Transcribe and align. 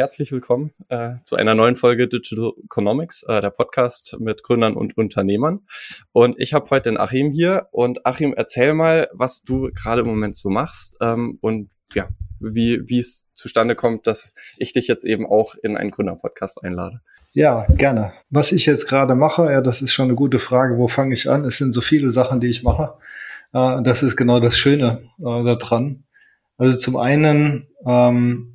herzlich 0.00 0.32
willkommen 0.32 0.72
äh, 0.88 1.16
zu 1.24 1.36
einer 1.36 1.54
neuen 1.54 1.76
Folge 1.76 2.08
Digital 2.08 2.52
Economics, 2.64 3.22
äh, 3.24 3.42
der 3.42 3.50
Podcast 3.50 4.16
mit 4.18 4.42
Gründern 4.42 4.72
und 4.72 4.96
Unternehmern. 4.96 5.60
Und 6.12 6.36
ich 6.38 6.54
habe 6.54 6.70
heute 6.70 6.88
den 6.88 6.96
Achim 6.96 7.30
hier. 7.30 7.68
Und 7.70 8.06
Achim, 8.06 8.32
erzähl 8.34 8.72
mal, 8.72 9.08
was 9.12 9.42
du 9.42 9.68
gerade 9.74 10.00
im 10.00 10.06
Moment 10.06 10.36
so 10.36 10.48
machst 10.48 10.96
ähm, 11.02 11.36
und 11.42 11.68
ja, 11.92 12.08
wie 12.38 12.98
es 12.98 13.28
zustande 13.34 13.74
kommt, 13.74 14.06
dass 14.06 14.32
ich 14.56 14.72
dich 14.72 14.88
jetzt 14.88 15.04
eben 15.04 15.26
auch 15.26 15.54
in 15.62 15.76
einen 15.76 15.90
Gründerpodcast 15.90 16.64
einlade. 16.64 17.02
Ja, 17.34 17.66
gerne. 17.68 18.14
Was 18.30 18.52
ich 18.52 18.64
jetzt 18.64 18.88
gerade 18.88 19.14
mache, 19.14 19.52
ja, 19.52 19.60
das 19.60 19.82
ist 19.82 19.92
schon 19.92 20.06
eine 20.06 20.14
gute 20.14 20.38
Frage. 20.38 20.78
Wo 20.78 20.88
fange 20.88 21.12
ich 21.12 21.28
an? 21.28 21.44
Es 21.44 21.58
sind 21.58 21.74
so 21.74 21.82
viele 21.82 22.08
Sachen, 22.08 22.40
die 22.40 22.48
ich 22.48 22.62
mache. 22.62 22.94
Äh, 23.52 23.82
das 23.82 24.02
ist 24.02 24.16
genau 24.16 24.40
das 24.40 24.56
Schöne 24.56 25.02
äh, 25.18 25.44
daran. 25.44 26.04
Also 26.56 26.78
zum 26.78 26.96
einen 26.96 27.68
ähm, 27.84 28.50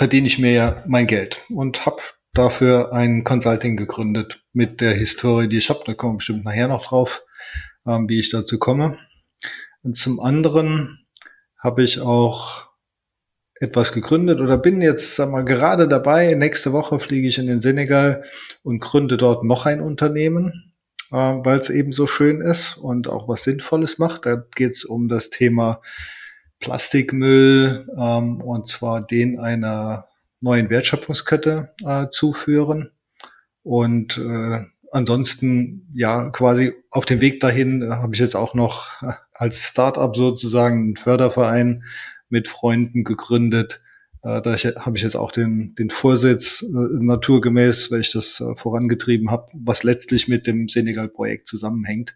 verdiene 0.00 0.28
ich 0.28 0.38
mir 0.38 0.52
ja 0.52 0.82
mein 0.86 1.06
Geld 1.06 1.44
und 1.50 1.84
habe 1.84 2.00
dafür 2.32 2.94
ein 2.94 3.22
Consulting 3.22 3.76
gegründet 3.76 4.42
mit 4.54 4.80
der 4.80 4.94
Historie, 4.94 5.46
die 5.46 5.58
ich 5.58 5.68
habe. 5.68 5.82
Da 5.84 5.92
kommen 5.92 6.14
wir 6.14 6.16
bestimmt 6.16 6.46
nachher 6.46 6.68
noch 6.68 6.86
drauf, 6.86 7.22
ähm, 7.86 8.08
wie 8.08 8.18
ich 8.18 8.30
dazu 8.30 8.58
komme. 8.58 8.96
Und 9.82 9.98
zum 9.98 10.18
anderen 10.18 11.06
habe 11.58 11.82
ich 11.82 12.00
auch 12.00 12.70
etwas 13.56 13.92
gegründet 13.92 14.40
oder 14.40 14.56
bin 14.56 14.80
jetzt 14.80 15.16
sag 15.16 15.30
mal 15.30 15.44
gerade 15.44 15.86
dabei. 15.86 16.32
Nächste 16.32 16.72
Woche 16.72 16.98
fliege 16.98 17.28
ich 17.28 17.36
in 17.36 17.46
den 17.46 17.60
Senegal 17.60 18.24
und 18.62 18.80
gründe 18.80 19.18
dort 19.18 19.44
noch 19.44 19.66
ein 19.66 19.82
Unternehmen, 19.82 20.72
äh, 21.12 21.16
weil 21.16 21.58
es 21.58 21.68
eben 21.68 21.92
so 21.92 22.06
schön 22.06 22.40
ist 22.40 22.78
und 22.78 23.06
auch 23.06 23.28
was 23.28 23.42
Sinnvolles 23.42 23.98
macht. 23.98 24.24
Da 24.24 24.36
geht 24.36 24.70
es 24.70 24.86
um 24.86 25.08
das 25.08 25.28
Thema 25.28 25.82
Plastikmüll 26.60 27.88
ähm, 27.96 28.40
und 28.40 28.68
zwar 28.68 29.04
den 29.04 29.38
einer 29.38 30.06
neuen 30.40 30.70
Wertschöpfungskette 30.70 31.74
äh, 31.84 32.06
zuführen. 32.10 32.90
Und 33.62 34.18
äh, 34.18 34.64
ansonsten 34.92 35.88
ja 35.92 36.30
quasi 36.30 36.72
auf 36.90 37.06
dem 37.06 37.20
Weg 37.20 37.40
dahin 37.40 37.82
äh, 37.82 37.90
habe 37.90 38.14
ich 38.14 38.20
jetzt 38.20 38.36
auch 38.36 38.54
noch 38.54 39.02
äh, 39.02 39.12
als 39.32 39.64
Startup 39.64 40.14
sozusagen 40.14 40.78
einen 40.78 40.96
Förderverein 40.96 41.84
mit 42.28 42.48
Freunden 42.48 43.04
gegründet. 43.04 43.82
Äh, 44.22 44.42
da 44.42 44.56
habe 44.56 44.96
ich 44.96 45.02
jetzt 45.02 45.16
auch 45.16 45.32
den, 45.32 45.74
den 45.76 45.90
Vorsitz 45.90 46.62
äh, 46.62 47.02
naturgemäß, 47.02 47.90
weil 47.90 48.00
ich 48.00 48.12
das 48.12 48.40
äh, 48.40 48.54
vorangetrieben 48.56 49.30
habe, 49.30 49.48
was 49.52 49.82
letztlich 49.82 50.28
mit 50.28 50.46
dem 50.46 50.68
Senegal-Projekt 50.68 51.46
zusammenhängt. 51.46 52.14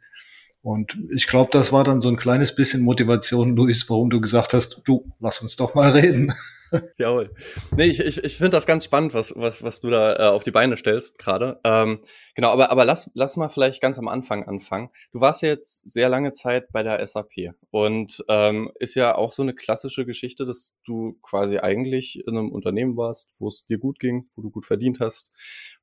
Und 0.65 0.97
ich 1.15 1.27
glaube, 1.27 1.51
das 1.53 1.73
war 1.73 1.85
dann 1.85 2.01
so 2.01 2.09
ein 2.09 2.17
kleines 2.17 2.55
bisschen 2.55 2.81
Motivation, 2.81 3.55
Luis, 3.55 3.85
warum 3.91 4.09
du 4.09 4.19
gesagt 4.19 4.55
hast, 4.55 4.81
du, 4.87 5.13
lass 5.21 5.43
uns 5.43 5.57
doch 5.57 5.75
mal 5.75 5.91
reden. 5.91 6.33
Jawohl. 6.97 7.35
Nee, 7.77 7.85
ich, 7.85 8.01
ich, 8.01 8.25
ich 8.25 8.39
finde 8.39 8.53
das 8.53 8.65
ganz 8.65 8.87
spannend, 8.87 9.13
was, 9.13 9.35
was, 9.37 9.63
was 9.63 9.83
du 9.83 9.91
da 9.91 10.17
äh, 10.17 10.31
auf 10.31 10.43
die 10.43 10.53
Beine 10.53 10.79
stellst 10.79 11.19
gerade. 11.19 11.61
Ähm, 11.65 12.01
genau, 12.35 12.49
aber, 12.49 12.71
aber 12.71 12.87
lass, 12.87 13.11
lass 13.13 13.37
mal 13.37 13.51
vielleicht 13.51 13.83
ganz 13.83 13.99
am 13.99 14.09
Anfang 14.09 14.47
anfangen. 14.47 14.89
Du 15.13 15.21
warst 15.21 15.43
ja 15.43 15.51
jetzt 15.51 15.87
sehr 15.87 16.09
lange 16.09 16.33
Zeit 16.33 16.73
bei 16.73 16.83
der 16.83 17.07
SAP 17.07 17.53
und 17.71 18.25
ähm, 18.31 18.73
ist 18.79 18.95
ja 18.95 19.17
auch 19.17 19.33
so 19.33 19.43
eine 19.43 19.53
klassische 19.53 20.07
Geschichte, 20.07 20.47
dass 20.47 20.73
du 20.87 21.19
quasi 21.21 21.59
eigentlich 21.59 22.27
in 22.27 22.39
einem 22.39 22.51
Unternehmen 22.51 22.97
warst, 22.97 23.35
wo 23.39 23.49
es 23.49 23.67
dir 23.67 23.77
gut 23.77 23.99
ging, 23.99 24.31
wo 24.35 24.41
du 24.41 24.49
gut 24.49 24.65
verdient 24.65 24.99
hast, 25.01 25.35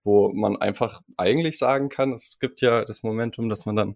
wo 0.04 0.34
man 0.34 0.58
einfach 0.58 1.02
eigentlich 1.18 1.60
sagen 1.60 1.90
kann, 1.90 2.14
es 2.14 2.40
gibt 2.40 2.62
ja 2.62 2.84
das 2.84 3.04
Momentum, 3.04 3.48
dass 3.48 3.68
man 3.68 3.76
dann 3.76 3.96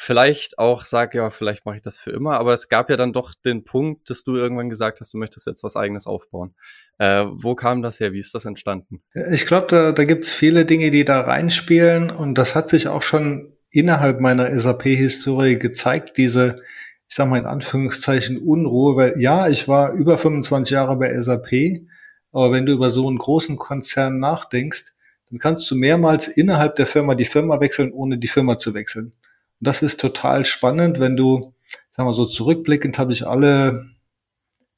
vielleicht 0.00 0.60
auch 0.60 0.84
sag, 0.84 1.12
ja, 1.14 1.28
vielleicht 1.28 1.66
mache 1.66 1.76
ich 1.76 1.82
das 1.82 1.98
für 1.98 2.12
immer, 2.12 2.38
aber 2.38 2.54
es 2.54 2.68
gab 2.68 2.88
ja 2.88 2.96
dann 2.96 3.12
doch 3.12 3.34
den 3.34 3.64
Punkt, 3.64 4.08
dass 4.08 4.22
du 4.22 4.36
irgendwann 4.36 4.70
gesagt 4.70 5.00
hast, 5.00 5.12
du 5.12 5.18
möchtest 5.18 5.46
jetzt 5.48 5.64
was 5.64 5.74
eigenes 5.74 6.06
aufbauen. 6.06 6.54
Äh, 6.98 7.24
wo 7.28 7.56
kam 7.56 7.82
das 7.82 7.98
her? 7.98 8.12
Wie 8.12 8.20
ist 8.20 8.32
das 8.32 8.44
entstanden? 8.44 9.02
Ich 9.32 9.44
glaube, 9.44 9.66
da, 9.68 9.90
da 9.90 10.04
gibt 10.04 10.24
es 10.24 10.32
viele 10.32 10.64
Dinge, 10.64 10.92
die 10.92 11.04
da 11.04 11.22
reinspielen 11.22 12.10
und 12.10 12.38
das 12.38 12.54
hat 12.54 12.68
sich 12.68 12.86
auch 12.86 13.02
schon 13.02 13.56
innerhalb 13.70 14.20
meiner 14.20 14.48
SAP-Historie 14.56 15.58
gezeigt, 15.58 16.16
diese, 16.16 16.62
ich 17.08 17.16
sag 17.16 17.28
mal 17.28 17.40
in 17.40 17.46
Anführungszeichen, 17.46 18.38
Unruhe, 18.38 18.96
weil 18.96 19.20
ja, 19.20 19.48
ich 19.48 19.66
war 19.66 19.92
über 19.94 20.16
25 20.16 20.74
Jahre 20.74 20.96
bei 20.96 21.12
SAP, 21.20 21.82
aber 22.30 22.52
wenn 22.52 22.66
du 22.66 22.72
über 22.72 22.90
so 22.90 23.08
einen 23.08 23.18
großen 23.18 23.56
Konzern 23.56 24.20
nachdenkst, 24.20 24.94
dann 25.30 25.40
kannst 25.40 25.68
du 25.68 25.74
mehrmals 25.74 26.28
innerhalb 26.28 26.76
der 26.76 26.86
Firma 26.86 27.16
die 27.16 27.24
Firma 27.24 27.60
wechseln, 27.60 27.90
ohne 27.90 28.16
die 28.16 28.28
Firma 28.28 28.58
zu 28.58 28.74
wechseln. 28.74 29.12
Und 29.60 29.66
das 29.66 29.82
ist 29.82 30.00
total 30.00 30.44
spannend, 30.44 31.00
wenn 31.00 31.16
du, 31.16 31.54
sagen 31.90 32.08
wir 32.08 32.14
so 32.14 32.26
zurückblickend, 32.26 32.98
habe 32.98 33.12
ich 33.12 33.26
alle 33.26 33.90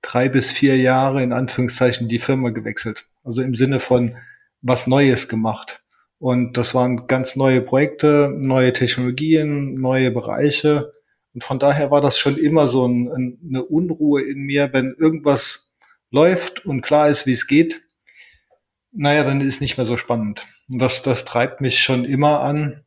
drei 0.02 0.28
bis 0.28 0.50
vier 0.50 0.76
Jahre 0.78 1.22
in 1.22 1.32
Anführungszeichen 1.32 2.08
die 2.08 2.18
Firma 2.18 2.50
gewechselt. 2.50 3.08
Also 3.22 3.42
im 3.42 3.54
Sinne 3.54 3.80
von 3.80 4.16
was 4.62 4.86
Neues 4.86 5.28
gemacht. 5.28 5.84
Und 6.18 6.56
das 6.56 6.74
waren 6.74 7.06
ganz 7.06 7.36
neue 7.36 7.60
Projekte, 7.60 8.34
neue 8.36 8.72
Technologien, 8.72 9.74
neue 9.74 10.10
Bereiche. 10.10 10.92
Und 11.34 11.44
von 11.44 11.58
daher 11.58 11.90
war 11.90 12.00
das 12.00 12.18
schon 12.18 12.36
immer 12.36 12.66
so 12.66 12.86
ein, 12.86 13.38
eine 13.46 13.64
Unruhe 13.64 14.22
in 14.22 14.40
mir, 14.40 14.72
wenn 14.72 14.94
irgendwas 14.98 15.72
läuft 16.10 16.66
und 16.66 16.82
klar 16.82 17.08
ist, 17.08 17.26
wie 17.26 17.32
es 17.32 17.46
geht. 17.46 17.82
Naja, 18.92 19.24
dann 19.24 19.40
ist 19.40 19.60
nicht 19.60 19.76
mehr 19.76 19.86
so 19.86 19.96
spannend. 19.96 20.46
Und 20.70 20.80
das, 20.80 21.02
das 21.02 21.24
treibt 21.24 21.60
mich 21.60 21.82
schon 21.82 22.04
immer 22.04 22.40
an 22.40 22.84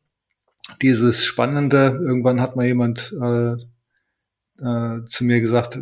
dieses 0.82 1.24
Spannende, 1.24 2.00
irgendwann 2.02 2.40
hat 2.40 2.56
mal 2.56 2.66
jemand 2.66 3.14
äh, 3.20 3.52
äh, 4.62 5.04
zu 5.06 5.24
mir 5.24 5.40
gesagt, 5.40 5.78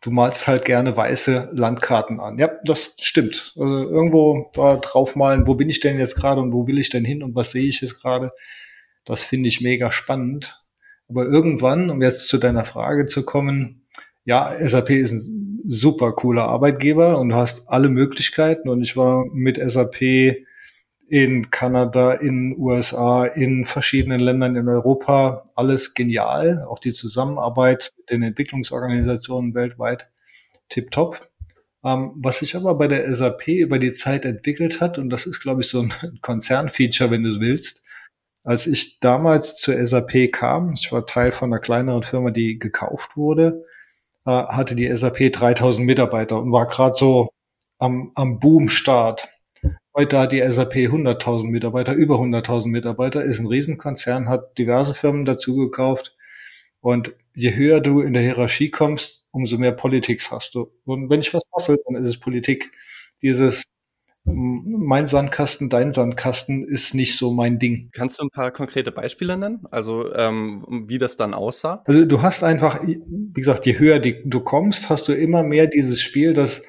du 0.00 0.10
malst 0.10 0.46
halt 0.46 0.64
gerne 0.64 0.96
weiße 0.96 1.50
Landkarten 1.52 2.20
an. 2.20 2.38
Ja, 2.38 2.50
das 2.64 2.96
stimmt. 3.00 3.54
Also 3.56 3.88
irgendwo 3.88 4.50
da 4.54 4.76
draufmalen, 4.76 5.46
wo 5.46 5.54
bin 5.54 5.68
ich 5.68 5.80
denn 5.80 5.98
jetzt 5.98 6.16
gerade 6.16 6.40
und 6.40 6.52
wo 6.52 6.66
will 6.66 6.78
ich 6.78 6.90
denn 6.90 7.04
hin 7.04 7.22
und 7.22 7.34
was 7.34 7.52
sehe 7.52 7.68
ich 7.68 7.80
jetzt 7.80 8.00
gerade. 8.00 8.32
Das 9.04 9.22
finde 9.22 9.48
ich 9.48 9.60
mega 9.60 9.90
spannend. 9.90 10.62
Aber 11.08 11.26
irgendwann, 11.26 11.90
um 11.90 12.02
jetzt 12.02 12.28
zu 12.28 12.38
deiner 12.38 12.64
Frage 12.64 13.06
zu 13.06 13.24
kommen, 13.24 13.86
ja, 14.24 14.54
SAP 14.58 14.90
ist 14.90 15.12
ein 15.12 15.62
super 15.66 16.12
cooler 16.12 16.44
Arbeitgeber 16.48 17.18
und 17.18 17.30
du 17.30 17.36
hast 17.36 17.68
alle 17.68 17.88
Möglichkeiten 17.88 18.68
und 18.68 18.82
ich 18.82 18.96
war 18.96 19.26
mit 19.32 19.58
SAP 19.58 20.36
in 21.08 21.50
Kanada, 21.50 22.12
in 22.12 22.56
USA, 22.58 23.24
in 23.24 23.66
verschiedenen 23.66 24.20
Ländern 24.20 24.56
in 24.56 24.68
Europa. 24.68 25.44
Alles 25.54 25.94
genial. 25.94 26.64
Auch 26.68 26.78
die 26.78 26.92
Zusammenarbeit 26.92 27.92
mit 27.96 28.10
den 28.10 28.22
Entwicklungsorganisationen 28.22 29.54
weltweit 29.54 30.08
tipptopp. 30.68 31.30
Ähm, 31.84 32.12
was 32.16 32.38
sich 32.38 32.56
aber 32.56 32.76
bei 32.76 32.88
der 32.88 33.14
SAP 33.14 33.48
über 33.48 33.78
die 33.78 33.92
Zeit 33.92 34.24
entwickelt 34.24 34.80
hat, 34.80 34.98
und 34.98 35.10
das 35.10 35.26
ist, 35.26 35.40
glaube 35.40 35.60
ich, 35.60 35.68
so 35.68 35.82
ein 35.82 35.92
Konzernfeature, 36.22 37.10
wenn 37.10 37.22
du 37.22 37.40
willst, 37.40 37.82
als 38.42 38.66
ich 38.66 39.00
damals 39.00 39.56
zur 39.56 39.74
SAP 39.86 40.32
kam, 40.32 40.74
ich 40.74 40.92
war 40.92 41.06
Teil 41.06 41.32
von 41.32 41.52
einer 41.52 41.60
kleineren 41.60 42.02
Firma, 42.02 42.30
die 42.30 42.58
gekauft 42.58 43.16
wurde, 43.16 43.64
äh, 44.26 44.30
hatte 44.30 44.74
die 44.76 44.90
SAP 44.94 45.32
3000 45.32 45.86
Mitarbeiter 45.86 46.38
und 46.38 46.52
war 46.52 46.66
gerade 46.66 46.94
so 46.94 47.30
am, 47.78 48.12
am 48.14 48.38
Boom-Start. 48.40 49.28
Heute 49.96 50.18
hat 50.18 50.32
die 50.32 50.42
SAP 50.44 50.74
100.000 50.74 51.46
Mitarbeiter, 51.46 51.92
über 51.92 52.16
100.000 52.16 52.66
Mitarbeiter, 52.66 53.22
ist 53.22 53.38
ein 53.38 53.46
Riesenkonzern, 53.46 54.28
hat 54.28 54.58
diverse 54.58 54.92
Firmen 54.92 55.24
dazu 55.24 55.54
gekauft. 55.54 56.16
Und 56.80 57.14
je 57.32 57.54
höher 57.54 57.80
du 57.80 58.00
in 58.00 58.12
der 58.12 58.22
Hierarchie 58.22 58.70
kommst, 58.70 59.24
umso 59.30 59.56
mehr 59.56 59.70
Politik 59.70 60.28
hast 60.32 60.56
du. 60.56 60.72
Und 60.84 61.10
wenn 61.10 61.20
ich 61.20 61.32
was 61.32 61.44
hasse, 61.54 61.76
dann 61.86 61.94
ist 61.94 62.08
es 62.08 62.18
Politik. 62.18 62.72
Dieses 63.22 63.62
mein 64.26 65.06
Sandkasten, 65.06 65.68
dein 65.68 65.92
Sandkasten 65.92 66.66
ist 66.66 66.94
nicht 66.94 67.16
so 67.16 67.32
mein 67.32 67.58
Ding. 67.58 67.90
Kannst 67.92 68.18
du 68.18 68.24
ein 68.24 68.30
paar 68.30 68.50
konkrete 68.52 68.90
Beispiele 68.90 69.36
nennen? 69.36 69.64
Also 69.70 70.12
ähm, 70.14 70.84
wie 70.88 70.96
das 70.96 71.16
dann 71.16 71.34
aussah? 71.34 71.82
Also 71.84 72.04
du 72.06 72.22
hast 72.22 72.42
einfach, 72.42 72.82
wie 72.82 73.32
gesagt, 73.34 73.66
je 73.66 73.78
höher 73.78 73.98
die, 73.98 74.22
du 74.24 74.40
kommst, 74.40 74.88
hast 74.88 75.08
du 75.08 75.12
immer 75.12 75.42
mehr 75.42 75.66
dieses 75.66 76.00
Spiel, 76.00 76.32
dass 76.32 76.62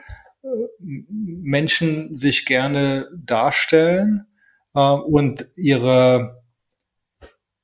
Menschen 0.80 2.16
sich 2.16 2.46
gerne 2.46 3.10
darstellen 3.16 4.28
äh, 4.74 4.80
und 4.80 5.50
ihre 5.56 6.44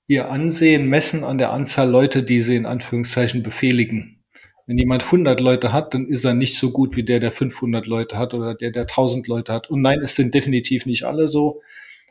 ihr 0.08 0.30
Ansehen 0.30 0.90
messen 0.90 1.24
an 1.24 1.38
der 1.38 1.54
Anzahl 1.54 1.90
Leute, 1.90 2.24
die 2.24 2.42
sie 2.42 2.58
in 2.58 2.66
Anführungszeichen 2.66 3.44
befehligen. 3.44 4.22
Wenn 4.68 4.78
jemand 4.78 5.06
100 5.06 5.40
Leute 5.40 5.72
hat, 5.72 5.94
dann 5.94 6.06
ist 6.08 6.26
er 6.26 6.34
nicht 6.34 6.58
so 6.58 6.72
gut 6.72 6.98
wie 6.98 7.04
der, 7.04 7.22
der 7.22 7.32
500 7.32 7.88
Leute 7.88 8.18
hat 8.18 8.34
oder 8.34 8.54
der, 8.54 8.72
der 8.72 8.84
1000 8.84 9.28
Leute 9.28 9.54
hat. 9.54 9.70
Und 9.70 9.82
nein, 9.82 10.02
es 10.04 10.16
sind 10.16 10.34
definitiv 10.34 10.86
nicht 10.86 11.04
alle 11.04 11.30
so, 11.30 11.62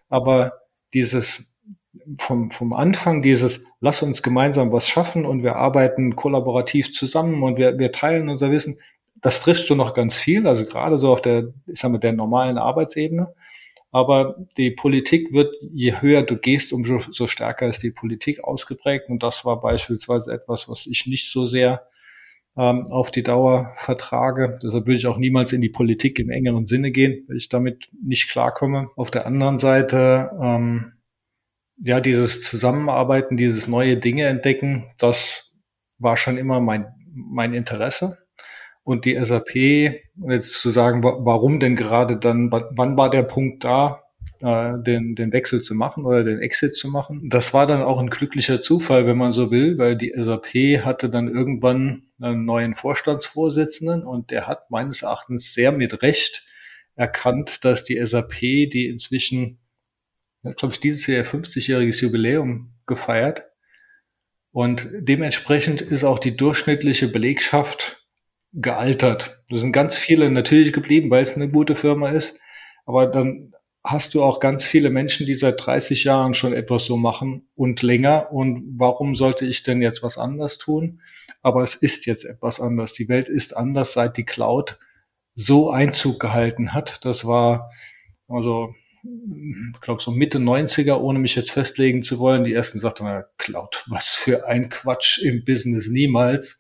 aber 0.09 0.53
dieses 0.95 1.61
vom, 2.19 2.51
vom 2.51 2.73
Anfang 2.73 3.21
dieses, 3.21 3.67
lass 3.81 4.03
uns 4.03 4.23
gemeinsam 4.23 4.73
was 4.73 4.89
schaffen 4.89 5.27
und 5.27 5.43
wir 5.43 5.57
arbeiten 5.57 6.17
kollaborativ 6.17 6.93
zusammen 6.93 7.43
und 7.43 7.59
wir, 7.59 7.79
wir 7.79 7.93
teilen 7.93 8.29
unser 8.29 8.51
Wissen, 8.51 8.79
das 9.23 9.41
triffst 9.41 9.69
du 9.69 9.75
noch 9.75 9.95
ganz 9.95 10.19
viel, 10.19 10.47
also 10.47 10.65
gerade 10.65 10.99
so 10.99 11.13
auf 11.13 11.23
der, 11.23 11.53
ich 11.67 11.81
sag 11.81 11.91
mal, 11.91 11.99
der 11.99 12.13
normalen 12.13 12.59
Arbeitsebene. 12.59 13.35
Aber 13.93 14.37
die 14.57 14.71
Politik 14.71 15.33
wird, 15.33 15.53
je 15.73 16.01
höher 16.01 16.23
du 16.23 16.37
gehst, 16.37 16.73
umso 16.73 17.01
so 17.11 17.27
stärker 17.27 17.69
ist 17.69 17.83
die 17.83 17.91
Politik 17.91 18.45
ausgeprägt. 18.45 19.09
Und 19.09 19.23
das 19.23 19.45
war 19.45 19.61
beispielsweise 19.61 20.33
etwas, 20.33 20.69
was 20.69 20.87
ich 20.87 21.07
nicht 21.07 21.31
so 21.31 21.45
sehr 21.45 21.89
ähm, 22.57 22.85
auf 22.91 23.11
die 23.11 23.25
Dauer 23.25 23.73
vertrage. 23.77 24.57
Deshalb 24.63 24.87
würde 24.87 24.99
ich 24.99 25.07
auch 25.07 25.19
niemals 25.19 25.53
in 25.53 25.61
die 25.61 25.69
Politik 25.69 26.19
im 26.21 26.31
engeren 26.31 26.67
Sinne 26.67 26.93
gehen, 26.93 27.23
weil 27.29 27.37
ich 27.37 27.49
damit 27.49 27.91
nicht 28.01 28.31
klarkomme. 28.31 28.91
Auf 28.97 29.11
der 29.11 29.27
anderen 29.27 29.59
Seite, 29.59 30.31
ähm, 30.41 30.93
ja, 31.83 32.01
dieses 32.01 32.43
Zusammenarbeiten, 32.43 33.37
dieses 33.37 33.67
neue 33.67 33.97
Dinge 33.97 34.27
entdecken, 34.27 34.93
das 34.99 35.51
war 35.99 36.17
schon 36.17 36.37
immer 36.37 36.61
mein, 36.61 36.87
mein 37.13 37.55
Interesse. 37.55 38.19
Und 38.83 39.05
die 39.05 39.19
SAP, 39.21 39.55
jetzt 39.55 40.61
zu 40.61 40.71
sagen, 40.71 41.03
warum 41.03 41.61
denn 41.61 41.77
gerade 41.77 42.17
dann, 42.17 42.51
wann 42.51 42.97
war 42.97 43.11
der 43.11 43.23
Punkt 43.23 43.65
da, 43.65 44.03
äh, 44.41 44.73
den, 44.83 45.15
den 45.15 45.33
Wechsel 45.33 45.61
zu 45.61 45.75
machen 45.75 46.05
oder 46.07 46.25
den 46.25 46.41
Exit 46.41 46.75
zu 46.75 46.89
machen. 46.89 47.29
Das 47.29 47.53
war 47.53 47.67
dann 47.67 47.83
auch 47.83 48.01
ein 48.01 48.11
glücklicher 48.11 48.63
Zufall, 48.63 49.07
wenn 49.07 49.19
man 49.19 49.33
so 49.33 49.51
will, 49.51 49.77
weil 49.77 49.97
die 49.97 50.13
SAP 50.17 50.83
hatte 50.85 51.11
dann 51.11 51.29
irgendwann 51.29 52.05
einen 52.19 52.47
neuen 52.47 52.75
Vorstandsvorsitzenden 52.75 54.03
und 54.03 54.31
der 54.31 54.47
hat 54.47 54.71
meines 54.71 55.03
Erachtens 55.03 55.53
sehr 55.53 55.73
mit 55.73 56.03
Recht 56.03 56.47
erkannt, 56.95 57.65
dass 57.65 57.85
die 57.85 58.05
SAP, 58.05 58.41
die 58.41 58.89
inzwischen, 58.89 59.59
ja, 60.43 60.53
glaube 60.53 60.75
ich, 60.75 60.81
dieses 60.81 61.07
Jahr 61.07 61.25
50-jähriges 61.25 62.03
Jubiläum 62.03 62.73
gefeiert 62.87 63.45
und 64.53 64.89
dementsprechend 64.93 65.81
ist 65.81 66.05
auch 66.05 66.19
die 66.19 66.37
durchschnittliche 66.37 67.09
Belegschaft 67.09 68.00
gealtert. 68.53 69.43
Da 69.49 69.59
sind 69.59 69.73
ganz 69.73 69.97
viele 69.97 70.31
natürlich 70.31 70.73
geblieben, 70.73 71.11
weil 71.11 71.23
es 71.23 71.37
eine 71.37 71.49
gute 71.49 71.77
Firma 71.77 72.09
ist. 72.11 72.41
Aber 72.87 73.07
dann 73.07 73.53
hast 73.83 74.15
du 74.15 74.23
auch 74.23 74.41
ganz 74.41 74.65
viele 74.65 74.91
Menschen, 74.91 75.27
die 75.27 75.35
seit 75.35 75.65
30 75.65 76.05
Jahren 76.05 76.35
schon 76.35 76.53
etwas 76.53 76.85
so 76.85 76.97
machen 76.97 77.49
und 77.55 77.83
länger. 77.83 78.33
Und 78.33 78.75
warum 78.77 79.15
sollte 79.15 79.47
ich 79.47 79.63
denn 79.63 79.81
jetzt 79.81 80.03
was 80.03 80.19
anders 80.19 80.59
tun? 80.59 81.01
Aber 81.43 81.63
es 81.63 81.75
ist 81.75 82.07
jetzt 82.07 82.25
etwas 82.25 82.61
anders. 82.61 82.93
Die 82.93 83.09
Welt 83.09 83.29
ist 83.29 83.57
anders, 83.57 83.93
seit 83.93 84.17
die 84.17 84.25
Cloud 84.25 84.79
so 85.35 85.71
Einzug 85.71 86.21
gehalten 86.21 86.75
hat. 86.75 87.05
Das 87.05 87.25
war 87.25 87.71
also, 88.29 88.75
ich 89.03 89.81
glaube, 89.81 90.03
so 90.03 90.11
Mitte 90.11 90.39
90er, 90.39 90.99
ohne 90.99 91.19
mich 91.19 91.35
jetzt 91.35 91.51
festlegen 91.51 92.03
zu 92.03 92.19
wollen. 92.19 92.45
Die 92.45 92.53
ersten 92.53 92.79
sagten, 92.79 93.25
Cloud, 93.39 93.85
was 93.89 94.09
für 94.09 94.47
ein 94.47 94.69
Quatsch 94.69 95.19
im 95.19 95.45
Business 95.45 95.89
niemals 95.89 96.59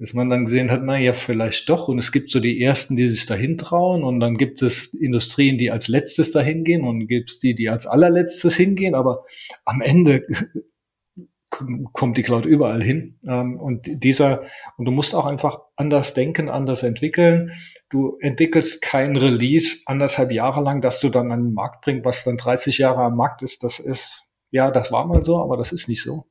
dass 0.00 0.14
man 0.14 0.30
dann 0.30 0.46
gesehen 0.46 0.70
hat, 0.70 0.80
na 0.82 0.98
ja, 0.98 1.12
vielleicht 1.12 1.68
doch. 1.68 1.88
Und 1.88 1.98
es 1.98 2.10
gibt 2.10 2.30
so 2.30 2.40
die 2.40 2.62
ersten, 2.62 2.96
die 2.96 3.06
sich 3.06 3.26
dahin 3.26 3.58
trauen. 3.58 4.02
Und 4.02 4.18
dann 4.18 4.38
gibt 4.38 4.62
es 4.62 4.94
Industrien, 4.94 5.58
die 5.58 5.70
als 5.70 5.88
letztes 5.88 6.30
dahin 6.30 6.64
gehen. 6.64 6.84
Und 6.86 7.06
gibt 7.06 7.30
es 7.30 7.38
die, 7.38 7.54
die 7.54 7.68
als 7.68 7.86
allerletztes 7.86 8.56
hingehen. 8.56 8.94
Aber 8.94 9.26
am 9.66 9.82
Ende 9.82 10.26
kommt 11.92 12.16
die 12.16 12.22
Cloud 12.22 12.46
überall 12.46 12.82
hin. 12.82 13.18
Ähm, 13.26 13.60
und 13.60 13.82
dieser, 14.02 14.44
und 14.78 14.86
du 14.86 14.90
musst 14.90 15.14
auch 15.14 15.26
einfach 15.26 15.58
anders 15.76 16.14
denken, 16.14 16.48
anders 16.48 16.82
entwickeln. 16.82 17.52
Du 17.90 18.16
entwickelst 18.20 18.80
kein 18.80 19.16
Release 19.16 19.80
anderthalb 19.84 20.32
Jahre 20.32 20.62
lang, 20.62 20.80
dass 20.80 21.00
du 21.00 21.10
dann 21.10 21.30
an 21.30 21.44
den 21.44 21.52
Markt 21.52 21.84
bringst, 21.84 22.06
was 22.06 22.24
dann 22.24 22.38
30 22.38 22.78
Jahre 22.78 23.02
am 23.02 23.16
Markt 23.16 23.42
ist. 23.42 23.64
Das 23.64 23.78
ist, 23.78 24.32
ja, 24.50 24.70
das 24.70 24.92
war 24.92 25.06
mal 25.06 25.22
so, 25.22 25.42
aber 25.42 25.58
das 25.58 25.72
ist 25.72 25.88
nicht 25.88 26.02
so. 26.02 26.24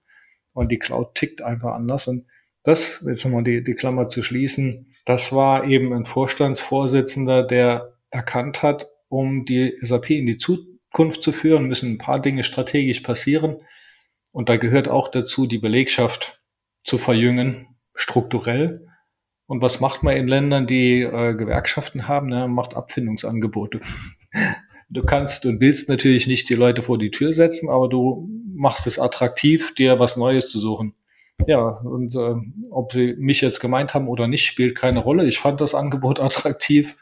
Und 0.53 0.71
die 0.71 0.79
Cloud 0.79 1.13
tickt 1.13 1.43
einfach 1.43 1.73
anders. 1.75 2.07
Und 2.07 2.25
das, 2.69 3.03
jetzt 3.07 3.25
nochmal 3.25 3.43
die, 3.43 3.63
die 3.63 3.73
Klammer 3.73 4.07
zu 4.07 4.23
schließen, 4.23 4.91
das 5.05 5.33
war 5.33 5.65
eben 5.65 5.93
ein 5.93 6.05
Vorstandsvorsitzender, 6.05 7.43
der 7.43 7.97
erkannt 8.11 8.63
hat, 8.63 8.89
um 9.07 9.45
die 9.45 9.75
SAP 9.81 10.11
in 10.11 10.27
die 10.27 10.37
Zukunft 10.37 11.23
zu 11.23 11.31
führen, 11.31 11.67
müssen 11.67 11.93
ein 11.93 11.97
paar 11.97 12.21
Dinge 12.21 12.43
strategisch 12.43 13.01
passieren. 13.01 13.57
Und 14.31 14.49
da 14.49 14.57
gehört 14.57 14.87
auch 14.87 15.09
dazu, 15.09 15.47
die 15.47 15.57
Belegschaft 15.57 16.41
zu 16.83 16.97
verjüngen, 16.97 17.67
strukturell. 17.95 18.87
Und 19.47 19.61
was 19.61 19.79
macht 19.79 20.03
man 20.03 20.15
in 20.15 20.27
Ländern, 20.27 20.67
die 20.67 21.01
äh, 21.01 21.33
Gewerkschaften 21.33 22.07
haben? 22.07 22.27
Ne? 22.27 22.47
Macht 22.47 22.75
Abfindungsangebote. 22.75 23.79
Du 24.91 25.03
kannst 25.03 25.45
und 25.45 25.61
willst 25.61 25.87
natürlich 25.87 26.25
nicht 26.25 26.49
die 26.49 26.55
Leute 26.55 26.81
vor 26.81 26.97
die 26.97 27.11
Tür 27.11 27.31
setzen, 27.31 27.69
aber 27.69 27.89
du 27.89 28.27
machst 28.55 28.87
es 28.87 28.97
attraktiv, 28.97 29.75
dir 29.75 29.99
was 29.99 30.17
Neues 30.17 30.49
zu 30.49 30.59
suchen. 30.59 30.95
Ja, 31.47 31.61
und 31.67 32.15
äh, 32.15 32.35
ob 32.71 32.91
sie 32.91 33.15
mich 33.17 33.41
jetzt 33.41 33.59
gemeint 33.59 33.93
haben 33.93 34.07
oder 34.07 34.27
nicht, 34.27 34.45
spielt 34.45 34.75
keine 34.75 34.99
Rolle. 34.99 35.25
Ich 35.27 35.39
fand 35.39 35.61
das 35.61 35.73
Angebot 35.73 36.19
attraktiv 36.21 36.97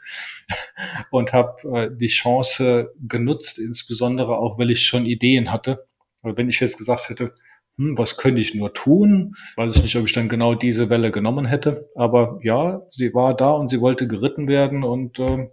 und 1.10 1.32
habe 1.32 1.68
äh, 1.76 1.90
die 1.94 2.08
Chance 2.08 2.92
genutzt, 3.00 3.58
insbesondere 3.58 4.38
auch, 4.38 4.58
weil 4.58 4.70
ich 4.70 4.86
schon 4.86 5.06
Ideen 5.06 5.52
hatte. 5.52 5.86
Weil 6.22 6.36
wenn 6.36 6.48
ich 6.48 6.60
jetzt 6.60 6.78
gesagt 6.78 7.08
hätte, 7.08 7.34
hm, 7.76 7.98
was 7.98 8.16
könnte 8.16 8.40
ich 8.40 8.54
nur 8.54 8.74
tun, 8.74 9.34
weiß 9.56 9.76
ich 9.76 9.82
nicht, 9.82 9.96
ob 9.96 10.06
ich 10.06 10.12
dann 10.12 10.28
genau 10.28 10.54
diese 10.54 10.88
Welle 10.90 11.10
genommen 11.10 11.46
hätte. 11.46 11.90
Aber 11.94 12.38
ja, 12.42 12.82
sie 12.90 13.14
war 13.14 13.34
da 13.36 13.52
und 13.52 13.68
sie 13.68 13.80
wollte 13.80 14.08
geritten 14.08 14.48
werden 14.48 14.84
und 14.84 15.18
äh, 15.18 15.48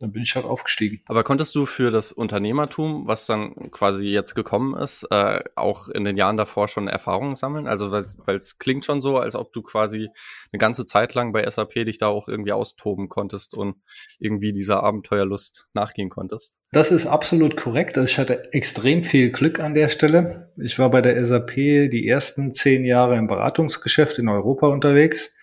dann 0.00 0.12
bin 0.12 0.22
ich 0.22 0.34
halt 0.34 0.44
aufgestiegen. 0.44 1.00
Aber 1.06 1.22
konntest 1.22 1.54
du 1.54 1.66
für 1.66 1.90
das 1.90 2.12
Unternehmertum, 2.12 3.06
was 3.06 3.26
dann 3.26 3.70
quasi 3.70 4.08
jetzt 4.08 4.34
gekommen 4.34 4.76
ist, 4.76 5.06
äh, 5.10 5.42
auch 5.54 5.88
in 5.88 6.04
den 6.04 6.16
Jahren 6.16 6.36
davor 6.36 6.68
schon 6.68 6.88
Erfahrungen 6.88 7.36
sammeln? 7.36 7.66
Also 7.66 7.92
weil 7.92 8.36
es 8.36 8.58
klingt 8.58 8.84
schon 8.84 9.00
so, 9.00 9.18
als 9.18 9.36
ob 9.36 9.52
du 9.52 9.62
quasi 9.62 10.08
eine 10.52 10.58
ganze 10.58 10.84
Zeit 10.84 11.14
lang 11.14 11.32
bei 11.32 11.48
SAP 11.48 11.84
dich 11.84 11.98
da 11.98 12.08
auch 12.08 12.28
irgendwie 12.28 12.52
austoben 12.52 13.08
konntest 13.08 13.54
und 13.54 13.76
irgendwie 14.18 14.52
dieser 14.52 14.82
Abenteuerlust 14.82 15.68
nachgehen 15.74 16.10
konntest. 16.10 16.58
Das 16.72 16.90
ist 16.90 17.06
absolut 17.06 17.56
korrekt. 17.56 17.96
Also 17.96 18.08
ich 18.08 18.18
hatte 18.18 18.52
extrem 18.52 19.04
viel 19.04 19.30
Glück 19.30 19.60
an 19.60 19.74
der 19.74 19.90
Stelle. 19.90 20.52
Ich 20.56 20.78
war 20.78 20.90
bei 20.90 21.02
der 21.02 21.24
SAP 21.24 21.54
die 21.54 22.06
ersten 22.08 22.52
zehn 22.52 22.84
Jahre 22.84 23.16
im 23.16 23.28
Beratungsgeschäft 23.28 24.18
in 24.18 24.28
Europa 24.28 24.66
unterwegs 24.66 25.34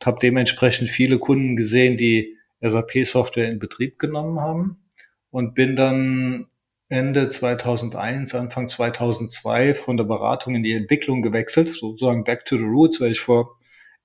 und 0.00 0.06
habe 0.06 0.18
dementsprechend 0.20 0.90
viele 0.90 1.18
Kunden 1.18 1.56
gesehen, 1.56 1.96
die 1.96 2.36
SAP-Software 2.68 3.48
in 3.48 3.58
Betrieb 3.58 3.98
genommen 3.98 4.40
haben 4.40 4.84
und 5.30 5.54
bin 5.54 5.76
dann 5.76 6.46
Ende 6.88 7.28
2001, 7.28 8.34
Anfang 8.34 8.68
2002 8.68 9.74
von 9.74 9.96
der 9.96 10.04
Beratung 10.04 10.54
in 10.54 10.62
die 10.62 10.74
Entwicklung 10.74 11.22
gewechselt, 11.22 11.68
sozusagen 11.68 12.24
back 12.24 12.44
to 12.44 12.56
the 12.56 12.64
roots, 12.64 13.00
weil 13.00 13.12
ich 13.12 13.20
vor 13.20 13.56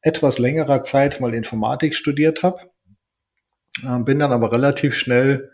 etwas 0.02 0.40
längerer 0.40 0.82
Zeit 0.82 1.20
mal 1.20 1.34
Informatik 1.34 1.96
studiert 1.96 2.42
habe. 2.42 2.70
Ähm, 3.86 4.06
bin 4.06 4.20
dann 4.20 4.32
aber 4.32 4.52
relativ 4.52 4.96
schnell 4.96 5.52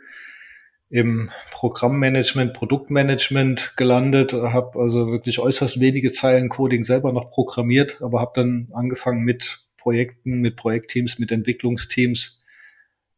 im 0.89 1.31
Programmmanagement, 1.51 2.53
Produktmanagement 2.53 3.73
gelandet, 3.75 4.33
habe 4.33 4.79
also 4.79 5.07
wirklich 5.07 5.39
äußerst 5.39 5.79
wenige 5.79 6.11
Zeilen 6.11 6.47
Coding 6.47 6.83
selber 6.83 7.11
noch 7.11 7.31
programmiert, 7.31 8.01
aber 8.01 8.21
habe 8.21 8.33
dann 8.35 8.67
angefangen 8.71 9.23
mit 9.23 9.65
Projekten, 9.77 10.41
mit 10.41 10.55
Projektteams, 10.55 11.17
mit 11.17 11.31
Entwicklungsteams 11.31 12.39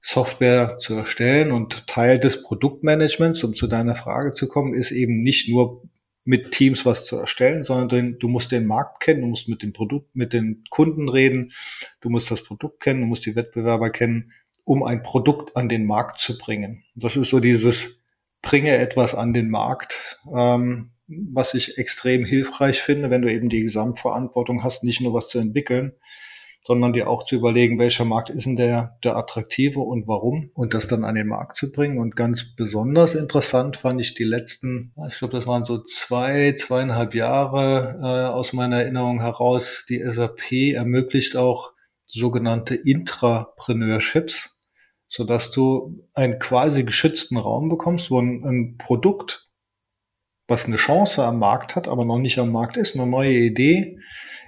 Software 0.09 0.77
zu 0.77 0.93
erstellen 0.93 1.51
und 1.51 1.85
Teil 1.85 2.17
des 2.17 2.41
Produktmanagements, 2.41 3.43
um 3.43 3.55
zu 3.55 3.67
deiner 3.67 3.93
Frage 3.93 4.31
zu 4.31 4.47
kommen, 4.47 4.73
ist 4.73 4.91
eben 4.91 5.19
nicht 5.21 5.49
nur 5.49 5.83
mit 6.23 6.53
Teams 6.53 6.85
was 6.85 7.05
zu 7.05 7.17
erstellen, 7.17 7.65
sondern 7.65 8.17
du 8.17 8.29
musst 8.29 8.53
den 8.53 8.67
Markt 8.67 9.01
kennen, 9.01 9.19
du 9.19 9.27
musst 9.27 9.49
mit 9.49 9.61
dem 9.61 9.73
Produkt, 9.73 10.15
mit 10.15 10.31
den 10.31 10.63
Kunden 10.69 11.09
reden, 11.09 11.51
du 11.99 12.09
musst 12.09 12.31
das 12.31 12.41
Produkt 12.41 12.79
kennen, 12.79 13.01
du 13.01 13.07
musst 13.07 13.25
die 13.25 13.35
Wettbewerber 13.35 13.89
kennen, 13.89 14.31
um 14.63 14.81
ein 14.81 15.03
Produkt 15.03 15.57
an 15.57 15.67
den 15.67 15.85
Markt 15.85 16.21
zu 16.21 16.37
bringen. 16.37 16.85
Das 16.95 17.17
ist 17.17 17.29
so 17.29 17.41
dieses 17.41 18.01
bringe 18.41 18.77
etwas 18.77 19.13
an 19.13 19.33
den 19.33 19.49
Markt, 19.49 20.21
ähm, 20.33 20.91
was 21.07 21.53
ich 21.53 21.77
extrem 21.77 22.23
hilfreich 22.23 22.79
finde, 22.79 23.09
wenn 23.09 23.23
du 23.23 23.29
eben 23.29 23.49
die 23.49 23.63
Gesamtverantwortung 23.63 24.63
hast, 24.63 24.85
nicht 24.85 25.01
nur 25.01 25.13
was 25.13 25.27
zu 25.27 25.39
entwickeln, 25.39 25.91
sondern 26.63 26.91
dir 26.91 27.09
auch 27.09 27.23
zu 27.23 27.35
überlegen, 27.35 27.79
welcher 27.79 28.03
Markt 28.03 28.29
ist 28.29 28.45
denn 28.45 28.57
der, 28.57 28.97
der 29.03 29.15
attraktive 29.15 29.79
und 29.79 30.05
warum 30.05 30.51
und 30.53 30.73
das 30.73 30.87
dann 30.87 31.05
an 31.05 31.15
den 31.15 31.27
Markt 31.27 31.55
zu 31.55 31.71
bringen. 31.71 31.97
Und 31.97 32.17
ganz 32.17 32.55
besonders 32.55 33.15
interessant 33.15 33.77
fand 33.77 34.01
ich 34.01 34.15
die 34.15 34.25
letzten, 34.25 34.93
ich 35.07 35.17
glaube, 35.17 35.33
das 35.33 35.47
waren 35.47 35.63
so 35.63 35.81
zwei, 35.83 36.53
zweieinhalb 36.57 37.15
Jahre 37.15 37.97
äh, 38.01 38.33
aus 38.33 38.51
meiner 38.51 38.81
Erinnerung 38.81 39.21
heraus. 39.21 39.85
Die 39.89 40.03
SAP 40.05 40.51
ermöglicht 40.73 41.37
auch 41.37 41.71
sogenannte 42.05 42.75
Intrapreneurships, 42.75 44.61
so 45.07 45.23
dass 45.23 45.51
du 45.51 46.03
einen 46.13 46.39
quasi 46.39 46.83
geschützten 46.83 47.37
Raum 47.37 47.69
bekommst, 47.69 48.11
wo 48.11 48.19
ein, 48.19 48.43
ein 48.43 48.77
Produkt, 48.77 49.49
was 50.47 50.65
eine 50.65 50.77
Chance 50.77 51.23
am 51.23 51.39
Markt 51.39 51.75
hat, 51.75 51.87
aber 51.87 52.05
noch 52.05 52.19
nicht 52.19 52.39
am 52.39 52.51
Markt 52.51 52.77
ist, 52.77 52.95
eine 52.95 53.05
neue 53.05 53.33
Idee, 53.33 53.96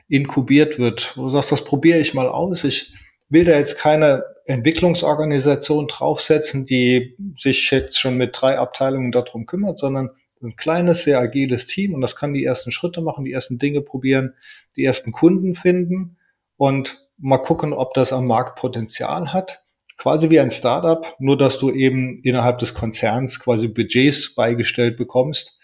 inkubiert 0.10 0.80
wird. 0.80 1.14
Du 1.16 1.30
sagst, 1.30 1.52
das 1.52 1.64
probiere 1.64 2.00
ich 2.00 2.14
mal 2.14 2.28
aus. 2.28 2.64
Ich 2.64 2.94
will 3.30 3.46
da 3.46 3.54
jetzt 3.54 3.78
keine 3.78 4.24
Entwicklungsorganisation 4.46 5.88
draufsetzen, 5.88 6.66
die 6.66 7.16
sich 7.38 7.70
jetzt 7.72 8.00
schon 8.00 8.18
mit 8.18 8.32
drei 8.34 8.58
Abteilungen 8.58 9.12
darum 9.12 9.46
kümmert, 9.46 9.80
sondern 9.80 10.10
ein 10.42 10.56
kleines, 10.56 11.04
sehr 11.04 11.20
agiles 11.20 11.68
Team 11.68 11.94
und 11.94 12.02
das 12.02 12.16
kann 12.16 12.34
die 12.34 12.44
ersten 12.44 12.72
Schritte 12.72 13.02
machen, 13.02 13.26
die 13.26 13.34
ersten 13.34 13.60
Dinge 13.60 13.82
probieren, 13.82 14.34
die 14.76 14.84
ersten 14.84 15.12
Kunden 15.12 15.54
finden 15.54 16.18
und 16.58 17.08
mal 17.18 17.38
gucken, 17.38 17.74
ob 17.74 17.94
das 17.94 18.14
am 18.14 18.26
Markt 18.26 18.58
Potenzial 18.58 19.34
hat. 19.34 19.66
Quasi 19.98 20.30
wie 20.30 20.40
ein 20.40 20.50
Startup, 20.50 21.14
nur 21.20 21.38
dass 21.38 21.60
du 21.60 21.72
eben 21.72 22.22
innerhalb 22.24 22.60
des 22.60 22.74
Konzerns 22.74 23.40
quasi 23.40 23.68
Budgets 23.68 24.34
beigestellt 24.34 24.96
bekommst 24.98 25.60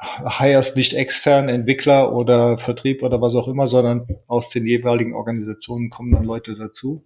hirest 0.00 0.76
nicht 0.76 0.94
extern 0.94 1.48
Entwickler 1.48 2.12
oder 2.12 2.58
Vertrieb 2.58 3.02
oder 3.02 3.20
was 3.20 3.34
auch 3.34 3.48
immer, 3.48 3.66
sondern 3.66 4.06
aus 4.26 4.50
den 4.50 4.66
jeweiligen 4.66 5.14
Organisationen 5.14 5.90
kommen 5.90 6.12
dann 6.12 6.24
Leute 6.24 6.54
dazu. 6.54 7.04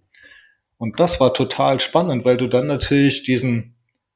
Und 0.77 0.99
das 0.99 1.19
war 1.19 1.33
total 1.33 1.79
spannend, 1.79 2.25
weil 2.25 2.37
du 2.37 2.47
dann 2.47 2.67
natürlich 2.67 3.23
diesen 3.23 3.75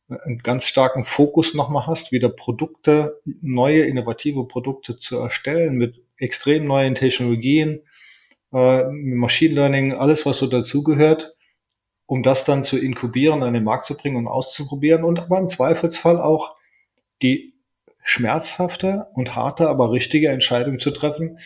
einen 0.10 0.38
ganz 0.39 0.65
starken 0.65 1.03
Fokus 1.03 1.53
nochmal 1.53 1.88
hast, 1.88 2.12
wieder 2.12 2.29
Produkte, 2.29 3.19
neue 3.41 3.81
innovative 3.81 4.48
Produkte 4.48 4.98
zu 4.98 5.17
erstellen 5.17 5.77
mit 5.77 6.01
extrem 6.17 6.63
neuen 6.65 6.96
Technologien, 6.96 7.81
äh, 8.53 8.86
Machine 8.89 9.53
Learning, 9.53 9.93
alles, 9.93 10.25
was 10.25 10.38
so 10.38 10.48
dazugehört, 10.48 11.36
um 12.05 12.24
das 12.24 12.46
dann 12.46 12.63
zu 12.63 12.77
inkubieren, 12.77 13.43
an 13.43 13.53
den 13.53 13.65
Markt 13.65 13.86
zu 13.86 13.98
bringen 13.98 14.15
und 14.15 14.27
auszuprobieren 14.27 15.03
und 15.03 15.19
aber 15.19 15.39
im 15.39 15.50
Zweifelsfall 15.50 16.22
auch 16.22 16.55
die 17.22 17.56
schmerzhafte 18.07 19.07
und 19.13 19.35
harte, 19.35 19.67
aber 19.67 19.91
richtige 19.91 20.29
Entscheidung 20.29 20.79
zu 20.79 20.91
treffen. 20.91 21.39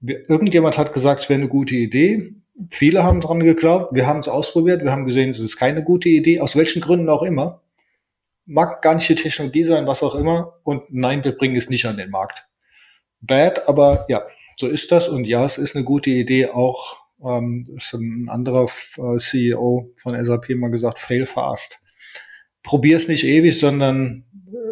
Irgendjemand 0.00 0.78
hat 0.78 0.94
gesagt, 0.94 1.20
es 1.20 1.28
wäre 1.28 1.38
eine 1.38 1.50
gute 1.50 1.76
Idee. 1.76 2.32
Viele 2.70 3.04
haben 3.04 3.20
dran 3.20 3.40
geglaubt. 3.40 3.94
Wir 3.94 4.06
haben 4.06 4.20
es 4.20 4.28
ausprobiert. 4.28 4.82
Wir 4.82 4.90
haben 4.90 5.04
gesehen, 5.04 5.28
es 5.28 5.38
ist 5.38 5.58
keine 5.58 5.84
gute 5.84 6.08
Idee. 6.08 6.40
Aus 6.40 6.56
welchen 6.56 6.80
Gründen 6.80 7.10
auch 7.10 7.22
immer. 7.22 7.60
Mag 8.46 8.80
gar 8.80 8.94
nicht 8.94 9.06
die 9.10 9.16
Technologie 9.16 9.64
sein, 9.64 9.86
was 9.86 10.02
auch 10.02 10.14
immer. 10.14 10.54
Und 10.62 10.84
nein, 10.88 11.24
wir 11.24 11.36
bringen 11.36 11.56
es 11.56 11.68
nicht 11.68 11.84
an 11.84 11.98
den 11.98 12.08
Markt. 12.08 12.46
Bad, 13.20 13.68
aber 13.68 14.06
ja, 14.08 14.22
so 14.56 14.66
ist 14.66 14.90
das. 14.90 15.10
Und 15.10 15.26
ja, 15.26 15.44
es 15.44 15.58
ist 15.58 15.76
eine 15.76 15.84
gute 15.84 16.08
Idee. 16.08 16.46
Auch 16.46 17.00
ähm, 17.22 17.68
ist 17.76 17.92
ein 17.92 18.30
anderer 18.30 18.70
äh, 18.96 19.18
CEO 19.18 19.92
von 19.96 20.24
SAP 20.24 20.48
mal 20.56 20.70
gesagt, 20.70 21.00
fail 21.00 21.26
fast. 21.26 21.84
Probier 22.62 22.96
es 22.96 23.08
nicht 23.08 23.24
ewig, 23.24 23.58
sondern 23.58 24.24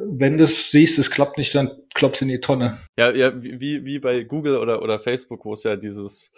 wenn 0.08 0.38
du 0.38 0.44
es 0.44 0.70
siehst, 0.70 0.98
es 0.98 1.10
klappt 1.10 1.38
nicht, 1.38 1.54
dann 1.54 1.70
klopfst 1.94 2.22
in 2.22 2.28
die 2.28 2.40
Tonne. 2.40 2.78
Ja, 2.98 3.10
ja, 3.10 3.32
wie, 3.42 3.84
wie 3.84 3.98
bei 3.98 4.22
Google 4.25 4.56
oder, 4.56 4.82
oder 4.82 4.98
Facebook, 4.98 5.44
wo 5.44 5.52
es 5.52 5.62
ja 5.64 5.76
dieses 5.76 6.32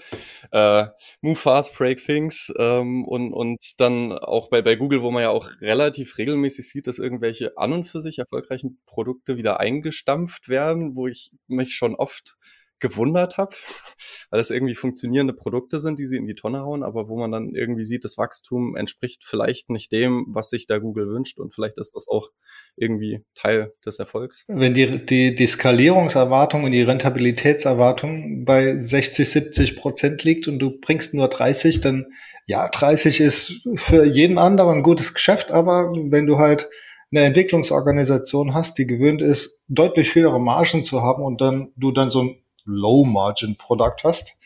äh, 0.53 0.87
Move 1.21 1.37
Fast, 1.37 1.77
Break 1.77 1.99
Things 2.05 2.53
ähm, 2.59 3.05
und, 3.05 3.33
und 3.33 3.59
dann 3.79 4.13
auch 4.13 4.51
bei, 4.51 4.63
bei 4.63 4.77
Google, 4.77 5.03
wo 5.03 5.11
man 5.11 5.23
ja 5.23 5.31
auch 5.31 5.49
relativ 5.61 6.19
regelmäßig 6.19 6.69
sieht, 6.69 6.87
dass 6.87 6.99
irgendwelche 6.99 7.57
an 7.57 7.73
und 7.73 7.89
für 7.89 8.01
sich 8.01 8.19
erfolgreichen 8.19 8.81
Produkte 8.87 9.37
wieder 9.37 9.61
eingestampft 9.61 10.49
werden, 10.49 10.95
wo 10.95 11.07
ich 11.07 11.33
mich 11.47 11.75
schon 11.75 11.95
oft 11.95 12.37
gewundert 12.81 13.39
habe, 13.39 13.55
weil 14.31 14.39
das 14.39 14.51
irgendwie 14.51 14.75
funktionierende 14.75 15.33
Produkte 15.33 15.79
sind, 15.79 15.99
die 15.99 16.07
sie 16.07 16.17
in 16.17 16.27
die 16.27 16.35
Tonne 16.35 16.61
hauen, 16.61 16.83
aber 16.83 17.09
wo 17.09 17.19
man 17.19 17.31
dann 17.31 17.55
irgendwie 17.55 17.85
sieht, 17.85 18.05
das 18.05 18.19
Wachstum 18.19 18.77
entspricht 18.77 19.25
vielleicht 19.25 19.71
nicht 19.71 19.93
dem, 19.93 20.27
was 20.29 20.51
sich 20.51 20.67
da 20.67 20.79
Google 20.79 21.09
wünscht 21.09 21.39
und 21.39 21.55
vielleicht 21.55 21.79
ist 21.79 21.95
das 21.95 22.07
auch 22.09 22.31
irgendwie 22.77 23.25
Teil 23.35 23.73
des 23.85 23.99
Erfolgs. 23.99 24.45
Wenn 24.49 24.75
die, 24.75 25.05
die, 25.05 25.35
die 25.35 25.47
Skalierungserwartung 25.47 26.65
und 26.65 26.73
die 26.73 26.83
Rentabilitätserwartung 26.83 28.45
bei 28.45 28.77
60, 28.77 29.29
70 29.29 29.77
Prozent 29.77 30.25
liegt 30.25 30.49
und 30.49 30.59
du 30.59 30.79
bringst 30.81 31.15
nur 31.15 31.29
30, 31.29 31.81
dann 31.81 32.07
ja, 32.47 32.67
30 32.67 33.21
ist 33.21 33.69
für 33.77 34.05
jeden 34.05 34.39
anderen 34.39 34.79
ein 34.79 34.83
gutes 34.83 35.13
Geschäft, 35.13 35.51
aber 35.51 35.93
wenn 35.93 36.27
du 36.27 36.39
halt 36.39 36.69
eine 37.11 37.25
Entwicklungsorganisation 37.25 38.55
hast, 38.55 38.79
die 38.79 38.87
gewöhnt 38.87 39.23
ist, 39.23 39.65
deutlich 39.69 40.15
höhere 40.15 40.41
Margen 40.41 40.85
zu 40.85 41.03
haben 41.03 41.23
und 41.23 41.41
dann 41.41 41.73
du 41.77 41.93
dann 41.93 42.11
so 42.11 42.23
ein 42.23 42.43
Low-Margin-Produkt 42.69 44.05
hast, 44.05 44.37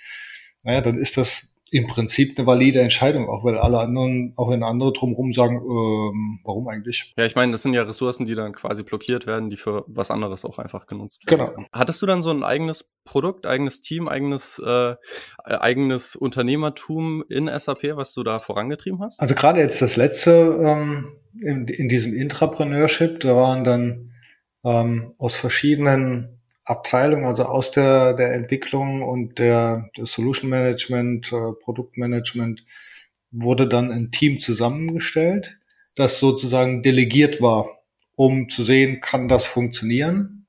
naja, 0.64 0.81
dann 0.81 0.99
ist 0.99 1.17
das 1.17 1.52
im 1.73 1.87
Prinzip 1.87 2.38
eine 2.38 2.47
valide 2.47 2.83
Entscheidung, 2.83 3.31
auch 3.31 3.45
weil 3.45 3.57
alle 3.57 3.79
anderen, 3.79 4.35
auch 4.37 4.50
wenn 4.50 4.62
andere 4.62 4.93
drumherum 4.93 5.33
sagen, 5.33 5.57
ähm, 5.57 6.41
warum 6.45 6.69
eigentlich? 6.69 7.14
Ja, 7.17 7.25
ich 7.25 7.35
meine, 7.35 7.50
das 7.50 7.62
sind 7.62 7.73
ja 7.73 7.83
Ressourcen, 7.83 8.26
die 8.26 8.35
dann 8.35 8.52
quasi 8.52 8.83
blockiert 8.83 9.26
werden, 9.26 9.49
die 9.49 9.57
für 9.57 9.85
was 9.87 10.11
anderes 10.11 10.45
auch 10.45 10.59
einfach 10.59 10.87
genutzt 10.87 11.23
werden. 11.26 11.55
Genau. 11.55 11.67
Hattest 11.73 12.02
du 12.02 12.07
dann 12.07 12.21
so 12.21 12.31
ein 12.31 12.45
eigenes 12.45 12.93
Produkt, 13.05 13.47
eigenes 13.47 13.81
Team, 13.81 14.07
eigenes 14.07 14.59
äh, 14.59 14.97
eigenes 15.45 16.14
Unternehmertum 16.14 17.25
in 17.31 17.49
SAP, 17.49 17.97
was 17.97 18.12
du 18.12 18.23
da 18.23 18.38
vorangetrieben 18.38 19.00
hast? 19.00 19.19
Also 19.19 19.35
gerade 19.35 19.61
jetzt 19.61 19.81
das 19.81 19.97
letzte 19.97 20.59
ähm, 20.62 21.17
in, 21.41 21.67
in 21.69 21.88
diesem 21.88 22.12
Intrapreneurship, 22.12 23.21
da 23.21 23.35
waren 23.35 23.64
dann 23.64 24.12
ähm, 24.62 25.14
aus 25.17 25.37
verschiedenen 25.37 26.32
Abteilung, 26.64 27.26
also 27.26 27.45
aus 27.45 27.71
der, 27.73 28.14
der 28.14 28.35
Entwicklung 28.35 29.02
und 29.02 29.38
der, 29.38 29.90
der 29.97 30.07
Solution 30.07 30.49
Management, 30.50 31.33
äh, 31.33 31.52
Produktmanagement, 31.62 32.64
wurde 33.33 33.69
dann 33.69 33.90
ein 33.90 34.11
Team 34.11 34.38
zusammengestellt, 34.38 35.59
das 35.95 36.21
sozusagen 36.21 36.83
delegiert 36.83 37.40
war, 37.40 37.83
um 38.14 38.49
zu 38.49 38.62
sehen, 38.62 39.00
kann 39.00 39.28
das 39.28 39.47
funktionieren. 39.47 40.47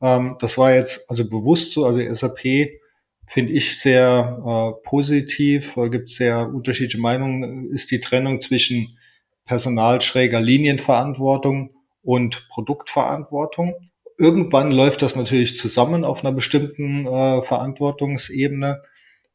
Ähm, 0.00 0.36
das 0.38 0.56
war 0.58 0.72
jetzt 0.72 1.10
also 1.10 1.28
bewusst 1.28 1.72
so, 1.72 1.84
also 1.84 2.00
SAP 2.14 2.78
finde 3.26 3.52
ich 3.52 3.80
sehr 3.80 4.76
äh, 4.78 4.88
positiv, 4.88 5.76
äh, 5.76 5.90
gibt 5.90 6.10
sehr 6.10 6.48
unterschiedliche 6.48 7.00
Meinungen, 7.00 7.70
ist 7.70 7.90
die 7.90 8.00
Trennung 8.00 8.40
zwischen 8.40 8.98
personalschräger 9.46 10.40
Linienverantwortung 10.40 11.70
und 12.02 12.48
Produktverantwortung 12.48 13.74
irgendwann 14.18 14.72
läuft 14.72 15.02
das 15.02 15.16
natürlich 15.16 15.58
zusammen 15.58 16.04
auf 16.04 16.24
einer 16.24 16.32
bestimmten 16.32 17.06
äh, 17.06 17.42
Verantwortungsebene. 17.42 18.82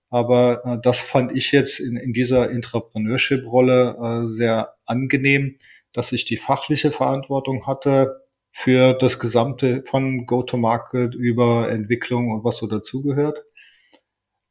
Aber 0.09 0.61
äh, 0.65 0.77
das 0.81 1.00
fand 1.00 1.35
ich 1.35 1.51
jetzt 1.51 1.79
in, 1.79 1.95
in 1.97 2.13
dieser 2.13 2.50
Intrapreneurship-Rolle 2.51 3.97
äh, 4.01 4.27
sehr 4.27 4.75
angenehm, 4.85 5.57
dass 5.93 6.11
ich 6.11 6.25
die 6.25 6.38
fachliche 6.38 6.91
Verantwortung 6.91 7.67
hatte 7.67 8.21
für 8.51 8.93
das 8.93 9.19
Gesamte 9.19 9.83
von 9.85 10.25
Go-to-Market 10.25 11.15
über 11.15 11.69
Entwicklung 11.69 12.31
und 12.31 12.43
was 12.43 12.57
so 12.57 12.67
dazugehört, 12.67 13.43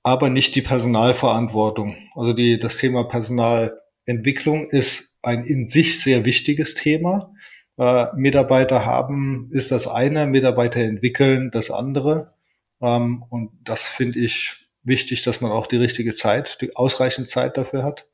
aber 0.02 0.30
nicht 0.30 0.54
die 0.54 0.62
Personalverantwortung. 0.62 1.96
Also 2.14 2.32
die, 2.32 2.58
das 2.58 2.78
Thema 2.78 3.04
Personalentwicklung 3.04 4.66
ist 4.70 5.18
ein 5.22 5.44
in 5.44 5.66
sich 5.66 6.00
sehr 6.00 6.24
wichtiges 6.24 6.74
Thema 6.74 7.34
äh, 7.78 8.06
Mitarbeiter 8.14 8.84
haben, 8.84 9.48
ist 9.52 9.70
das 9.70 9.86
eine, 9.86 10.26
Mitarbeiter 10.26 10.80
entwickeln 10.80 11.50
das 11.50 11.70
andere. 11.70 12.34
Ähm, 12.80 13.24
und 13.30 13.50
das 13.64 13.86
finde 13.86 14.18
ich 14.18 14.68
wichtig, 14.82 15.22
dass 15.22 15.40
man 15.40 15.52
auch 15.52 15.66
die 15.66 15.76
richtige 15.76 16.14
Zeit, 16.14 16.60
die 16.60 16.76
ausreichend 16.76 17.28
Zeit 17.28 17.56
dafür 17.56 17.82
hat. 17.82 18.06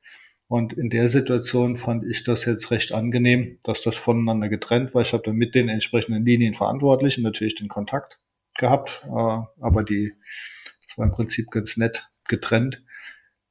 Und 0.48 0.72
in 0.72 0.90
der 0.90 1.08
Situation 1.08 1.76
fand 1.76 2.04
ich 2.04 2.22
das 2.22 2.44
jetzt 2.44 2.70
recht 2.70 2.92
angenehm, 2.92 3.58
dass 3.64 3.82
das 3.82 3.96
voneinander 3.96 4.48
getrennt 4.48 4.94
war. 4.94 5.02
Ich 5.02 5.12
habe 5.12 5.24
dann 5.24 5.36
mit 5.36 5.54
den 5.54 5.68
entsprechenden 5.68 6.24
Linienverantwortlichen 6.24 7.24
natürlich 7.24 7.56
den 7.56 7.68
Kontakt 7.68 8.20
gehabt, 8.56 9.02
äh, 9.04 9.10
aber 9.10 9.82
die, 9.82 10.12
das 10.86 10.98
war 10.98 11.06
im 11.06 11.12
Prinzip 11.12 11.50
ganz 11.50 11.76
nett 11.76 12.08
getrennt. 12.28 12.82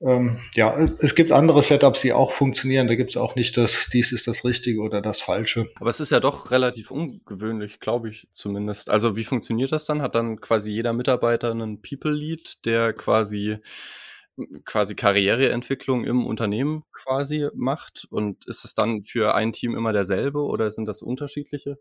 Ähm, 0.02 0.40
ja, 0.56 0.78
es 0.78 1.16
gibt 1.16 1.32
andere 1.32 1.62
Setups, 1.62 2.02
die 2.02 2.12
auch 2.14 2.32
funktionieren. 2.32 2.88
Da 2.88 2.96
gibt 2.96 3.12
es 3.12 3.18
auch 3.18 3.36
nicht 3.36 3.56
das, 3.56 3.90
dies 3.92 4.12
ist 4.12 4.28
das 4.28 4.44
Richtige 4.44 4.82
oder 4.82 5.02
das 5.02 5.22
Falsche. 5.22 5.70
Aber 5.80 5.90
es 5.90 6.00
ist 6.00 6.12
ja 6.12 6.20
doch 6.20 6.52
relativ 6.52 6.92
ungewöhnlich, 6.92 7.80
glaube 7.80 8.10
ich 8.10 8.28
zumindest. 8.34 8.90
Also 8.90 9.16
wie 9.16 9.24
funktioniert 9.24 9.72
das 9.72 9.86
dann? 9.86 10.02
Hat 10.02 10.16
dann 10.16 10.42
quasi 10.42 10.72
jeder 10.72 10.94
Mitarbeiter 10.94 11.52
einen 11.52 11.82
People 11.82 12.12
Lead, 12.12 12.66
der 12.66 12.94
quasi 12.94 13.58
quasi 14.66 14.96
Karriereentwicklung 14.96 16.04
im 16.04 16.25
Unternehmen 16.25 16.84
quasi 16.92 17.48
macht? 17.54 18.06
Und 18.10 18.46
ist 18.48 18.66
es 18.66 18.75
dann 18.75 19.04
für 19.04 19.34
ein 19.34 19.54
Team 19.54 19.75
immer 19.75 19.94
derselbe 19.94 20.40
oder 20.40 20.70
sind 20.72 20.88
das 20.88 21.02
unterschiedliche? 21.02 21.78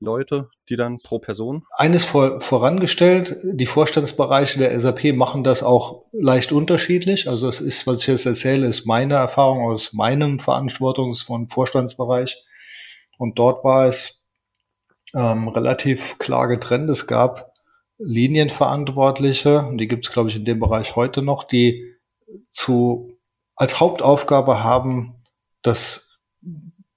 Leute, 0.00 0.50
die 0.68 0.76
dann 0.76 1.00
pro 1.00 1.18
Person? 1.18 1.64
Eines 1.76 2.04
vor, 2.04 2.40
vorangestellt, 2.40 3.36
die 3.42 3.66
Vorstandsbereiche 3.66 4.58
der 4.58 4.78
SAP 4.78 5.14
machen 5.14 5.44
das 5.44 5.62
auch 5.62 6.04
leicht 6.12 6.52
unterschiedlich. 6.52 7.28
Also 7.28 7.48
es 7.48 7.60
ist, 7.60 7.86
was 7.86 8.00
ich 8.00 8.06
jetzt 8.08 8.26
erzähle, 8.26 8.66
ist 8.66 8.86
meine 8.86 9.14
Erfahrung 9.14 9.62
aus 9.62 9.92
meinem 9.92 10.38
Verantwortungs- 10.38 11.28
und 11.28 11.52
Vorstandsbereich. 11.52 12.44
Und 13.18 13.38
dort 13.38 13.64
war 13.64 13.86
es 13.86 14.24
ähm, 15.14 15.48
relativ 15.48 16.18
klar 16.18 16.48
getrennt. 16.48 16.90
Es 16.90 17.06
gab 17.06 17.52
Linienverantwortliche, 17.98 19.70
die 19.74 19.88
gibt 19.88 20.06
es, 20.06 20.12
glaube 20.12 20.28
ich, 20.28 20.36
in 20.36 20.44
dem 20.44 20.60
Bereich 20.60 20.96
heute 20.96 21.22
noch, 21.22 21.44
die 21.44 21.94
zu 22.50 23.16
als 23.56 23.78
Hauptaufgabe 23.78 24.64
haben, 24.64 25.22
das 25.62 26.08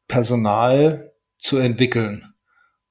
Personal 0.08 1.14
zu 1.38 1.58
entwickeln 1.58 2.34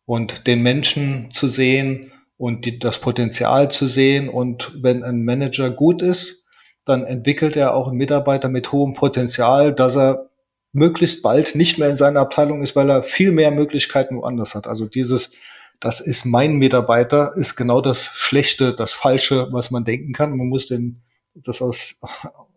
und 0.07 0.47
den 0.47 0.63
Menschen 0.63 1.31
zu 1.33 1.49
sehen 1.49 2.13
und 2.39 2.65
die, 2.65 2.79
das 2.79 3.01
Potenzial 3.01 3.71
zu 3.71 3.87
sehen. 3.87 4.29
Und 4.29 4.73
wenn 4.81 5.03
ein 5.03 5.25
Manager 5.25 5.71
gut 5.71 6.01
ist, 6.01 6.47
dann 6.85 7.05
entwickelt 7.05 7.57
er 7.57 7.75
auch 7.75 7.89
einen 7.89 7.97
Mitarbeiter 7.97 8.49
mit 8.49 8.73
hohem 8.73 8.95
Potenzial, 8.95 9.75
dass 9.75 9.97
er 9.97 10.31
möglichst 10.73 11.23
bald 11.23 11.55
nicht 11.57 11.79
mehr 11.79 11.91
in 11.91 11.97
seiner 11.97 12.21
Abteilung 12.21 12.63
ist, 12.63 12.77
weil 12.77 12.89
er 12.91 13.03
viel 13.03 13.33
mehr 13.33 13.51
Möglichkeiten 13.51 14.17
woanders 14.17 14.55
hat. 14.55 14.67
Also 14.67 14.87
dieses, 14.87 15.33
das 15.81 16.01
ist 16.01 16.25
mein 16.25 16.57
Mitarbeiter, 16.57 17.33
ist 17.35 17.57
genau 17.57 17.81
das 17.81 18.05
Schlechte, 18.05 18.75
das 18.75 18.93
Falsche, 18.93 19.49
was 19.51 19.71
man 19.71 19.85
denken 19.85 20.13
kann. 20.13 20.37
Man 20.37 20.49
muss 20.49 20.67
den, 20.69 21.03
das 21.35 21.61
aus, 21.61 21.99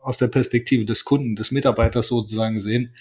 aus 0.02 0.18
der 0.18 0.28
Perspektive 0.28 0.86
des 0.86 1.06
Kunden, 1.06 1.36
des 1.36 1.50
Mitarbeiters 1.52 2.10
sozusagen 2.10 2.62
sehen 2.62 2.94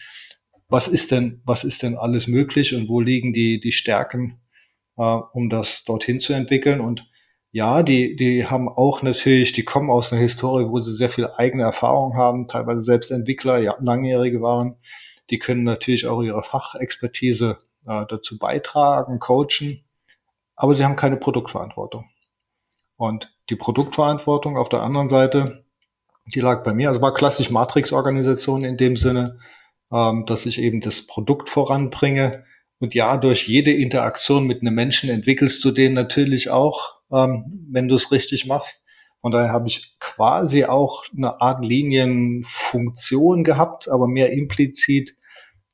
was 0.69 0.89
ist 0.89 1.11
denn, 1.11 1.41
was 1.45 1.65
ist 1.65 1.83
denn 1.83 1.97
alles 1.97 2.27
möglich 2.27 2.75
und 2.75 2.89
wo 2.89 3.01
liegen 3.01 3.33
die, 3.33 3.61
die 3.61 3.73
Stärken 3.73 4.41
äh, 4.99 5.03
um 5.33 5.49
das 5.49 5.85
dorthin 5.85 6.21
zu 6.21 6.35
entwickeln. 6.35 6.81
Und 6.81 7.09
ja, 7.51 7.83
die, 7.83 8.17
die 8.17 8.47
haben 8.47 8.69
auch 8.69 9.03
natürlich, 9.03 9.53
die 9.53 9.65
kommen 9.65 9.91
aus 9.91 10.13
einer 10.13 10.21
Historie, 10.21 10.69
wo 10.69 10.81
sie 10.81 10.93
sehr 10.93 11.09
viel 11.09 11.29
eigene 11.37 11.63
Erfahrung 11.63 12.15
haben, 12.17 12.49
teilweise 12.49 12.83
selbst 12.83 13.11
Entwickler, 13.11 13.59
ja, 13.59 13.77
langjährige 13.81 14.43
waren. 14.43 14.77
Die 15.31 15.39
können 15.39 15.65
natürlich 15.65 16.07
auch 16.07 16.23
ihre 16.23 16.43
Fachexpertise 16.43 17.59
äh, 17.87 18.05
dazu 18.09 18.39
beitragen, 18.39 19.19
coachen, 19.19 19.85
aber 20.57 20.75
sie 20.75 20.85
haben 20.85 20.97
keine 20.97 21.17
Produktverantwortung. 21.17 22.07
Und 22.97 23.35
die 23.49 23.57
Produktverantwortung 23.57 24.57
auf 24.57 24.69
der 24.69 24.83
anderen 24.83 25.09
Seite, 25.09 25.65
die 26.35 26.41
lag 26.41 26.65
bei 26.65 26.75
mir, 26.75 26.89
also 26.89 27.01
war 27.01 27.15
klassisch 27.15 27.51
Matrix-Organisation 27.51 28.65
in 28.65 28.77
dem 28.77 28.97
Sinne, 28.97 29.39
ähm, 29.93 30.25
dass 30.27 30.47
ich 30.47 30.61
eben 30.61 30.81
das 30.81 31.07
Produkt 31.07 31.49
voranbringe. 31.49 32.45
Und 32.79 32.95
ja, 32.95 33.17
durch 33.17 33.49
jede 33.49 33.73
Interaktion 33.73 34.47
mit 34.47 34.61
einem 34.61 34.75
Menschen 34.75 35.11
entwickelst 35.11 35.65
du 35.65 35.71
den 35.71 35.95
natürlich 35.95 36.51
auch, 36.51 37.01
ähm, 37.13 37.67
wenn 37.71 37.89
du 37.89 37.95
es 37.95 38.13
richtig 38.13 38.47
machst. 38.47 38.85
Von 39.21 39.33
daher 39.33 39.53
habe 39.53 39.67
ich 39.67 39.97
quasi 39.99 40.65
auch 40.65 41.03
eine 41.17 41.41
Art 41.41 41.65
Linienfunktion 41.65 43.43
gehabt, 43.43 43.89
aber 43.89 44.07
mehr 44.07 44.33
implizit, 44.33 45.17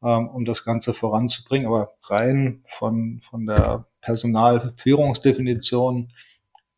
ähm, 0.02 0.28
um 0.28 0.46
das 0.46 0.64
Ganze 0.64 0.94
voranzubringen. 0.94 1.66
Aber 1.66 1.94
rein 2.04 2.62
von, 2.68 3.20
von 3.28 3.44
der 3.46 3.86
Personalführungsdefinition 4.00 6.08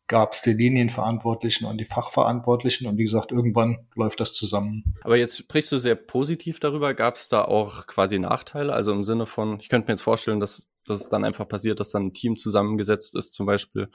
gab 0.07 0.33
es 0.33 0.41
die 0.41 0.53
Linienverantwortlichen 0.53 1.67
und 1.67 1.77
die 1.77 1.85
Fachverantwortlichen 1.85 2.87
und 2.87 2.97
wie 2.97 3.03
gesagt, 3.03 3.31
irgendwann 3.31 3.87
läuft 3.95 4.19
das 4.19 4.33
zusammen. 4.33 4.95
Aber 5.01 5.17
jetzt 5.17 5.37
sprichst 5.37 5.71
du 5.71 5.77
sehr 5.77 5.95
positiv 5.95 6.59
darüber. 6.59 6.93
Gab 6.93 7.15
es 7.15 7.27
da 7.27 7.43
auch 7.43 7.87
quasi 7.87 8.17
Nachteile? 8.17 8.73
Also 8.73 8.93
im 8.93 9.03
Sinne 9.03 9.25
von, 9.25 9.59
ich 9.59 9.69
könnte 9.69 9.87
mir 9.87 9.93
jetzt 9.93 10.03
vorstellen, 10.03 10.39
dass, 10.39 10.71
dass 10.85 11.01
es 11.01 11.09
dann 11.09 11.25
einfach 11.25 11.47
passiert, 11.47 11.79
dass 11.79 11.91
dann 11.91 12.07
ein 12.07 12.13
Team 12.13 12.37
zusammengesetzt 12.37 13.15
ist, 13.15 13.33
zum 13.33 13.45
Beispiel 13.45 13.89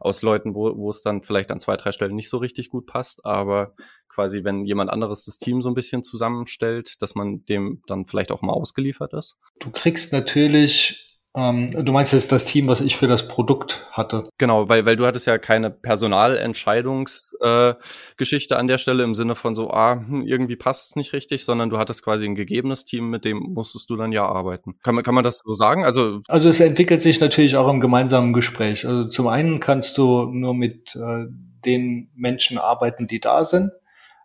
aus 0.00 0.22
Leuten, 0.22 0.54
wo, 0.54 0.76
wo 0.76 0.90
es 0.90 1.00
dann 1.00 1.22
vielleicht 1.22 1.50
an 1.50 1.60
zwei, 1.60 1.76
drei 1.76 1.92
Stellen 1.92 2.14
nicht 2.14 2.28
so 2.28 2.36
richtig 2.38 2.68
gut 2.68 2.86
passt, 2.86 3.24
aber 3.24 3.74
quasi, 4.08 4.44
wenn 4.44 4.64
jemand 4.64 4.90
anderes 4.90 5.24
das 5.24 5.38
Team 5.38 5.62
so 5.62 5.70
ein 5.70 5.74
bisschen 5.74 6.04
zusammenstellt, 6.04 7.02
dass 7.02 7.14
man 7.14 7.44
dem 7.46 7.82
dann 7.86 8.06
vielleicht 8.06 8.32
auch 8.32 8.42
mal 8.42 8.52
ausgeliefert 8.52 9.14
ist? 9.14 9.38
Du 9.58 9.70
kriegst 9.70 10.12
natürlich 10.12 11.13
ähm, 11.36 11.84
du 11.84 11.92
meinst 11.92 12.12
jetzt 12.12 12.30
das 12.30 12.44
Team, 12.44 12.68
was 12.68 12.80
ich 12.80 12.96
für 12.96 13.08
das 13.08 13.26
Produkt 13.26 13.88
hatte? 13.90 14.28
Genau, 14.38 14.68
weil, 14.68 14.86
weil 14.86 14.94
du 14.94 15.04
hattest 15.04 15.26
ja 15.26 15.36
keine 15.38 15.68
Personalentscheidungsgeschichte 15.70 18.54
äh, 18.54 18.56
an 18.56 18.68
der 18.68 18.78
Stelle 18.78 19.02
im 19.02 19.16
Sinne 19.16 19.34
von 19.34 19.56
so, 19.56 19.68
ah, 19.70 19.94
hm, 19.94 20.22
irgendwie 20.22 20.54
passt 20.54 20.90
es 20.90 20.96
nicht 20.96 21.12
richtig, 21.12 21.44
sondern 21.44 21.70
du 21.70 21.78
hattest 21.78 22.04
quasi 22.04 22.24
ein 22.24 22.36
gegebenes 22.36 22.84
Team, 22.84 23.10
mit 23.10 23.24
dem 23.24 23.38
musstest 23.38 23.90
du 23.90 23.96
dann 23.96 24.12
ja 24.12 24.26
arbeiten. 24.26 24.76
Kann 24.84 24.94
man, 24.94 25.02
kann 25.02 25.16
man 25.16 25.24
das 25.24 25.40
so 25.44 25.54
sagen? 25.54 25.84
Also, 25.84 26.20
also 26.28 26.48
es 26.48 26.60
entwickelt 26.60 27.02
sich 27.02 27.20
natürlich 27.20 27.56
auch 27.56 27.68
im 27.68 27.80
gemeinsamen 27.80 28.32
Gespräch. 28.32 28.86
Also 28.86 29.08
zum 29.08 29.26
einen 29.26 29.58
kannst 29.58 29.98
du 29.98 30.26
nur 30.26 30.54
mit 30.54 30.94
äh, 30.94 31.24
den 31.64 32.10
Menschen 32.14 32.58
arbeiten, 32.58 33.08
die 33.08 33.18
da 33.18 33.44
sind. 33.44 33.72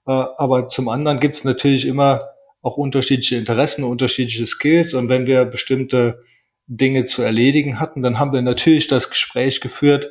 Äh, 0.05 0.11
aber 0.11 0.67
zum 0.67 0.89
anderen 0.89 1.19
gibt 1.19 1.37
es 1.37 1.43
natürlich 1.43 1.87
immer 1.87 2.21
auch 2.61 2.77
unterschiedliche 2.77 3.37
Interessen, 3.37 3.83
unterschiedliche 3.83 4.45
Skills. 4.45 4.93
Und 4.93 5.09
wenn 5.09 5.25
wir 5.25 5.45
bestimmte 5.45 6.23
Dinge 6.69 7.05
zu 7.05 7.23
erledigen 7.23 7.79
hatten. 7.79 8.03
Dann 8.03 8.19
haben 8.19 8.31
wir 8.31 8.43
natürlich 8.43 8.87
das 8.87 9.09
Gespräch 9.09 9.59
geführt, 9.59 10.07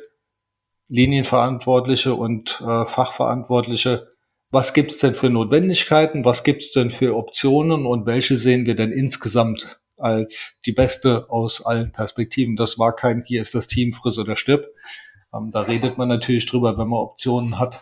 Linienverantwortliche 0.89 2.13
und 2.13 2.61
äh, 2.61 2.85
Fachverantwortliche. 2.85 4.09
Was 4.51 4.73
gibt's 4.73 4.97
denn 4.97 5.13
für 5.13 5.29
Notwendigkeiten? 5.29 6.25
Was 6.25 6.43
gibt's 6.43 6.71
denn 6.71 6.91
für 6.91 7.15
Optionen? 7.15 7.85
Und 7.85 8.05
welche 8.05 8.35
sehen 8.35 8.65
wir 8.65 8.75
denn 8.75 8.91
insgesamt 8.91 9.79
als 9.95 10.59
die 10.65 10.73
beste 10.73 11.29
aus 11.29 11.65
allen 11.65 11.91
Perspektiven? 11.91 12.55
Das 12.57 12.77
war 12.77 12.93
kein, 12.93 13.23
hier 13.23 13.41
ist 13.41 13.55
das 13.55 13.67
Team, 13.67 13.93
friss 13.93 14.19
oder 14.19 14.35
stirb. 14.35 14.65
Ähm, 15.33 15.51
da 15.51 15.61
redet 15.61 15.97
man 15.97 16.09
natürlich 16.09 16.45
drüber, 16.45 16.77
wenn 16.77 16.87
man 16.89 16.99
Optionen 16.99 17.57
hat. 17.57 17.79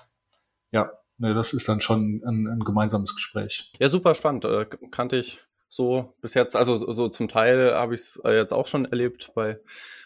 Ja, 0.71 0.91
ne, 1.17 1.33
das 1.33 1.53
ist 1.53 1.67
dann 1.67 1.81
schon 1.81 2.21
ein, 2.23 2.47
ein 2.47 2.59
gemeinsames 2.59 3.15
Gespräch. 3.15 3.71
Ja, 3.79 3.89
super 3.89 4.13
spannend. 4.13 4.45
Äh, 4.45 4.67
kannte 4.91 5.17
ich 5.17 5.39
so 5.69 6.15
bis 6.21 6.33
jetzt. 6.33 6.55
Also 6.55 6.75
so 6.75 7.09
zum 7.09 7.27
Teil 7.27 7.73
habe 7.73 7.95
ich 7.95 8.01
es 8.01 8.21
äh, 8.23 8.35
jetzt 8.35 8.53
auch 8.53 8.67
schon 8.67 8.85
erlebt 8.85 9.31
bei 9.35 9.59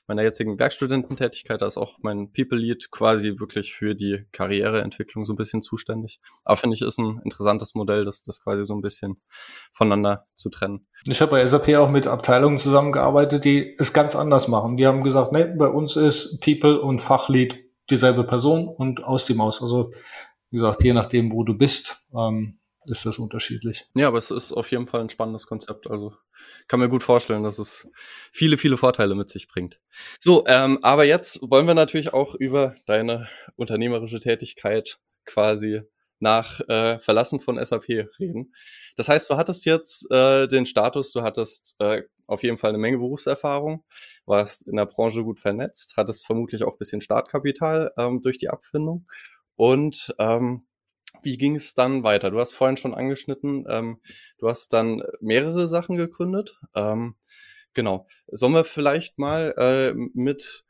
meiner 0.07 0.23
jetzigen 0.23 0.59
Werkstudententätigkeit. 0.59 1.61
Da 1.61 1.67
ist 1.67 1.77
auch 1.77 1.97
mein 2.01 2.31
People 2.33 2.57
Lead 2.57 2.91
quasi 2.91 3.39
wirklich 3.39 3.73
für 3.73 3.95
die 3.95 4.25
Karriereentwicklung 4.31 5.25
so 5.25 5.33
ein 5.33 5.37
bisschen 5.37 5.61
zuständig. 5.61 6.19
Aber 6.43 6.57
finde 6.57 6.75
ich, 6.75 6.81
ist 6.81 6.99
ein 6.99 7.21
interessantes 7.23 7.75
Modell, 7.75 8.03
das, 8.03 8.23
das 8.23 8.41
quasi 8.41 8.65
so 8.65 8.73
ein 8.73 8.81
bisschen 8.81 9.21
voneinander 9.71 10.25
zu 10.35 10.49
trennen. 10.49 10.87
Ich 11.05 11.21
habe 11.21 11.31
bei 11.31 11.45
SAP 11.45 11.69
auch 11.75 11.89
mit 11.89 12.07
Abteilungen 12.07 12.59
zusammengearbeitet, 12.59 13.45
die 13.45 13.75
es 13.77 13.93
ganz 13.93 14.15
anders 14.15 14.47
machen. 14.47 14.77
Die 14.77 14.87
haben 14.87 15.03
gesagt, 15.03 15.31
nee, 15.31 15.45
bei 15.45 15.67
uns 15.67 15.95
ist 15.95 16.39
People 16.41 16.81
und 16.81 17.01
Fachlead 17.01 17.63
dieselbe 17.89 18.23
Person 18.23 18.67
und 18.67 19.03
aus 19.03 19.25
die 19.25 19.33
Maus. 19.33 19.61
Also 19.61 19.91
wie 20.49 20.57
gesagt, 20.57 20.83
je 20.83 20.93
nachdem, 20.93 21.31
wo 21.31 21.43
du 21.43 21.57
bist, 21.57 22.07
ähm, 22.13 22.59
ist 22.85 23.05
das 23.05 23.19
unterschiedlich. 23.19 23.85
Ja, 23.95 24.07
aber 24.07 24.17
es 24.17 24.31
ist 24.31 24.51
auf 24.51 24.71
jeden 24.71 24.87
Fall 24.87 25.01
ein 25.01 25.09
spannendes 25.09 25.47
Konzept. 25.47 25.89
Also 25.89 26.13
kann 26.67 26.79
mir 26.79 26.89
gut 26.89 27.03
vorstellen, 27.03 27.43
dass 27.43 27.59
es 27.59 27.87
viele, 28.31 28.57
viele 28.57 28.77
Vorteile 28.77 29.15
mit 29.15 29.29
sich 29.29 29.47
bringt. 29.47 29.79
So, 30.19 30.45
ähm, 30.47 30.79
aber 30.81 31.03
jetzt 31.03 31.39
wollen 31.43 31.67
wir 31.67 31.73
natürlich 31.73 32.13
auch 32.13 32.35
über 32.35 32.75
deine 32.85 33.27
unternehmerische 33.55 34.19
Tätigkeit 34.19 34.99
quasi 35.25 35.81
nach 36.19 36.59
äh, 36.69 36.99
Verlassen 36.99 37.39
von 37.39 37.63
SAP 37.63 38.09
reden. 38.19 38.53
Das 38.95 39.09
heißt, 39.09 39.29
du 39.29 39.37
hattest 39.37 39.65
jetzt 39.65 40.09
äh, 40.11 40.47
den 40.47 40.65
Status, 40.65 41.11
du 41.13 41.23
hattest 41.23 41.75
äh, 41.79 42.03
auf 42.27 42.43
jeden 42.43 42.57
Fall 42.57 42.69
eine 42.69 42.77
Menge 42.77 42.99
Berufserfahrung, 42.99 43.83
warst 44.25 44.67
in 44.67 44.75
der 44.75 44.85
Branche 44.85 45.23
gut 45.23 45.39
vernetzt, 45.39 45.95
hattest 45.97 46.25
vermutlich 46.25 46.63
auch 46.63 46.77
bisschen 46.77 47.01
Startkapital 47.01 47.91
ähm, 47.97 48.21
durch 48.21 48.37
die 48.37 48.49
Abfindung 48.49 49.07
und 49.55 50.15
ähm, 50.19 50.65
wie 51.23 51.37
ging 51.37 51.55
es 51.55 51.73
dann 51.73 52.03
weiter? 52.03 52.31
Du 52.31 52.39
hast 52.39 52.53
vorhin 52.53 52.77
schon 52.77 52.93
angeschnitten, 52.93 53.65
ähm, 53.69 53.99
du 54.37 54.49
hast 54.49 54.73
dann 54.73 55.03
mehrere 55.19 55.67
Sachen 55.67 55.97
gegründet. 55.97 56.59
Ähm, 56.75 57.15
genau. 57.73 58.07
Sollen 58.27 58.53
wir 58.53 58.63
vielleicht 58.63 59.19
mal 59.19 59.53
äh, 59.57 59.93
mit 60.13 60.63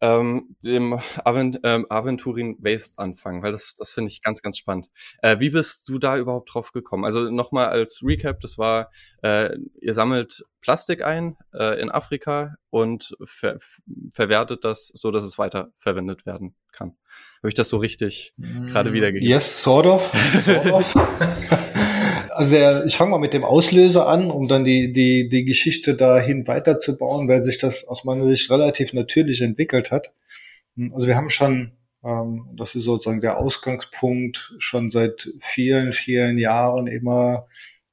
ähm, 0.00 0.56
dem 0.64 0.98
Avent 1.24 1.60
ähm, 1.62 1.86
Aventurin 1.88 2.56
Waste 2.60 2.98
anfangen, 2.98 3.42
weil 3.42 3.52
das, 3.52 3.74
das 3.74 3.92
finde 3.92 4.10
ich 4.10 4.22
ganz, 4.22 4.42
ganz 4.42 4.58
spannend. 4.58 4.88
Äh, 5.22 5.38
wie 5.40 5.50
bist 5.50 5.88
du 5.88 5.98
da 5.98 6.16
überhaupt 6.16 6.52
drauf 6.52 6.72
gekommen? 6.72 7.04
Also 7.04 7.30
nochmal 7.30 7.68
als 7.68 8.02
Recap, 8.04 8.40
das 8.40 8.58
war, 8.58 8.90
äh, 9.22 9.56
ihr 9.80 9.94
sammelt 9.94 10.44
Plastik 10.60 11.04
ein 11.04 11.36
äh, 11.54 11.80
in 11.80 11.90
Afrika 11.90 12.56
und 12.70 13.16
ver 13.24 13.58
verwertet 14.12 14.64
das 14.64 14.88
so, 14.94 15.10
dass 15.10 15.22
es 15.22 15.38
weiter 15.38 15.72
verwendet 15.78 16.26
werden 16.26 16.56
kann. 16.72 16.96
Habe 17.38 17.48
ich 17.48 17.54
das 17.54 17.68
so 17.68 17.76
richtig 17.76 18.34
mm, 18.36 18.66
gerade 18.66 18.92
wiedergegeben? 18.92 19.28
Yes, 19.28 19.62
sort 19.62 19.86
of. 19.86 20.12
Sort 20.34 20.66
of. 20.66 20.94
also 22.36 22.50
der, 22.52 22.84
ich 22.84 22.96
fange 22.96 23.10
mal 23.10 23.18
mit 23.18 23.32
dem 23.32 23.44
Auslöser 23.44 24.08
an, 24.08 24.30
um 24.30 24.48
dann 24.48 24.64
die, 24.64 24.92
die, 24.92 25.28
die 25.28 25.44
Geschichte 25.44 25.94
dahin 25.94 26.46
weiterzubauen, 26.46 27.28
weil 27.28 27.42
sich 27.42 27.58
das 27.58 27.86
aus 27.88 28.04
meiner 28.04 28.24
Sicht 28.24 28.50
relativ 28.50 28.92
natürlich 28.92 29.40
entwickelt 29.40 29.90
hat. 29.90 30.12
Also 30.92 31.06
wir 31.06 31.16
haben 31.16 31.30
schon, 31.30 31.72
ähm, 32.04 32.48
das 32.54 32.74
ist 32.74 32.84
sozusagen 32.84 33.20
der 33.20 33.38
Ausgangspunkt, 33.38 34.54
schon 34.58 34.90
seit 34.90 35.30
vielen, 35.40 35.92
vielen 35.92 36.38
Jahren 36.38 36.86
immer 36.86 37.46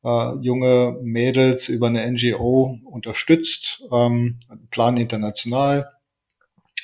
äh, 0.04 0.36
junge 0.42 0.98
Mädels 1.02 1.70
über 1.70 1.88
eine 1.88 2.06
NGO 2.12 2.78
unterstützt, 2.84 3.84
ähm, 3.92 4.40
Plan 4.70 4.98
International. 4.98 5.90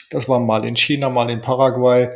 Das 0.10 0.30
war 0.30 0.40
mal 0.40 0.66
in 0.66 0.78
China, 0.78 1.10
mal 1.10 1.30
in 1.30 1.42
Paraguay, 1.42 2.10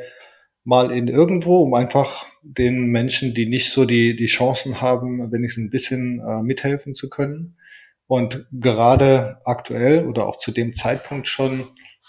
mal 0.63 0.91
in 0.91 1.08
irgendwo, 1.08 1.62
um 1.62 1.73
einfach 1.73 2.26
den 2.41 2.88
Menschen, 2.88 3.34
die 3.34 3.45
nicht 3.45 3.71
so 3.71 3.86
die, 3.86 4.15
die 4.15 4.28
Chancen 4.28 4.82
haben, 4.82 5.32
wenigstens 5.32 5.65
ein 5.65 5.69
bisschen 5.69 6.19
äh, 6.19 6.41
mithelfen 6.41 6.95
zu 6.95 7.10
können. 7.10 7.58
Und 8.08 8.45
gerade 8.52 9.39
aktuell 9.45 10.08
oder 10.08 10.28
auch 10.28 10.38
zu 10.38 10.52
dem 10.52 10.73
Zeitpunkt 10.73 11.28
schon 11.28 11.65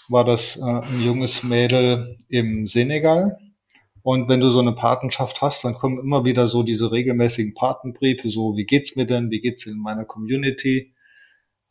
war 0.09 0.23
das 0.23 0.57
äh, 0.57 0.61
ein 0.61 1.01
junges 1.03 1.43
Mädel 1.43 2.17
im 2.29 2.67
Senegal. 2.67 3.37
Und 4.01 4.29
wenn 4.29 4.39
du 4.39 4.49
so 4.49 4.59
eine 4.59 4.73
Patenschaft 4.73 5.41
hast, 5.41 5.63
dann 5.63 5.73
kommen 5.73 5.99
immer 5.99 6.25
wieder 6.25 6.47
so 6.47 6.61
diese 6.61 6.91
regelmäßigen 6.91 7.55
Patenbriefe, 7.55 8.29
so 8.29 8.55
wie 8.55 8.65
geht's 8.65 8.95
mir 8.95 9.05
denn, 9.05 9.31
wie 9.31 9.41
geht's 9.41 9.65
in 9.65 9.79
meiner 9.79 10.05
Community. 10.05 10.93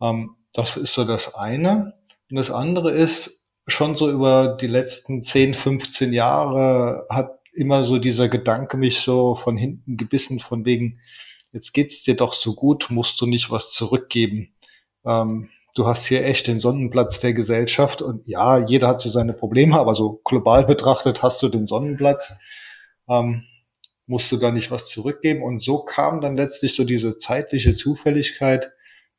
Ähm, 0.03 0.37
das 0.53 0.77
ist 0.77 0.95
so 0.95 1.05
das 1.05 1.35
eine. 1.35 1.95
Und 2.31 2.37
das 2.37 2.51
andere 2.51 2.91
ist, 2.91 3.44
schon 3.67 3.97
so 3.97 4.11
über 4.11 4.57
die 4.61 4.67
letzten 4.67 5.23
10, 5.23 5.55
15 5.55 6.13
Jahre 6.13 7.07
hat 7.11 7.39
immer 7.53 7.85
so 7.85 7.99
dieser 7.99 8.29
Gedanke 8.29 8.77
mich 8.77 8.99
so 8.99 9.35
von 9.37 9.57
hinten 9.57 9.97
gebissen, 9.97 10.41
von 10.41 10.65
wegen, 10.65 11.01
jetzt 11.53 11.73
geht's 11.73 12.03
dir 12.03 12.17
doch 12.17 12.33
so 12.33 12.55
gut, 12.55 12.89
musst 12.91 13.21
du 13.21 13.27
nicht 13.27 13.51
was 13.51 13.71
zurückgeben. 13.71 14.55
Ähm, 15.05 15.51
du 15.75 15.87
hast 15.87 16.07
hier 16.07 16.25
echt 16.25 16.47
den 16.47 16.61
Sonnenplatz 16.61 17.21
der 17.21 17.33
Gesellschaft 17.33 18.03
und 18.03 18.27
ja, 18.27 18.59
jeder 18.59 18.89
hat 18.89 19.01
so 19.01 19.09
seine 19.09 19.33
Probleme, 19.33 19.79
aber 19.79 19.95
so 19.95 20.21
global 20.25 20.65
betrachtet 20.67 21.23
hast 21.23 21.43
du 21.43 21.49
den 21.49 21.67
Sonnenplatz. 21.67 22.35
Ähm, 23.09 23.45
musst 24.07 24.31
du 24.33 24.37
da 24.37 24.51
nicht 24.51 24.71
was 24.71 24.89
zurückgeben? 24.89 25.43
Und 25.43 25.63
so 25.63 25.79
kam 25.83 26.21
dann 26.21 26.37
letztlich 26.37 26.75
so 26.75 26.85
diese 26.85 27.17
zeitliche 27.17 27.77
Zufälligkeit, 27.77 28.73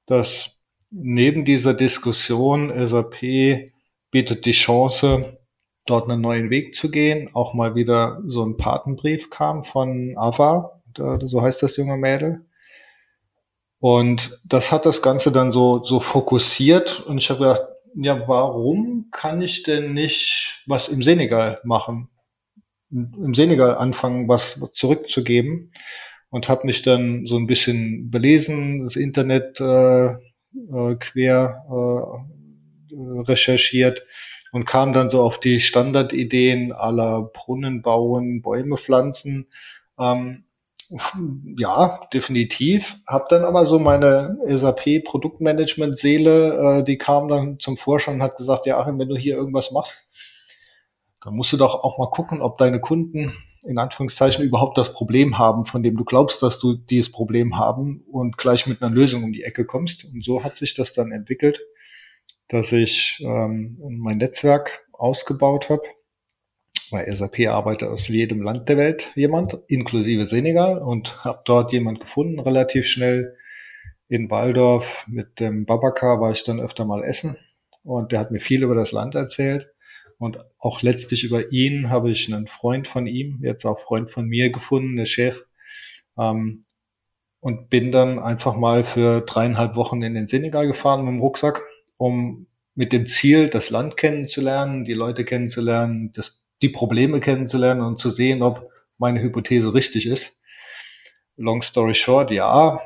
dass 0.05 0.61
neben 0.91 1.45
dieser 1.45 1.73
Diskussion 1.73 2.71
SAP 2.85 3.71
bietet 4.15 4.45
die 4.45 4.53
Chance, 4.53 5.39
dort 5.85 6.09
einen 6.09 6.21
neuen 6.21 6.49
Weg 6.49 6.73
zu 6.73 6.89
gehen. 6.89 7.29
Auch 7.33 7.53
mal 7.53 7.75
wieder 7.75 8.21
so 8.25 8.45
ein 8.45 8.55
Patenbrief 8.55 9.29
kam 9.29 9.65
von 9.65 10.13
Ava, 10.15 10.81
so 11.25 11.41
heißt 11.41 11.61
das 11.61 11.75
junge 11.75 11.97
Mädel. 11.97 12.45
Und 13.79 14.39
das 14.45 14.71
hat 14.71 14.85
das 14.85 15.01
Ganze 15.01 15.33
dann 15.33 15.51
so, 15.51 15.83
so 15.83 15.99
fokussiert 15.99 17.01
und 17.01 17.17
ich 17.17 17.29
habe 17.29 17.39
gedacht, 17.39 17.63
ja, 17.95 18.25
warum 18.25 19.09
kann 19.11 19.41
ich 19.41 19.63
denn 19.63 19.93
nicht 19.93 20.63
was 20.65 20.87
im 20.87 21.03
Senegal 21.03 21.59
machen? 21.65 22.07
Im 22.91 23.33
Senegal 23.33 23.75
anfangen, 23.75 24.29
was 24.29 24.61
zurückzugeben 24.71 25.73
und 26.29 26.47
habe 26.47 26.67
mich 26.67 26.83
dann 26.83 27.25
so 27.25 27.35
ein 27.35 27.47
bisschen 27.47 28.11
belesen, 28.11 28.81
das 28.81 28.95
Internet 28.95 29.59
äh, 29.59 30.05
äh, 30.05 30.95
quer 31.01 31.65
äh, 31.69 32.34
recherchiert 32.97 34.05
und 34.51 34.65
kam 34.65 34.93
dann 34.93 35.09
so 35.09 35.21
auf 35.21 35.39
die 35.39 35.59
Standardideen 35.59 36.71
aller 36.71 37.29
Brunnen 37.33 37.81
bauen, 37.81 38.41
Bäume 38.41 38.77
pflanzen. 38.77 39.47
Ähm, 39.99 40.45
ja, 41.57 41.99
definitiv. 42.13 42.97
Hab 43.07 43.29
dann 43.29 43.43
aber 43.43 43.65
so 43.65 43.79
meine 43.79 44.37
SAP 44.45 45.03
Produktmanagement 45.03 45.97
Seele, 45.97 46.79
äh, 46.79 46.83
die 46.83 46.97
kam 46.97 47.27
dann 47.27 47.59
zum 47.59 47.75
Vorschein 47.75 48.15
und 48.15 48.23
hat 48.23 48.37
gesagt, 48.37 48.65
ja, 48.65 48.79
Achim, 48.79 48.99
wenn 48.99 49.09
du 49.09 49.17
hier 49.17 49.35
irgendwas 49.35 49.71
machst, 49.71 50.03
dann 51.23 51.35
musst 51.35 51.51
du 51.51 51.57
doch 51.57 51.83
auch 51.83 51.97
mal 51.97 52.09
gucken, 52.11 52.41
ob 52.41 52.57
deine 52.57 52.79
Kunden 52.79 53.33
in 53.65 53.79
Anführungszeichen 53.79 54.45
überhaupt 54.45 54.77
das 54.77 54.93
Problem 54.93 55.39
haben, 55.39 55.65
von 55.65 55.81
dem 55.81 55.97
du 55.97 56.05
glaubst, 56.05 56.43
dass 56.43 56.59
du 56.59 56.75
dieses 56.75 57.11
Problem 57.11 57.57
haben 57.57 58.03
und 58.11 58.37
gleich 58.37 58.67
mit 58.67 58.81
einer 58.81 58.93
Lösung 58.93 59.23
um 59.23 59.33
die 59.33 59.43
Ecke 59.43 59.65
kommst. 59.65 60.05
Und 60.05 60.23
so 60.23 60.43
hat 60.43 60.55
sich 60.55 60.75
das 60.75 60.93
dann 60.93 61.11
entwickelt, 61.11 61.59
dass 62.47 62.71
ich 62.71 63.23
ähm, 63.25 63.77
mein 63.99 64.17
Netzwerk 64.17 64.85
ausgebaut 64.93 65.69
habe 65.69 65.83
bei 66.91 67.09
SAP 67.09 67.47
arbeitet 67.47 67.89
aus 67.89 68.07
jedem 68.07 68.41
Land 68.41 68.69
der 68.69 68.77
Welt 68.77 69.11
jemand, 69.15 69.57
inklusive 69.67 70.25
Senegal, 70.25 70.77
und 70.77 71.23
habe 71.23 71.39
dort 71.45 71.73
jemand 71.73 71.99
gefunden, 71.99 72.39
relativ 72.39 72.87
schnell 72.87 73.35
in 74.07 74.29
Waldorf. 74.29 75.05
Mit 75.07 75.39
dem 75.39 75.65
Babaka 75.65 76.21
war 76.21 76.31
ich 76.31 76.43
dann 76.43 76.59
öfter 76.59 76.85
mal 76.85 77.03
essen 77.03 77.37
und 77.83 78.11
der 78.11 78.19
hat 78.19 78.31
mir 78.31 78.39
viel 78.39 78.63
über 78.63 78.75
das 78.75 78.91
Land 78.91 79.15
erzählt. 79.15 79.71
Und 80.17 80.37
auch 80.59 80.81
letztlich 80.81 81.23
über 81.23 81.51
ihn 81.51 81.89
habe 81.89 82.11
ich 82.11 82.31
einen 82.31 82.47
Freund 82.47 82.87
von 82.87 83.07
ihm, 83.07 83.39
jetzt 83.41 83.65
auch 83.65 83.79
Freund 83.79 84.11
von 84.11 84.25
mir 84.25 84.51
gefunden, 84.51 84.95
der 84.95 85.05
Sheikh, 85.05 85.41
ähm, 86.17 86.61
und 87.41 87.69
bin 87.69 87.91
dann 87.91 88.19
einfach 88.19 88.55
mal 88.55 88.83
für 88.83 89.21
dreieinhalb 89.21 89.75
Wochen 89.75 90.01
in 90.01 90.13
den 90.13 90.27
Senegal 90.27 90.67
gefahren 90.67 91.03
mit 91.03 91.13
dem 91.13 91.19
Rucksack, 91.19 91.63
um 91.97 92.47
mit 92.75 92.91
dem 92.91 93.07
Ziel, 93.07 93.49
das 93.49 93.69
Land 93.69 93.97
kennenzulernen, 93.97 94.83
die 94.83 94.93
Leute 94.93 95.23
kennenzulernen, 95.23 96.11
das 96.13 96.43
die 96.61 96.69
Probleme 96.69 97.19
kennenzulernen 97.19 97.81
und 97.81 97.99
zu 97.99 98.09
sehen, 98.09 98.41
ob 98.41 98.69
meine 98.97 99.21
Hypothese 99.21 99.73
richtig 99.73 100.05
ist. 100.05 100.41
Long 101.37 101.61
story 101.61 101.95
short, 101.95 102.31
ja, 102.31 102.79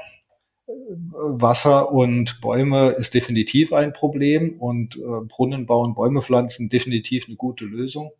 Wasser 0.67 1.91
und 1.91 2.41
Bäume 2.41 2.89
ist 2.89 3.13
definitiv 3.13 3.73
ein 3.73 3.93
Problem 3.93 4.59
und 4.59 4.95
äh, 4.95 5.25
Brunnen 5.27 5.65
bauen, 5.65 5.95
Bäume 5.95 6.21
pflanzen 6.21 6.69
definitiv 6.69 7.25
eine 7.27 7.35
gute 7.35 7.65
Lösung. 7.65 8.11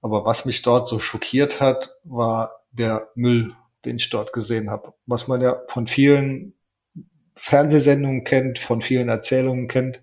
Aber 0.00 0.24
was 0.24 0.44
mich 0.44 0.62
dort 0.62 0.86
so 0.86 0.98
schockiert 0.98 1.60
hat, 1.60 1.90
war 2.04 2.64
der 2.72 3.08
Müll, 3.14 3.54
den 3.84 3.96
ich 3.96 4.10
dort 4.10 4.32
gesehen 4.32 4.70
habe. 4.70 4.94
Was 5.06 5.28
man 5.28 5.40
ja 5.40 5.60
von 5.68 5.86
vielen 5.86 6.54
Fernsehsendungen 7.38 8.24
kennt, 8.24 8.58
von 8.58 8.82
vielen 8.82 9.08
Erzählungen 9.08 9.68
kennt. 9.68 10.02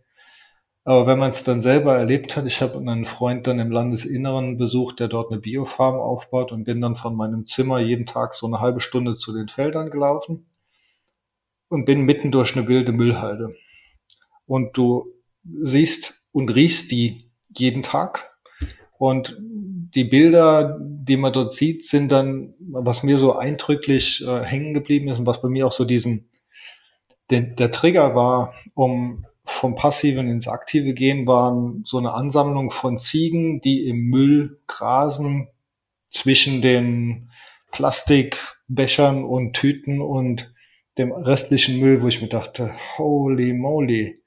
Aber 0.83 1.07
wenn 1.07 1.17
man 1.17 1.31
es 1.31 1.43
dann 1.43 1.61
selber 1.61 1.95
erlebt 1.95 2.37
hat, 2.37 2.45
ich 2.45 2.61
habe 2.61 2.77
einen 2.77 3.05
Freund 3.05 3.47
dann 3.47 3.59
im 3.59 3.71
Landesinneren 3.71 4.57
besucht, 4.57 4.99
der 4.99 5.07
dort 5.07 5.31
eine 5.31 5.41
Biofarm 5.41 5.95
aufbaut 5.95 6.51
und 6.51 6.63
bin 6.63 6.79
dann 6.79 6.95
von 6.95 7.15
meinem 7.15 7.45
Zimmer 7.45 7.79
jeden 7.79 8.05
Tag 8.05 8.35
so 8.35 8.45
eine 8.45 8.59
halbe 8.59 8.79
Stunde 8.79 9.15
zu 9.15 9.33
den 9.33 9.47
Feldern 9.47 9.89
gelaufen 9.89 10.45
und 11.69 11.85
bin 11.85 12.01
mitten 12.01 12.31
durch 12.31 12.55
eine 12.55 12.67
wilde 12.67 12.91
Müllhalde. 12.91 13.55
Und 14.45 14.77
du 14.77 15.11
siehst 15.61 16.27
und 16.31 16.49
riechst 16.49 16.91
die 16.91 17.31
jeden 17.57 17.81
Tag. 17.81 18.37
Und 18.97 19.37
die 19.41 20.03
Bilder, 20.03 20.77
die 20.79 21.17
man 21.17 21.33
dort 21.33 21.51
sieht, 21.51 21.83
sind 21.83 22.11
dann, 22.11 22.53
was 22.59 23.01
mir 23.01 23.17
so 23.17 23.35
eindrücklich 23.35 24.23
äh, 24.25 24.43
hängen 24.43 24.73
geblieben 24.73 25.07
ist 25.07 25.19
und 25.19 25.25
was 25.25 25.41
bei 25.41 25.49
mir 25.49 25.65
auch 25.65 25.71
so 25.71 25.85
diesen, 25.85 26.29
den, 27.31 27.55
der 27.55 27.71
Trigger 27.71 28.15
war, 28.15 28.53
um 28.73 29.25
vom 29.43 29.75
Passiven 29.75 30.29
ins 30.29 30.47
Aktive 30.47 30.93
gehen, 30.93 31.27
waren 31.27 31.83
so 31.85 31.97
eine 31.97 32.13
Ansammlung 32.13 32.71
von 32.71 32.97
Ziegen, 32.97 33.61
die 33.61 33.87
im 33.87 34.09
Müll 34.09 34.59
grasen 34.67 35.49
zwischen 36.07 36.61
den 36.61 37.29
Plastikbechern 37.71 39.23
und 39.23 39.53
Tüten 39.53 40.01
und 40.01 40.53
dem 40.97 41.11
restlichen 41.11 41.79
Müll, 41.79 42.01
wo 42.01 42.07
ich 42.07 42.21
mir 42.21 42.29
dachte, 42.29 42.73
holy 42.97 43.53
moly, 43.53 44.21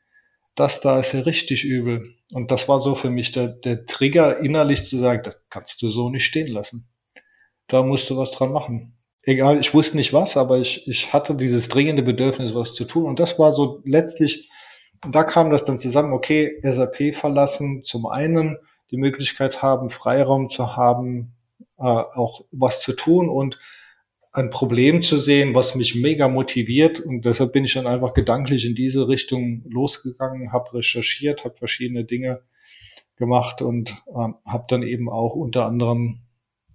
das 0.54 0.80
da 0.80 1.00
ist 1.00 1.14
ja 1.14 1.20
richtig 1.20 1.64
übel. 1.64 2.14
Und 2.32 2.50
das 2.50 2.68
war 2.68 2.80
so 2.80 2.94
für 2.94 3.10
mich 3.10 3.32
der, 3.32 3.48
der 3.48 3.86
Trigger 3.86 4.38
innerlich 4.38 4.84
zu 4.84 4.98
sagen, 4.98 5.22
das 5.24 5.42
kannst 5.48 5.80
du 5.80 5.88
so 5.88 6.10
nicht 6.10 6.26
stehen 6.26 6.48
lassen. 6.48 6.88
Da 7.68 7.82
musst 7.82 8.10
du 8.10 8.16
was 8.16 8.32
dran 8.32 8.52
machen. 8.52 8.97
Egal, 9.28 9.60
ich 9.60 9.74
wusste 9.74 9.96
nicht 9.96 10.12
was, 10.12 10.36
aber 10.36 10.58
ich, 10.58 10.88
ich 10.88 11.12
hatte 11.12 11.34
dieses 11.34 11.68
dringende 11.68 12.02
Bedürfnis, 12.02 12.54
was 12.54 12.74
zu 12.74 12.84
tun. 12.84 13.04
Und 13.04 13.20
das 13.20 13.38
war 13.38 13.52
so 13.52 13.82
letztlich 13.84 14.48
da 15.06 15.24
kam 15.24 15.50
das 15.50 15.64
dann 15.64 15.78
zusammen, 15.78 16.12
okay, 16.12 16.58
SAP 16.62 17.14
verlassen, 17.14 17.84
zum 17.84 18.06
einen 18.06 18.58
die 18.90 18.96
Möglichkeit 18.96 19.62
haben, 19.62 19.90
Freiraum 19.90 20.48
zu 20.48 20.76
haben, 20.76 21.34
äh, 21.78 21.82
auch 21.82 22.44
was 22.50 22.82
zu 22.82 22.94
tun 22.94 23.28
und 23.28 23.58
ein 24.32 24.50
Problem 24.50 25.02
zu 25.02 25.18
sehen, 25.18 25.54
was 25.54 25.74
mich 25.74 25.94
mega 25.94 26.28
motiviert. 26.28 27.00
Und 27.00 27.24
deshalb 27.24 27.52
bin 27.52 27.64
ich 27.64 27.74
dann 27.74 27.86
einfach 27.86 28.12
gedanklich 28.12 28.64
in 28.66 28.74
diese 28.74 29.08
Richtung 29.08 29.62
losgegangen, 29.68 30.52
habe 30.52 30.74
recherchiert, 30.74 31.44
habe 31.44 31.56
verschiedene 31.56 32.04
Dinge 32.04 32.42
gemacht 33.16 33.62
und 33.62 33.90
äh, 34.08 34.28
habe 34.46 34.64
dann 34.68 34.82
eben 34.82 35.08
auch 35.08 35.34
unter 35.34 35.66
anderem 35.66 36.20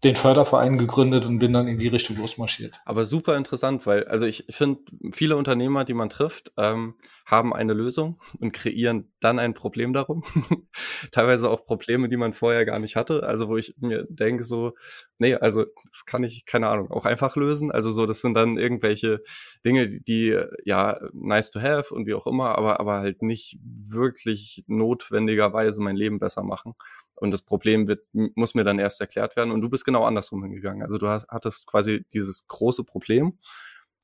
den 0.04 0.16
Förderverein 0.16 0.78
gegründet 0.78 1.26
und 1.26 1.40
bin 1.40 1.54
dann 1.54 1.68
in 1.68 1.80
die 1.80 1.88
Richtung 1.88 2.18
losmarschiert. 2.18 2.82
Aber 2.86 3.06
super 3.06 3.38
interessant, 3.38 3.86
weil, 3.86 4.04
also 4.06 4.26
ich 4.26 4.46
finde, 4.50 4.82
viele 5.14 5.38
Unternehmer, 5.38 5.86
die 5.86 5.94
man 5.94 6.10
trifft, 6.10 6.52
ähm, 6.58 6.96
haben 7.26 7.54
eine 7.54 7.74
Lösung 7.74 8.20
und 8.40 8.52
kreieren 8.52 9.14
dann 9.22 9.40
ein 9.40 9.54
Problem 9.54 9.94
darum. 9.94 10.24
Teilweise 11.12 11.50
auch 11.50 11.66
Probleme, 11.66 12.10
die 12.10 12.18
man 12.18 12.34
vorher 12.34 12.66
gar 12.66 12.80
nicht 12.80 12.98
hatte. 12.98 13.24
Also 13.24 13.48
wo 13.48 13.56
ich 13.56 13.76
mir 13.80 14.06
denke 14.10 14.44
so, 14.44 14.74
nee, 15.20 15.36
also 15.36 15.66
das 15.90 16.06
kann 16.06 16.24
ich, 16.24 16.46
keine 16.46 16.68
Ahnung, 16.68 16.92
auch 16.92 17.06
einfach 17.06 17.38
lösen. 17.38 17.72
Also 17.72 17.92
so, 17.92 18.06
das 18.06 18.22
sind 18.22 18.34
dann 18.34 18.58
irgendwelche 18.58 19.24
Dinge, 19.66 19.88
die, 19.88 20.38
ja, 20.66 21.00
nice 21.14 21.52
to 21.52 21.62
have 21.62 21.94
und 21.94 22.08
wie 22.08 22.14
auch 22.14 22.28
immer, 22.28 22.58
aber, 22.58 22.82
aber 22.82 23.00
halt 23.00 23.22
nicht 23.22 23.58
wirklich 23.62 24.66
notwendigerweise 24.68 25.82
mein 25.82 25.96
Leben 25.96 26.20
besser 26.20 26.44
machen. 26.44 26.74
Und 27.16 27.32
das 27.32 27.44
Problem 27.44 27.88
wird, 27.88 28.02
muss 28.12 28.56
mir 28.56 28.64
dann 28.64 28.80
erst 28.80 29.00
erklärt 29.00 29.36
werden. 29.36 29.52
Und 29.52 29.62
du 29.62 29.70
bist 29.70 29.86
genau 29.86 30.04
andersrum 30.04 30.44
hingegangen. 30.44 30.84
Also 30.84 30.98
du 30.98 31.08
hast, 31.08 31.28
hattest 31.30 31.68
quasi 31.68 32.06
dieses 32.12 32.48
große 32.48 32.84
Problem 32.84 33.38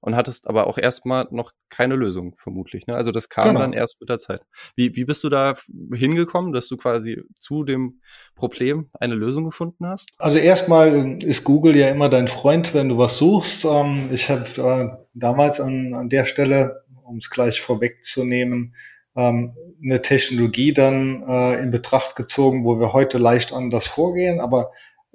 und 0.01 0.15
hattest 0.15 0.47
aber 0.47 0.67
auch 0.67 0.77
erstmal 0.77 1.27
noch 1.31 1.51
keine 1.69 1.95
Lösung, 1.95 2.35
vermutlich. 2.37 2.87
Ne? 2.87 2.95
Also 2.95 3.11
das 3.11 3.29
kam 3.29 3.49
genau. 3.49 3.59
dann 3.59 3.73
erst 3.73 3.99
mit 3.99 4.09
der 4.09 4.17
Zeit. 4.17 4.41
Wie, 4.75 4.95
wie 4.95 5.05
bist 5.05 5.23
du 5.23 5.29
da 5.29 5.55
hingekommen, 5.93 6.53
dass 6.53 6.67
du 6.67 6.77
quasi 6.77 7.21
zu 7.37 7.63
dem 7.63 7.99
Problem 8.35 8.89
eine 8.93 9.15
Lösung 9.15 9.45
gefunden 9.45 9.85
hast? 9.85 10.09
Also 10.17 10.37
erstmal 10.37 10.95
ähm, 10.95 11.17
ist 11.17 11.43
Google 11.43 11.75
ja 11.75 11.89
immer 11.89 12.09
dein 12.09 12.27
Freund, 12.27 12.73
wenn 12.73 12.89
du 12.89 12.97
was 12.97 13.17
suchst. 13.17 13.65
Ähm, 13.65 14.09
ich 14.11 14.29
habe 14.29 14.45
äh, 14.57 15.05
damals 15.13 15.59
an, 15.59 15.93
an 15.93 16.09
der 16.09 16.25
Stelle, 16.25 16.83
um 17.03 17.17
es 17.17 17.29
gleich 17.29 17.61
vorwegzunehmen, 17.61 18.75
ähm, 19.19 19.53
eine 19.83 20.01
Technologie 20.01 20.73
dann 20.73 21.23
äh, 21.27 21.61
in 21.61 21.71
Betracht 21.71 22.15
gezogen, 22.15 22.63
wo 22.63 22.79
wir 22.79 22.93
heute 22.93 23.17
leicht 23.17 23.53
anders 23.53 23.87
vorgehen. 23.87 24.39
Aber 24.39 24.71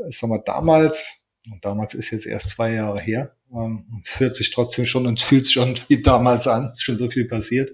ich 0.09 0.19
sag 0.19 0.29
mal, 0.29 0.43
damals, 0.45 1.29
und 1.51 1.65
damals 1.65 1.95
ist 1.95 2.11
jetzt 2.11 2.27
erst 2.27 2.51
zwei 2.51 2.73
Jahre 2.73 3.01
her, 3.01 3.37
ähm, 3.53 4.03
es 4.03 4.21
hört 4.21 4.37
sich 4.37 4.51
trotzdem 4.51 4.85
schon 4.85 5.07
und 5.07 5.21
es 5.21 5.25
fühlt 5.29 5.47
sich 5.47 5.55
schon 5.55 5.79
wie 5.89 6.03
damals 6.03 6.47
an, 6.47 6.71
ist 6.73 6.83
schon 6.83 6.99
so 6.99 7.09
viel 7.09 7.27
passiert, 7.27 7.73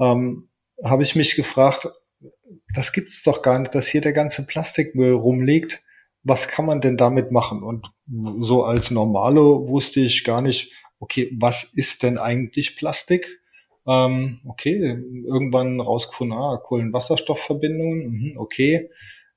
ähm, 0.00 0.48
habe 0.82 1.02
ich 1.02 1.14
mich 1.14 1.36
gefragt, 1.36 1.88
das 2.74 2.92
gibt's 2.92 3.22
doch 3.22 3.42
gar 3.42 3.58
nicht, 3.58 3.74
dass 3.74 3.86
hier 3.86 4.00
der 4.00 4.12
ganze 4.12 4.46
Plastikmüll 4.46 5.12
rumliegt. 5.12 5.82
Was 6.24 6.48
kann 6.48 6.64
man 6.64 6.80
denn 6.80 6.96
damit 6.96 7.30
machen? 7.30 7.62
Und 7.62 7.92
so 8.40 8.64
als 8.64 8.90
Normalo 8.90 9.68
wusste 9.68 10.00
ich 10.00 10.24
gar 10.24 10.40
nicht, 10.40 10.72
okay, 10.98 11.30
was 11.38 11.64
ist 11.64 12.02
denn 12.02 12.18
eigentlich 12.18 12.76
Plastik? 12.76 13.43
Ähm, 13.86 14.40
okay, 14.46 14.98
irgendwann 15.26 15.80
rausgefunden, 15.80 16.36
ah, 16.36 16.56
Kohlenwasserstoffverbindungen, 16.56 18.06
mhm, 18.08 18.38
okay, 18.38 18.90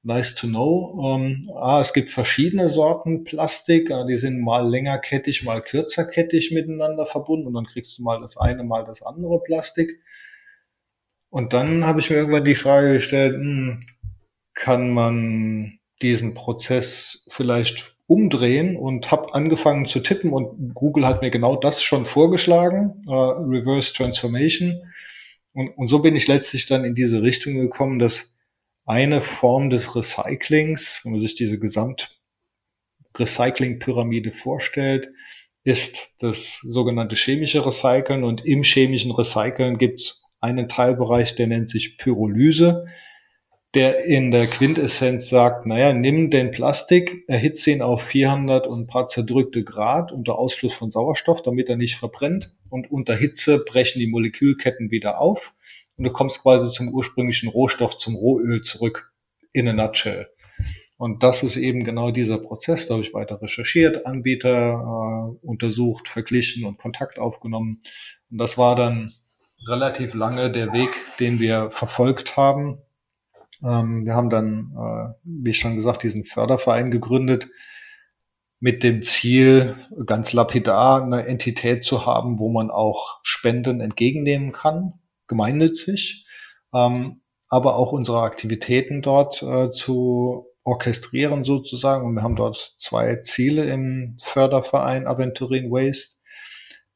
nice 0.03 0.36
to 0.36 0.47
know. 0.47 1.15
Ähm, 1.15 1.41
ah, 1.55 1.81
es 1.81 1.93
gibt 1.93 2.10
verschiedene 2.10 2.69
Sorten 2.69 3.25
Plastik, 3.25 3.91
ah, 3.91 4.05
die 4.05 4.15
sind 4.15 4.41
mal 4.41 4.67
längerkettig, 4.67 5.43
mal 5.43 5.62
kürzerkettig 5.62 6.51
miteinander 6.51 7.05
verbunden 7.05 7.47
und 7.47 7.53
dann 7.55 7.65
kriegst 7.65 7.97
du 7.97 8.03
mal 8.03 8.21
das 8.21 8.38
eine, 8.38 8.63
mal 8.63 8.86
das 8.86 9.01
andere 9.01 9.41
Plastik. 9.43 10.01
Und 11.29 11.53
dann 11.53 11.86
habe 11.86 11.99
ich 11.99 12.10
mir 12.10 12.15
irgendwann 12.17 12.45
die 12.45 12.55
Frage 12.55 12.93
gestellt, 12.93 13.36
hm, 13.36 13.79
kann 14.53 14.91
man 14.91 15.79
diesen 16.01 16.33
Prozess 16.33 17.25
vielleicht 17.29 17.96
umdrehen 18.08 18.76
und 18.78 19.12
habe 19.12 19.34
angefangen 19.34 19.86
zu 19.86 20.00
tippen 20.00 20.32
und 20.32 20.74
Google 20.74 21.06
hat 21.06 21.22
mir 21.22 21.30
genau 21.30 21.58
das 21.58 21.84
schon 21.84 22.06
vorgeschlagen, 22.06 23.02
äh, 23.08 23.12
Reverse 23.12 23.93
Transformation. 23.93 24.82
Und, 25.54 25.78
und 25.78 25.89
so 25.89 26.00
bin 26.00 26.15
ich 26.15 26.28
letztlich 26.28 26.65
dann 26.67 26.86
in 26.86 26.96
diese 26.96 27.22
Richtung 27.22 27.56
gekommen, 27.56 28.00
dass 28.00 28.34
eine 28.86 29.22
Form 29.22 29.70
des 29.70 29.93
Recyclings, 29.96 31.02
wenn 31.04 31.12
man 31.12 31.22
sich 31.22 31.36
diese 31.36 31.60
Gesamt-Recycling-Pyramide 31.60 34.32
vorstellt, 34.32 35.12
ist 35.65 36.13
das 36.20 36.62
sogenannte 36.62 37.17
chemische 37.17 37.65
Recyceln 37.65 38.24
und 38.24 38.46
im 38.46 38.63
chemischen 38.63 39.12
Recyceln 39.12 39.78
gibt 39.78 40.00
es 40.00 40.24
einen 40.39 40.70
Teilbereich, 40.70 41.36
der 41.36 41.48
nennt 41.48 41.70
sich 41.70 41.98
Pyrolyse 41.98 42.86
der 43.77 44.05
in 44.05 44.31
der 44.31 44.47
Quintessenz 44.47 45.29
sagt, 45.29 45.67
naja, 45.67 45.93
nimm 45.93 46.31
den 46.31 46.49
Plastik, 46.49 47.23
erhitze 47.27 47.69
ihn 47.69 47.83
auf 47.83 48.01
400 48.01 48.65
und 48.65 48.79
ein 48.81 48.87
paar 48.87 49.07
zerdrückte 49.07 49.63
Grad 49.63 50.11
unter 50.11 50.39
Ausschluss 50.39 50.73
von 50.73 50.89
Sauerstoff, 50.89 51.43
damit 51.43 51.69
er 51.69 51.75
nicht 51.75 51.95
verbrennt. 51.95 52.55
Und 52.71 52.89
unter 52.89 53.15
Hitze 53.15 53.59
brechen 53.63 53.99
die 53.99 54.07
Molekülketten 54.07 54.89
wieder 54.89 55.21
auf 55.21 55.53
und 55.95 56.05
du 56.05 56.11
kommst 56.11 56.41
quasi 56.41 56.73
zum 56.73 56.89
ursprünglichen 56.89 57.49
Rohstoff, 57.49 57.99
zum 57.99 58.15
Rohöl 58.15 58.63
zurück 58.63 59.13
in 59.53 59.67
a 59.67 59.73
nutshell. 59.73 60.27
Und 60.97 61.21
das 61.21 61.43
ist 61.43 61.55
eben 61.55 61.83
genau 61.83 62.09
dieser 62.09 62.39
Prozess. 62.39 62.87
Da 62.87 62.95
habe 62.95 63.03
ich 63.03 63.13
weiter 63.13 63.39
recherchiert, 63.39 64.07
Anbieter 64.07 64.71
äh, 64.71 65.45
untersucht, 65.45 66.07
verglichen 66.07 66.65
und 66.65 66.79
Kontakt 66.79 67.19
aufgenommen. 67.19 67.79
Und 68.31 68.39
das 68.39 68.57
war 68.57 68.75
dann 68.75 69.13
relativ 69.67 70.15
lange 70.15 70.49
der 70.49 70.73
Weg, 70.73 70.89
den 71.19 71.39
wir 71.39 71.69
verfolgt 71.69 72.37
haben 72.37 72.81
ähm, 73.63 74.06
wir 74.06 74.13
haben 74.15 74.30
dann, 74.30 74.74
äh, 74.78 75.13
wie 75.24 75.54
schon 75.54 75.76
gesagt, 75.76 76.04
diesen 76.04 76.26
Förderverein 76.26 76.91
gegründet 76.91 77.50
mit 78.60 78.84
dem 78.84 79.04
Ziel, 79.04 79.76
ganz 80.06 80.34
lapidar 80.34 81.04
eine 81.04 81.28
Entität 81.28 81.84
zu 81.84 82.06
haben, 82.06 82.39
wo 82.39 82.50
man 82.50 82.72
auch 82.72 83.20
Spenden 83.24 83.82
entgegennehmen 83.82 84.52
kann, 84.52 84.93
gemeinnützig, 85.28 86.26
ähm, 86.74 87.22
aber 87.50 87.76
auch 87.76 87.91
unsere 87.91 88.22
Aktivitäten 88.22 89.02
dort 89.02 89.41
äh, 89.43 89.72
zu 89.72 90.48
orchestrieren 90.63 91.43
sozusagen. 91.43 92.06
Und 92.06 92.15
wir 92.15 92.24
haben 92.24 92.36
dort 92.36 92.76
zwei 92.78 93.17
Ziele 93.17 93.65
im 93.65 94.17
Förderverein 94.22 95.08
Aventurin 95.08 95.72
Waste, 95.72 96.17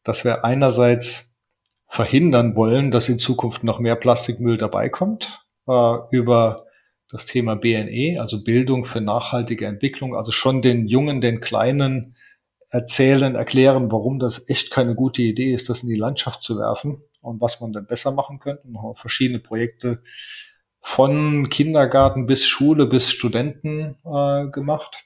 dass 0.04 0.26
wir 0.26 0.43
einerseits 0.43 1.39
verhindern 1.88 2.56
wollen, 2.56 2.91
dass 2.91 3.10
in 3.10 3.19
Zukunft 3.19 3.63
noch 3.63 3.80
mehr 3.80 3.95
Plastikmüll 3.95 4.58
dabei 4.58 4.89
kommt 4.89 5.40
äh, 5.67 5.97
über 6.12 6.65
das 7.10 7.26
Thema 7.26 7.56
BNE, 7.56 8.19
also 8.19 8.43
Bildung 8.43 8.86
für 8.86 9.02
nachhaltige 9.02 9.65
Entwicklung, 9.65 10.15
also 10.15 10.32
schon 10.32 10.62
den 10.62 10.88
Jungen, 10.88 11.19
den 11.19 11.41
Kleinen 11.41 12.15
erzählen, 12.69 13.36
erklären, 13.36 13.91
warum 13.91 14.17
das 14.17 14.47
echt 14.50 14.71
keine 14.71 14.95
gute 14.95 15.21
Idee 15.21 15.52
ist, 15.54 15.69
das 15.69 15.84
in 15.84 15.89
die 15.89 15.97
Landschaft 15.97 16.41
zu 16.41 16.58
werfen 16.58 17.04
und 17.19 17.41
was 17.41 17.60
man 17.60 17.74
dann 17.74 17.86
besser 17.86 18.12
machen 18.12 18.39
könnte. 18.39 18.63
Wir 18.65 18.82
haben 18.82 18.95
verschiedene 18.95 19.39
Projekte 19.39 20.02
von 20.80 21.50
Kindergarten 21.50 22.26
bis 22.26 22.47
Schule 22.47 22.88
bis 22.88 23.12
Studenten 23.12 23.97
äh, 24.06 24.47
gemacht. 24.47 25.06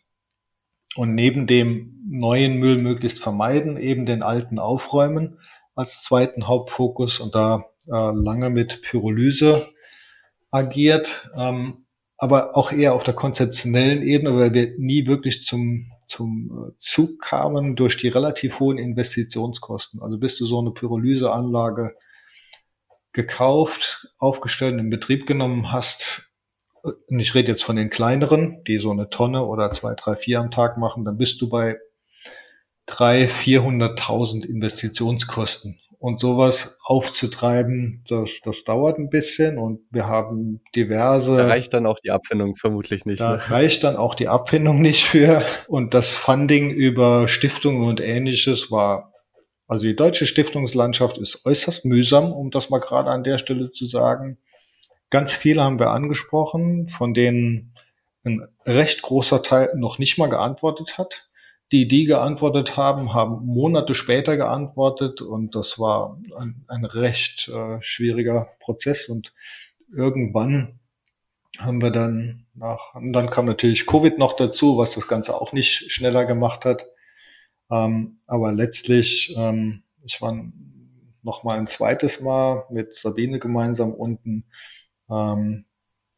Und 0.96 1.13
neben 1.13 1.48
dem 1.48 2.02
neuen 2.08 2.58
Müll 2.58 2.78
möglichst 2.78 3.22
vermeiden, 3.22 3.78
eben 3.78 4.06
den 4.06 4.24
alten 4.24 4.60
aufräumen 4.60 5.39
als 5.74 6.04
zweiten 6.04 6.48
Hauptfokus 6.48 7.20
und 7.20 7.36
da 7.36 7.65
äh, 7.88 7.91
lange 7.91 8.50
mit 8.50 8.82
Pyrolyse 8.82 9.68
agiert, 10.56 11.30
ähm, 11.38 11.86
aber 12.18 12.56
auch 12.56 12.72
eher 12.72 12.94
auf 12.94 13.04
der 13.04 13.13
konzeptionellen 13.13 14.02
Ebene, 14.02 14.38
weil 14.38 14.54
wir 14.54 14.74
nie 14.78 15.06
wirklich 15.06 15.44
zum, 15.44 15.91
zum 16.08 16.72
äh, 16.72 16.78
Zug 16.78 17.20
kamen 17.22 17.76
durch 17.76 17.98
die 17.98 18.08
relativ 18.08 18.60
hohen 18.60 18.78
Investitionskosten. 18.78 20.02
Also 20.02 20.18
bis 20.18 20.38
du 20.38 20.46
so 20.46 20.60
eine 20.60 20.72
Pyrolyseanlage 20.72 21.96
gekauft, 23.12 24.08
aufgestellt, 24.18 24.80
in 24.80 24.89
Betrieb 24.89 25.26
genommen 25.26 25.72
hast, 25.72 26.32
und 26.84 27.20
ich 27.20 27.34
rede 27.34 27.52
jetzt 27.52 27.63
von 27.63 27.76
den 27.76 27.89
kleineren, 27.89 28.63
die 28.68 28.78
so 28.78 28.91
eine 28.91 29.10
Tonne 29.10 29.46
oder 29.46 29.72
zwei, 29.72 29.96
drei, 29.96 30.15
vier 30.15 30.39
am 30.39 30.52
Tag 30.52 30.78
machen, 30.78 31.04
dann 31.04 31.18
bist 31.18 31.41
du 31.41 31.50
bei 31.50 31.78
drei, 32.86 33.28
vierhunderttausend 33.28 34.46
Investitionskosten. 34.46 35.80
Und 36.06 36.20
sowas 36.20 36.78
aufzutreiben, 36.86 38.04
das, 38.08 38.39
das 38.44 38.63
dauert 38.63 39.00
ein 39.00 39.10
bisschen 39.10 39.58
und 39.58 39.80
wir 39.89 40.06
haben 40.06 40.62
diverse. 40.76 41.36
Da 41.36 41.48
reicht 41.48 41.74
dann 41.74 41.88
auch 41.88 41.98
die 42.00 42.12
Abfindung 42.12 42.58
vermutlich 42.58 43.08
nicht. 43.08 43.22
Da 43.22 43.38
ne? 43.38 43.50
reicht 43.50 43.84
dann 43.84 43.96
auch 43.96 44.13
die 44.13 44.28
Abfindung 44.28 44.84
nicht 44.84 45.04
für. 45.04 45.41
Und 45.68 45.96
das 45.96 46.13
Funding 46.13 46.70
über 46.70 47.28
Stiftungen 47.28 47.89
und 47.89 48.02
ähnliches 48.02 48.70
war, 48.70 49.13
also 49.65 49.88
die 49.88 49.96
deutsche 49.96 50.28
Stiftungslandschaft 50.28 51.18
ist 51.18 51.44
äußerst 51.44 51.86
mühsam, 51.86 52.32
um 52.32 52.52
das 52.52 52.70
mal 52.70 52.82
gerade 52.82 53.10
an 53.10 53.24
der 53.24 53.39
Stelle 53.39 53.72
zu 53.72 53.88
sagen. 53.88 54.38
Ganz 55.10 55.34
viele 55.34 55.63
haben 55.63 55.80
wir 55.80 55.89
angesprochen, 55.89 56.88
von 56.88 57.15
denen 57.15 57.74
ein 58.24 58.48
recht 58.68 59.02
großer 59.02 59.41
Teil 59.41 59.72
noch 59.76 59.98
nicht 59.98 60.20
mal 60.20 60.30
geantwortet 60.30 61.00
hat. 61.00 61.30
Die, 61.71 61.88
die 61.88 62.06
geantwortet 62.06 62.78
haben, 62.78 63.13
haben 63.13 63.45
Monate 63.45 63.95
später 63.95 64.38
geantwortet 64.38 65.21
und 65.21 65.56
das 65.56 65.80
war 65.80 66.19
ein, 66.38 66.63
ein 66.67 66.86
recht 66.86 67.47
äh, 67.47 67.82
schwieriger 67.82 68.49
Prozess 68.60 69.10
und 69.10 69.34
irgendwann 69.91 70.80
haben 71.60 71.82
wir 71.82 71.91
dann 71.91 72.45
nach, 72.54 72.93
und 72.95 73.13
dann 73.13 73.30
kam 73.30 73.45
natürlich 73.45 73.86
Covid 73.88 74.17
noch 74.17 74.34
dazu, 74.34 74.78
was 74.78 74.93
das 74.93 75.08
Ganze 75.08 75.39
auch 75.39 75.54
nicht 75.54 75.91
schneller 75.91 76.25
gemacht 76.25 76.65
hat. 76.65 76.86
Ähm, 77.71 78.19
aber 78.28 78.51
letztlich, 78.51 79.36
ähm, 79.38 79.84
ich 80.04 80.21
war 80.21 80.36
noch 81.23 81.43
mal 81.43 81.58
ein 81.58 81.67
zweites 81.67 82.21
Mal 82.21 82.65
mit 82.69 82.93
Sabine 82.93 83.39
gemeinsam 83.39 83.93
unten, 83.93 84.45
ähm, 85.10 85.65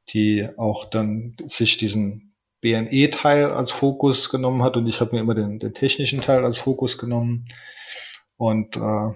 die 0.10 0.48
auch 0.58 0.86
dann 0.86 1.36
sich 1.48 1.78
diesen 1.78 2.27
BNE-Teil 2.62 3.52
als 3.52 3.72
Fokus 3.72 4.30
genommen 4.30 4.64
hat 4.64 4.78
und 4.78 4.88
ich 4.88 5.00
habe 5.00 5.16
mir 5.16 5.22
immer 5.22 5.36
den, 5.36 5.60
den, 5.60 5.74
technischen 5.74 6.22
Teil 6.22 6.44
als 6.44 6.58
Fokus 6.58 6.98
genommen. 6.98 7.46
Und 8.38 8.78
äh, 8.78 9.16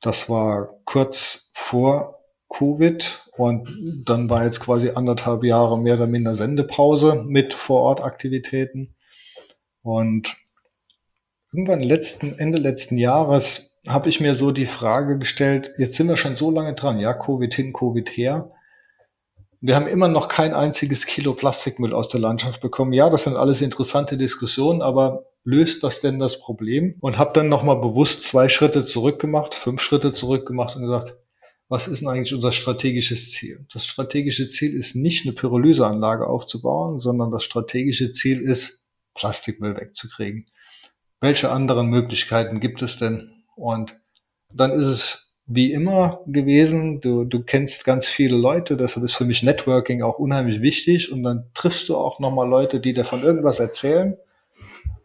das 0.00 0.28
war 0.28 0.80
kurz 0.84 1.50
vor 1.54 2.20
Covid 2.48 3.28
und 3.36 4.02
dann 4.06 4.30
war 4.30 4.44
jetzt 4.44 4.60
quasi 4.60 4.90
anderthalb 4.90 5.42
Jahre 5.42 5.78
mehr 5.78 5.94
oder 5.94 6.06
minder 6.06 6.34
Sendepause 6.34 7.24
mit 7.26 7.54
Vorortaktivitäten. 7.54 8.94
Und 9.82 10.36
irgendwann 11.52 11.80
letzten, 11.80 12.38
Ende 12.38 12.58
letzten 12.58 12.98
Jahres 12.98 13.78
habe 13.88 14.08
ich 14.08 14.20
mir 14.20 14.34
so 14.34 14.50
die 14.50 14.66
Frage 14.66 15.18
gestellt, 15.18 15.72
jetzt 15.78 15.96
sind 15.96 16.08
wir 16.08 16.16
schon 16.16 16.36
so 16.36 16.50
lange 16.50 16.74
dran, 16.74 16.98
ja, 16.98 17.12
Covid 17.12 17.52
hin, 17.52 17.72
Covid 17.72 18.08
her. 18.16 18.52
Wir 19.66 19.76
haben 19.76 19.86
immer 19.86 20.08
noch 20.08 20.28
kein 20.28 20.52
einziges 20.52 21.06
Kilo 21.06 21.32
Plastikmüll 21.32 21.94
aus 21.94 22.10
der 22.10 22.20
Landschaft 22.20 22.60
bekommen. 22.60 22.92
Ja, 22.92 23.08
das 23.08 23.24
sind 23.24 23.34
alles 23.34 23.62
interessante 23.62 24.18
Diskussionen, 24.18 24.82
aber 24.82 25.24
löst 25.42 25.82
das 25.82 26.02
denn 26.02 26.18
das 26.18 26.38
Problem? 26.38 26.96
Und 27.00 27.16
habe 27.16 27.32
dann 27.32 27.48
nochmal 27.48 27.80
bewusst 27.80 28.24
zwei 28.24 28.50
Schritte 28.50 28.84
zurück 28.84 29.18
gemacht, 29.18 29.54
fünf 29.54 29.80
Schritte 29.80 30.12
zurück 30.12 30.46
gemacht 30.46 30.76
und 30.76 30.82
gesagt, 30.82 31.16
was 31.70 31.88
ist 31.88 32.02
denn 32.02 32.10
eigentlich 32.10 32.34
unser 32.34 32.52
strategisches 32.52 33.32
Ziel? 33.32 33.64
Das 33.72 33.86
strategische 33.86 34.46
Ziel 34.50 34.74
ist 34.74 34.96
nicht 34.96 35.24
eine 35.24 35.32
Pyrolyseanlage 35.32 36.26
aufzubauen, 36.26 37.00
sondern 37.00 37.30
das 37.30 37.42
strategische 37.42 38.12
Ziel 38.12 38.42
ist, 38.42 38.84
Plastikmüll 39.14 39.78
wegzukriegen. 39.78 40.44
Welche 41.22 41.50
anderen 41.50 41.88
Möglichkeiten 41.88 42.60
gibt 42.60 42.82
es 42.82 42.98
denn? 42.98 43.32
Und 43.56 43.98
dann 44.52 44.72
ist 44.72 44.84
es 44.84 45.23
wie 45.46 45.72
immer 45.72 46.20
gewesen. 46.26 47.00
Du, 47.00 47.24
du 47.24 47.42
kennst 47.42 47.84
ganz 47.84 48.08
viele 48.08 48.36
Leute, 48.36 48.76
deshalb 48.76 49.04
ist 49.04 49.14
für 49.14 49.24
mich 49.24 49.42
Networking 49.42 50.02
auch 50.02 50.18
unheimlich 50.18 50.62
wichtig. 50.62 51.12
Und 51.12 51.22
dann 51.22 51.50
triffst 51.54 51.88
du 51.88 51.96
auch 51.96 52.20
nochmal 52.20 52.48
Leute, 52.48 52.80
die 52.80 52.94
dir 52.94 53.04
von 53.04 53.22
irgendwas 53.22 53.60
erzählen. 53.60 54.16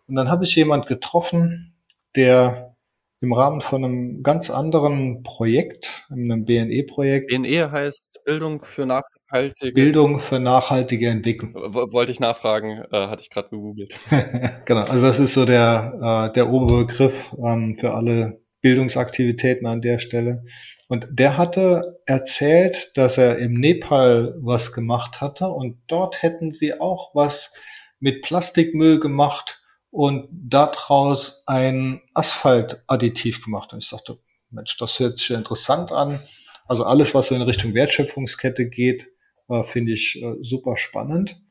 Und 0.08 0.16
dann 0.16 0.30
habe 0.30 0.46
ich 0.46 0.56
jemand 0.56 0.88
getroffen, 0.88 1.76
der 2.16 2.76
im 3.22 3.34
Rahmen 3.34 3.60
von 3.60 3.84
einem 3.84 4.24
ganz 4.24 4.50
anderen 4.50 5.24
Projekt, 5.24 6.08
einem 6.10 6.46
BNE-Projekt. 6.46 7.28
BNE 7.28 7.70
heißt 7.70 8.22
Bildung 8.24 8.64
für 8.64 8.86
nachhaltige 8.86 9.74
Bildung 9.74 10.20
für 10.20 10.40
nachhaltige 10.40 11.10
Entwicklung. 11.10 11.54
Wollte 11.54 12.14
ich 12.14 12.22
nachfragen, 12.22 12.82
äh, 12.92 13.08
hatte 13.08 13.22
ich 13.22 13.30
gerade 13.30 13.50
gegoogelt. 13.50 13.94
genau, 14.66 14.84
also 14.84 15.06
das 15.06 15.20
ist 15.20 15.34
so 15.34 15.46
der, 15.46 16.30
äh, 16.30 16.34
der 16.34 16.50
Oberbegriff 16.50 17.34
ähm, 17.38 17.76
für 17.78 17.94
alle 17.94 18.42
Bildungsaktivitäten 18.62 19.68
an 19.68 19.82
der 19.82 20.00
Stelle. 20.00 20.44
Und 20.88 21.08
der 21.12 21.38
hatte 21.38 22.00
erzählt, 22.06 22.98
dass 22.98 23.18
er 23.18 23.38
im 23.38 23.54
Nepal 23.54 24.36
was 24.40 24.74
gemacht 24.74 25.22
hatte 25.22 25.48
und 25.48 25.78
dort 25.88 26.24
hätten 26.24 26.52
sie 26.52 26.80
auch 26.80 27.12
was 27.14 27.54
mit 28.00 28.22
Plastikmüll 28.24 29.00
gemacht 29.00 29.62
und 29.92 30.28
daraus 30.32 31.44
ein 31.48 32.02
Asphaltadditiv 32.14 33.44
gemacht. 33.44 33.74
Und 33.74 33.84
ich 33.84 33.90
sagte, 33.90 34.20
Mensch, 34.52 34.78
das 34.78 35.00
hört 35.00 35.18
sich 35.20 35.30
interessant 35.32 35.92
an. 35.92 36.20
Also 36.68 36.86
alles, 36.86 37.14
was 37.14 37.28
so 37.28 37.36
in 37.36 37.42
Richtung 37.42 37.74
Wertschöpfungskette 37.74 38.70
geht, 38.70 39.10
äh, 39.50 39.64
finde 39.64 39.94
ich 39.94 40.22
äh, 40.22 40.36
super 40.42 40.78
spannend. 40.78 41.42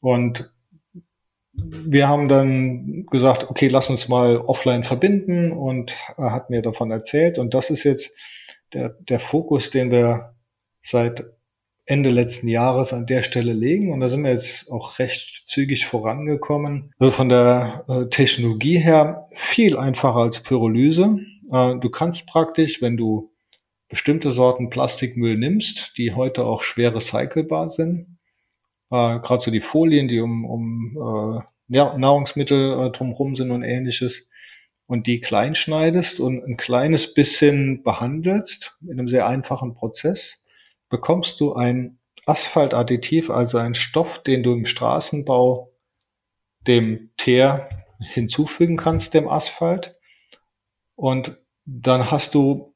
Und 0.00 0.50
wir 1.52 2.08
haben 2.08 2.28
dann 2.28 3.06
gesagt, 3.06 3.50
okay, 3.50 3.68
lass 3.68 3.90
uns 3.90 4.08
mal 4.08 4.38
offline 4.38 4.84
verbinden 4.84 5.52
und 5.52 5.96
er 6.16 6.32
hat 6.32 6.50
mir 6.50 6.62
davon 6.62 6.90
erzählt. 6.90 7.38
Und 7.38 7.54
das 7.54 7.70
ist 7.70 7.84
jetzt 7.84 8.12
der, 8.72 8.90
der 9.00 9.20
Fokus, 9.20 9.70
den 9.70 9.90
wir 9.90 10.34
seit 10.82 11.24
Ende 11.86 12.10
letzten 12.10 12.46
Jahres 12.46 12.92
an 12.92 13.06
der 13.06 13.24
Stelle 13.24 13.52
legen. 13.52 13.92
Und 13.92 14.00
da 14.00 14.08
sind 14.08 14.22
wir 14.22 14.30
jetzt 14.30 14.70
auch 14.70 14.98
recht 15.00 15.42
zügig 15.46 15.86
vorangekommen. 15.86 16.92
Also 16.98 17.10
von 17.10 17.28
der 17.28 17.84
äh, 17.88 18.06
Technologie 18.06 18.78
her 18.78 19.26
viel 19.34 19.76
einfacher 19.76 20.20
als 20.20 20.40
Pyrolyse. 20.40 21.18
Äh, 21.52 21.76
du 21.76 21.90
kannst 21.90 22.26
praktisch, 22.26 22.80
wenn 22.80 22.96
du 22.96 23.32
bestimmte 23.88 24.30
Sorten 24.30 24.70
Plastikmüll 24.70 25.36
nimmst, 25.36 25.98
die 25.98 26.14
heute 26.14 26.44
auch 26.44 26.62
schwer 26.62 26.94
recycelbar 26.94 27.68
sind, 27.68 28.09
äh, 28.90 29.18
gerade 29.20 29.42
so 29.42 29.50
die 29.50 29.60
Folien, 29.60 30.08
die 30.08 30.20
um, 30.20 30.44
um 30.44 30.96
äh, 30.96 31.42
Nahrungsmittel 31.68 32.86
äh, 32.86 32.90
drumherum 32.90 33.36
sind 33.36 33.50
und 33.50 33.62
ähnliches, 33.62 34.28
und 34.86 35.06
die 35.06 35.20
klein 35.20 35.54
schneidest 35.54 36.18
und 36.18 36.42
ein 36.42 36.56
kleines 36.56 37.14
bisschen 37.14 37.84
behandelst 37.84 38.76
in 38.82 38.98
einem 38.98 39.06
sehr 39.06 39.28
einfachen 39.28 39.72
Prozess, 39.72 40.44
bekommst 40.88 41.38
du 41.38 41.54
ein 41.54 42.00
Asphaltadditiv, 42.26 43.30
also 43.30 43.58
ein 43.58 43.74
Stoff, 43.76 44.20
den 44.20 44.42
du 44.42 44.52
im 44.52 44.66
Straßenbau 44.66 45.72
dem 46.66 47.10
Teer 47.16 47.68
hinzufügen 48.00 48.76
kannst, 48.76 49.14
dem 49.14 49.28
Asphalt. 49.28 49.96
Und 50.96 51.38
dann 51.64 52.10
hast 52.10 52.34
du 52.34 52.74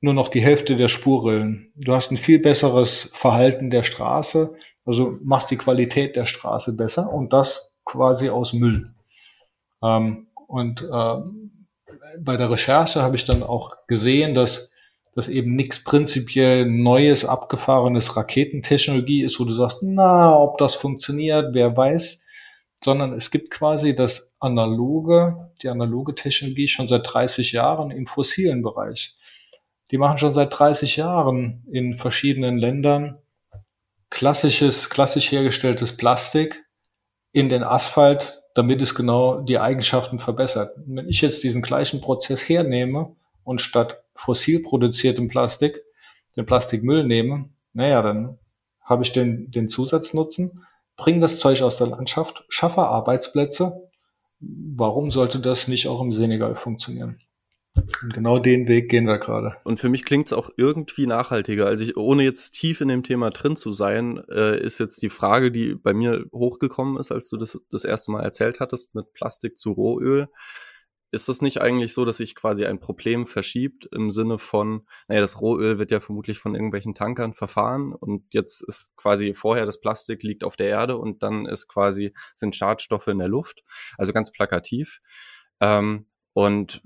nur 0.00 0.14
noch 0.14 0.28
die 0.28 0.42
Hälfte 0.42 0.74
der 0.74 0.88
Spurrillen. 0.88 1.72
Du 1.76 1.94
hast 1.94 2.10
ein 2.10 2.16
viel 2.16 2.40
besseres 2.40 3.10
Verhalten 3.14 3.70
der 3.70 3.84
Straße, 3.84 4.56
also 4.84 5.18
machst 5.22 5.50
die 5.50 5.56
Qualität 5.56 6.16
der 6.16 6.26
Straße 6.26 6.74
besser 6.74 7.12
und 7.12 7.32
das 7.32 7.74
quasi 7.84 8.28
aus 8.28 8.52
Müll. 8.52 8.94
Ähm, 9.82 10.28
und 10.46 10.82
äh, 10.82 11.16
bei 12.20 12.36
der 12.36 12.50
Recherche 12.50 13.02
habe 13.02 13.16
ich 13.16 13.24
dann 13.24 13.42
auch 13.42 13.86
gesehen, 13.86 14.34
dass 14.34 14.72
das 15.14 15.28
eben 15.28 15.54
nichts 15.54 15.84
prinzipiell 15.84 16.66
Neues, 16.66 17.24
abgefahrenes 17.24 18.16
Raketentechnologie 18.16 19.22
ist, 19.22 19.38
wo 19.38 19.44
du 19.44 19.52
sagst, 19.52 19.78
na, 19.82 20.34
ob 20.34 20.58
das 20.58 20.74
funktioniert, 20.74 21.54
wer 21.54 21.76
weiß, 21.76 22.24
sondern 22.82 23.12
es 23.12 23.30
gibt 23.30 23.50
quasi 23.50 23.94
das 23.94 24.34
analoge, 24.40 25.50
die 25.62 25.68
analoge 25.68 26.14
Technologie 26.14 26.66
schon 26.66 26.88
seit 26.88 27.02
30 27.12 27.52
Jahren 27.52 27.90
im 27.90 28.06
fossilen 28.06 28.62
Bereich. 28.62 29.16
Die 29.90 29.98
machen 29.98 30.18
schon 30.18 30.32
seit 30.32 30.58
30 30.58 30.96
Jahren 30.96 31.66
in 31.70 31.94
verschiedenen 31.98 32.56
Ländern 32.56 33.18
klassisches, 34.12 34.90
klassisch 34.90 35.32
hergestelltes 35.32 35.96
Plastik 35.96 36.66
in 37.32 37.48
den 37.48 37.64
Asphalt, 37.64 38.42
damit 38.54 38.82
es 38.82 38.94
genau 38.94 39.40
die 39.40 39.58
Eigenschaften 39.58 40.18
verbessert. 40.18 40.76
Wenn 40.84 41.08
ich 41.08 41.22
jetzt 41.22 41.42
diesen 41.42 41.62
gleichen 41.62 42.02
Prozess 42.02 42.46
hernehme 42.46 43.16
und 43.42 43.62
statt 43.62 44.04
fossil 44.14 44.62
produziertem 44.62 45.28
Plastik 45.28 45.82
den 46.36 46.44
Plastikmüll 46.44 47.04
nehme, 47.04 47.48
naja, 47.72 48.02
dann 48.02 48.38
habe 48.82 49.02
ich 49.02 49.12
den, 49.12 49.50
den 49.50 49.70
Zusatznutzen, 49.70 50.62
bringe 50.96 51.20
das 51.20 51.38
Zeug 51.38 51.62
aus 51.62 51.78
der 51.78 51.86
Landschaft, 51.86 52.44
schaffe 52.50 52.82
Arbeitsplätze. 52.82 53.88
Warum 54.40 55.10
sollte 55.10 55.40
das 55.40 55.68
nicht 55.68 55.88
auch 55.88 56.02
im 56.02 56.12
Senegal 56.12 56.54
funktionieren? 56.54 57.18
Und 57.74 58.12
genau 58.12 58.38
den 58.38 58.68
Weg 58.68 58.90
gehen 58.90 59.06
wir 59.06 59.18
gerade. 59.18 59.56
Und 59.64 59.80
für 59.80 59.88
mich 59.88 60.04
klingt 60.04 60.26
es 60.26 60.32
auch 60.32 60.50
irgendwie 60.56 61.06
nachhaltiger. 61.06 61.66
Also 61.66 61.84
ich, 61.84 61.96
ohne 61.96 62.22
jetzt 62.22 62.52
tief 62.52 62.80
in 62.80 62.88
dem 62.88 63.02
Thema 63.02 63.30
drin 63.30 63.56
zu 63.56 63.72
sein, 63.72 64.22
äh, 64.28 64.60
ist 64.60 64.78
jetzt 64.78 65.02
die 65.02 65.10
Frage, 65.10 65.50
die 65.50 65.74
bei 65.74 65.94
mir 65.94 66.26
hochgekommen 66.32 66.98
ist, 66.98 67.12
als 67.12 67.28
du 67.28 67.36
das 67.36 67.58
das 67.70 67.84
erste 67.84 68.12
Mal 68.12 68.22
erzählt 68.22 68.60
hattest 68.60 68.94
mit 68.94 69.12
Plastik 69.14 69.56
zu 69.56 69.72
Rohöl. 69.72 70.28
Ist 71.14 71.28
das 71.28 71.42
nicht 71.42 71.60
eigentlich 71.60 71.92
so, 71.92 72.06
dass 72.06 72.18
sich 72.18 72.34
quasi 72.34 72.64
ein 72.64 72.80
Problem 72.80 73.26
verschiebt 73.26 73.86
im 73.92 74.10
Sinne 74.10 74.38
von, 74.38 74.86
naja, 75.08 75.20
das 75.20 75.40
Rohöl 75.42 75.78
wird 75.78 75.90
ja 75.90 76.00
vermutlich 76.00 76.38
von 76.38 76.54
irgendwelchen 76.54 76.94
Tankern 76.94 77.34
verfahren 77.34 77.92
und 77.92 78.24
jetzt 78.32 78.62
ist 78.62 78.96
quasi 78.96 79.34
vorher 79.34 79.66
das 79.66 79.80
Plastik 79.80 80.22
liegt 80.22 80.42
auf 80.42 80.56
der 80.56 80.68
Erde 80.68 80.96
und 80.96 81.22
dann 81.22 81.44
ist 81.44 81.68
quasi, 81.68 82.14
sind 82.34 82.56
Schadstoffe 82.56 83.08
in 83.08 83.18
der 83.18 83.28
Luft. 83.28 83.62
Also 83.98 84.14
ganz 84.14 84.32
plakativ. 84.32 85.00
Ähm, 85.60 86.06
und 86.32 86.82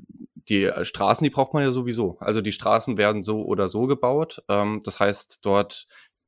die 0.49 0.65
äh, 0.65 0.85
Straßen, 0.85 1.25
die 1.25 1.31
braucht 1.31 1.55
man 1.55 1.63
ja 1.63 1.73
sowieso. 1.73 2.17
Also 2.21 2.41
die 2.41 2.53
Straßen 2.53 2.97
werden 2.99 3.23
so 3.23 3.45
oder 3.45 3.69
so 3.69 3.87
gebaut. 3.87 4.43
Ähm, 4.49 4.81
das 4.85 5.01
heißt, 5.01 5.41
dort 5.43 5.87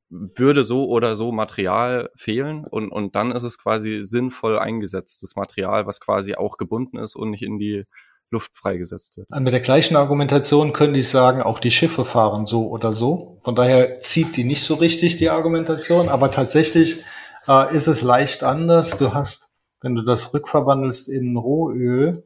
würde 0.09 0.63
so 0.63 0.87
oder 0.87 1.15
so 1.15 1.31
Material 1.31 2.09
fehlen 2.15 2.65
und, 2.65 2.89
und 2.91 3.15
dann 3.15 3.31
ist 3.31 3.43
es 3.43 3.59
quasi 3.59 4.03
sinnvoll 4.03 4.57
eingesetztes 4.57 5.35
Material, 5.35 5.85
was 5.85 5.99
quasi 5.99 6.33
auch 6.33 6.57
gebunden 6.57 6.97
ist 6.97 7.15
und 7.15 7.29
nicht 7.29 7.43
in 7.43 7.59
die 7.59 7.85
Luft 8.31 8.55
freigesetzt 8.57 9.17
wird. 9.17 9.29
Mit 9.39 9.53
der 9.53 9.59
gleichen 9.59 9.95
Argumentation 9.95 10.73
könnte 10.73 10.99
ich 10.99 11.09
sagen, 11.09 11.41
auch 11.41 11.59
die 11.59 11.71
Schiffe 11.71 12.05
fahren 12.05 12.45
so 12.45 12.67
oder 12.69 12.93
so. 12.93 13.39
Von 13.41 13.55
daher 13.55 13.99
zieht 13.99 14.37
die 14.37 14.43
nicht 14.43 14.63
so 14.63 14.75
richtig, 14.75 15.17
die 15.17 15.29
Argumentation. 15.29 16.09
Aber 16.09 16.29
tatsächlich 16.29 17.03
äh, 17.47 17.75
ist 17.75 17.87
es 17.87 18.01
leicht 18.01 18.43
anders. 18.43 18.97
Du 18.97 19.13
hast, 19.13 19.49
wenn 19.81 19.95
du 19.95 20.03
das 20.03 20.33
rückverwandelst 20.33 21.09
in 21.09 21.35
Rohöl, 21.37 22.23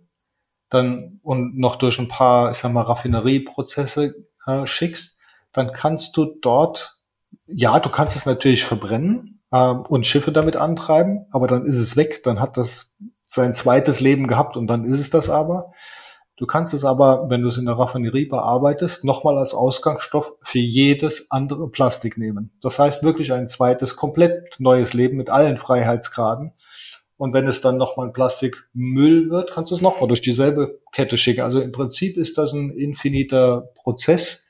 dann 0.70 1.20
und 1.24 1.58
noch 1.58 1.76
durch 1.76 2.00
ein 2.00 2.08
paar, 2.08 2.52
ich 2.52 2.58
sag 2.58 2.72
mal, 2.72 2.82
Raffinerieprozesse 2.82 4.16
äh, 4.48 4.66
schickst, 4.66 5.18
dann 5.52 5.72
kannst 5.72 6.18
du 6.18 6.26
dort, 6.26 6.98
ja, 7.48 7.80
du 7.80 7.90
kannst 7.90 8.16
es 8.16 8.26
natürlich 8.26 8.64
verbrennen 8.64 9.42
äh, 9.52 9.58
und 9.58 10.08
Schiffe 10.08 10.32
damit 10.32 10.56
antreiben, 10.56 11.28
aber 11.32 11.48
dann 11.48 11.66
ist 11.66 11.78
es 11.78 11.96
weg, 11.96 12.24
dann 12.24 12.40
hat 12.40 12.58
das 12.58 12.96
sein 13.26 13.54
zweites 13.54 14.00
Leben 14.00 14.28
gehabt 14.28 14.58
und 14.58 14.68
dann 14.68 14.86
ist 14.86 15.00
es 15.00 15.10
das 15.10 15.30
aber. 15.30 15.72
Du 16.36 16.48
kannst 16.48 16.74
es 16.74 16.84
aber, 16.84 17.30
wenn 17.30 17.42
du 17.42 17.48
es 17.48 17.58
in 17.58 17.66
der 17.66 17.78
Raffinerie 17.78 18.26
bearbeitest, 18.26 19.04
nochmal 19.04 19.38
als 19.38 19.54
Ausgangsstoff 19.54 20.34
für 20.42 20.60
jedes 20.60 21.30
andere 21.30 21.70
Plastik 21.70 22.18
nehmen. 22.18 22.52
Das 22.60 22.80
heißt 22.80 23.04
wirklich 23.04 23.32
ein 23.32 23.48
zweites, 23.48 23.96
komplett 23.96 24.56
neues 24.60 24.94
Leben 24.94 25.18
mit 25.18 25.30
allen 25.30 25.58
Freiheitsgraden. 25.58 26.54
Und 27.18 27.34
wenn 27.34 27.48
es 27.48 27.62
dann 27.62 27.78
nochmal 27.78 28.08
ein 28.08 28.14
Plastikmüll 28.14 29.30
wird, 29.30 29.52
kannst 29.52 29.72
du 29.72 29.76
es 29.76 29.82
nochmal 29.82 30.08
durch 30.08 30.22
dieselbe 30.22 30.80
Kette 30.92 31.18
schicken. 31.18 31.42
Also 31.42 31.62
im 31.62 31.72
Prinzip 31.72 32.18
ist 32.18 32.38
das 32.38 32.54
ein 32.54 32.72
infiniter 32.72 33.70
Prozess. 33.76 34.50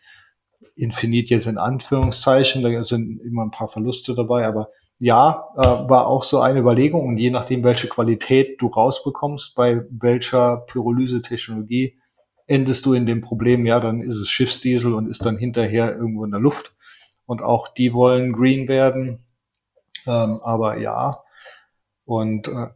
Infinit 0.75 1.29
jetzt 1.29 1.47
in 1.47 1.57
Anführungszeichen, 1.57 2.63
da 2.63 2.83
sind 2.83 3.19
immer 3.21 3.43
ein 3.43 3.51
paar 3.51 3.69
Verluste 3.69 4.15
dabei, 4.15 4.47
aber 4.47 4.69
ja, 4.99 5.49
äh, 5.55 5.59
war 5.61 6.07
auch 6.07 6.23
so 6.23 6.39
eine 6.39 6.59
Überlegung. 6.59 7.05
Und 7.07 7.17
je 7.17 7.29
nachdem, 7.29 7.63
welche 7.63 7.87
Qualität 7.87 8.61
du 8.61 8.67
rausbekommst, 8.67 9.53
bei 9.55 9.81
welcher 9.89 10.57
Pyrolyse-Technologie, 10.67 11.99
endest 12.47 12.85
du 12.85 12.93
in 12.93 13.05
dem 13.05 13.21
Problem, 13.21 13.65
ja, 13.65 13.79
dann 13.79 14.01
ist 14.01 14.17
es 14.17 14.29
Schiffsdiesel 14.29 14.93
und 14.93 15.07
ist 15.07 15.25
dann 15.25 15.37
hinterher 15.37 15.95
irgendwo 15.95 16.25
in 16.25 16.31
der 16.31 16.39
Luft. 16.39 16.73
Und 17.25 17.41
auch 17.41 17.67
die 17.67 17.93
wollen 17.93 18.33
green 18.33 18.67
werden. 18.67 19.25
Ähm, 20.05 20.39
aber 20.43 20.77
ja, 20.79 21.23
und 22.05 22.47
äh, 22.47 22.67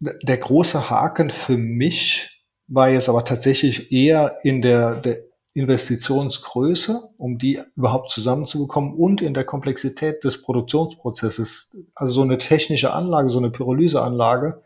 der 0.00 0.36
große 0.36 0.90
Haken 0.90 1.30
für 1.30 1.56
mich 1.56 2.42
war 2.66 2.88
jetzt 2.88 3.08
aber 3.08 3.24
tatsächlich 3.24 3.92
eher 3.92 4.36
in 4.42 4.62
der, 4.62 4.96
der 4.96 5.18
Investitionsgröße, 5.52 7.10
um 7.16 7.38
die 7.38 7.60
überhaupt 7.76 8.10
zusammenzubekommen 8.10 8.94
und 8.94 9.22
in 9.22 9.34
der 9.34 9.44
Komplexität 9.44 10.24
des 10.24 10.42
Produktionsprozesses. 10.42 11.76
Also 11.94 12.12
so 12.14 12.22
eine 12.22 12.38
technische 12.38 12.92
Anlage, 12.92 13.30
so 13.30 13.38
eine 13.38 13.50
Pyrolyseanlage, 13.50 14.62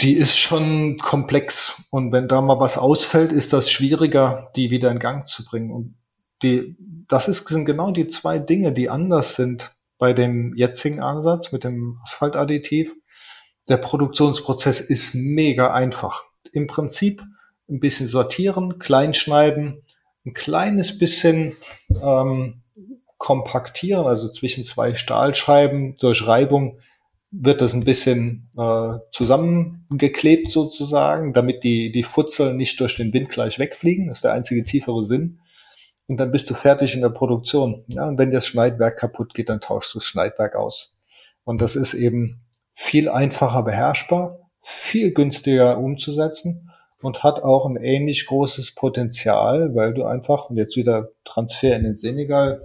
die 0.00 0.14
ist 0.14 0.38
schon 0.38 0.96
komplex. 0.96 1.84
Und 1.90 2.12
wenn 2.12 2.28
da 2.28 2.40
mal 2.40 2.60
was 2.60 2.78
ausfällt, 2.78 3.32
ist 3.32 3.52
das 3.52 3.70
schwieriger, 3.70 4.50
die 4.56 4.70
wieder 4.70 4.90
in 4.90 4.98
Gang 4.98 5.26
zu 5.26 5.44
bringen. 5.44 5.70
Und 5.70 5.96
die, 6.42 6.76
das 7.06 7.28
ist, 7.28 7.46
sind 7.48 7.66
genau 7.66 7.90
die 7.90 8.08
zwei 8.08 8.38
Dinge, 8.38 8.72
die 8.72 8.88
anders 8.88 9.36
sind 9.36 9.76
bei 10.00 10.14
dem 10.14 10.54
jetzigen 10.56 10.98
Ansatz 10.98 11.52
mit 11.52 11.62
dem 11.62 11.98
Asphaltadditiv. 12.02 12.92
Der 13.68 13.76
Produktionsprozess 13.76 14.80
ist 14.80 15.14
mega 15.14 15.72
einfach. 15.72 16.24
Im 16.52 16.66
Prinzip 16.66 17.22
ein 17.68 17.78
bisschen 17.78 18.08
sortieren, 18.08 18.80
kleinschneiden, 18.80 19.82
ein 20.26 20.34
kleines 20.34 20.98
bisschen 20.98 21.56
ähm, 22.02 22.62
kompaktieren, 23.18 24.06
also 24.06 24.28
zwischen 24.30 24.64
zwei 24.64 24.94
Stahlscheiben 24.94 25.94
durch 26.00 26.26
Reibung 26.26 26.80
wird 27.30 27.60
das 27.60 27.74
ein 27.74 27.84
bisschen 27.84 28.48
äh, 28.56 28.94
zusammengeklebt 29.12 30.50
sozusagen, 30.50 31.32
damit 31.32 31.62
die, 31.62 31.92
die 31.92 32.02
Futzeln 32.02 32.56
nicht 32.56 32.80
durch 32.80 32.96
den 32.96 33.12
Wind 33.12 33.28
gleich 33.28 33.58
wegfliegen. 33.58 34.08
Das 34.08 34.18
ist 34.18 34.24
der 34.24 34.32
einzige 34.32 34.64
tiefere 34.64 35.04
Sinn 35.04 35.38
und 36.10 36.16
dann 36.16 36.32
bist 36.32 36.50
du 36.50 36.54
fertig 36.54 36.96
in 36.96 37.02
der 37.02 37.10
Produktion. 37.10 37.84
Ja, 37.86 38.08
und 38.08 38.18
wenn 38.18 38.32
das 38.32 38.44
Schneidwerk 38.44 38.98
kaputt 38.98 39.32
geht, 39.32 39.48
dann 39.48 39.60
tauschst 39.60 39.94
du 39.94 40.00
das 40.00 40.06
Schneidwerk 40.06 40.56
aus. 40.56 40.98
Und 41.44 41.62
das 41.62 41.76
ist 41.76 41.94
eben 41.94 42.42
viel 42.74 43.08
einfacher 43.08 43.62
beherrschbar, 43.62 44.50
viel 44.60 45.12
günstiger 45.12 45.78
umzusetzen 45.78 46.68
und 47.00 47.22
hat 47.22 47.44
auch 47.44 47.64
ein 47.64 47.76
ähnlich 47.76 48.26
großes 48.26 48.74
Potenzial, 48.74 49.76
weil 49.76 49.94
du 49.94 50.04
einfach, 50.04 50.50
und 50.50 50.56
jetzt 50.56 50.76
wieder 50.76 51.10
Transfer 51.24 51.76
in 51.76 51.84
den 51.84 51.94
Senegal, 51.94 52.60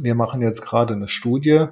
wir 0.00 0.14
machen 0.14 0.40
jetzt 0.40 0.62
gerade 0.62 0.94
eine 0.94 1.08
Studie 1.08 1.66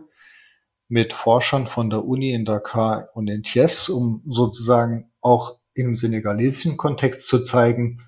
mit 0.89 1.15
Forschern 1.15 1.67
von 1.67 1.89
der 1.89 2.05
Uni 2.05 2.35
in 2.35 2.45
Dakar 2.45 3.09
und 3.15 3.27
in 3.31 3.41
Thiès, 3.41 3.91
um 3.91 4.23
sozusagen 4.29 5.11
auch 5.23 5.57
im 5.73 5.95
senegalesischen 5.95 6.77
Kontext 6.77 7.27
zu 7.27 7.43
zeigen, 7.43 8.03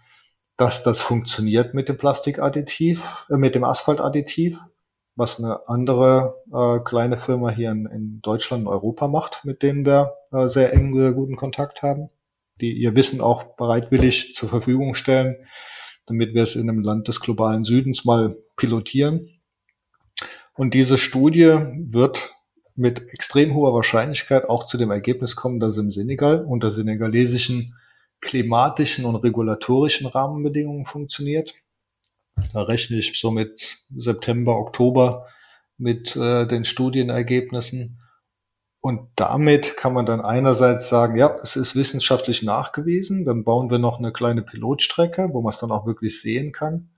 dass 0.63 0.85
das 0.85 1.03
funktioniert 1.03 1.75
mit 1.75 1.89
dem 1.89 1.97
Plastikadditiv, 1.99 3.27
äh, 3.29 3.37
mit 3.37 3.57
dem 3.57 3.65
Asphaltadditiv, 3.65 4.61
was 5.17 5.41
eine 5.41 5.69
andere 5.69 6.41
äh, 6.55 6.79
kleine 6.85 7.19
Firma 7.19 7.51
hier 7.51 7.73
in, 7.73 7.87
in, 7.87 8.21
Deutschland 8.23 8.65
und 8.65 8.73
Europa 8.73 9.09
macht, 9.09 9.45
mit 9.45 9.65
denen 9.65 9.85
wir 9.85 10.15
äh, 10.31 10.47
sehr 10.47 10.73
eng, 10.73 10.95
sehr 10.95 11.15
guten 11.15 11.35
Kontakt 11.35 11.83
haben, 11.83 12.11
die 12.61 12.75
ihr 12.75 12.95
Wissen 12.95 13.21
auch 13.21 13.57
bereitwillig 13.57 14.35
zur 14.35 14.51
Verfügung 14.51 14.95
stellen, 14.95 15.35
damit 16.07 16.33
wir 16.33 16.45
es 16.45 16.55
in 16.55 16.71
einem 16.71 16.81
Land 16.81 17.09
des 17.09 17.19
globalen 17.19 17.65
Südens 17.65 18.05
mal 18.05 18.37
pilotieren. 18.57 19.41
Und 20.55 20.75
diese 20.75 20.97
Studie 20.97 21.57
wird 21.91 22.31
mit 22.77 23.13
extrem 23.13 23.53
hoher 23.53 23.75
Wahrscheinlichkeit 23.75 24.49
auch 24.49 24.67
zu 24.67 24.79
dem 24.79 24.93
Ergebnis 24.93 25.35
kommen, 25.35 25.59
dass 25.59 25.77
im 25.77 25.91
Senegal 25.91 26.45
unter 26.45 26.71
senegalesischen 26.71 27.75
klimatischen 28.23 29.05
und 29.05 29.17
regulatorischen 29.17 30.07
Rahmenbedingungen 30.07 30.87
funktioniert. 30.87 31.55
Da 32.55 32.63
rechne 32.63 32.97
ich 32.97 33.21
so 33.21 33.31
mit 33.31 33.85
September, 33.95 34.57
Oktober 34.57 35.27
mit 35.77 36.17
äh, 36.17 36.47
den 36.47 36.65
Studienergebnissen. 36.65 37.99
Und 38.81 39.11
damit 39.17 39.77
kann 39.77 39.93
man 39.93 40.07
dann 40.07 40.21
einerseits 40.21 40.89
sagen, 40.89 41.17
ja, 41.17 41.37
es 41.43 41.55
ist 41.57 41.77
wissenschaftlich 41.77 42.43
nachgewiesen, 42.43 43.25
dann 43.25 43.45
bauen 43.45 43.71
wir 43.71 43.79
noch 43.79 43.99
eine 43.99 44.13
kleine 44.13 44.43
Pilotstrecke, 44.43 45.29
wo 45.33 45.41
man 45.41 45.51
es 45.51 45.59
dann 45.59 45.71
auch 45.71 45.87
wirklich 45.87 46.21
sehen 46.21 46.53
kann. 46.53 46.91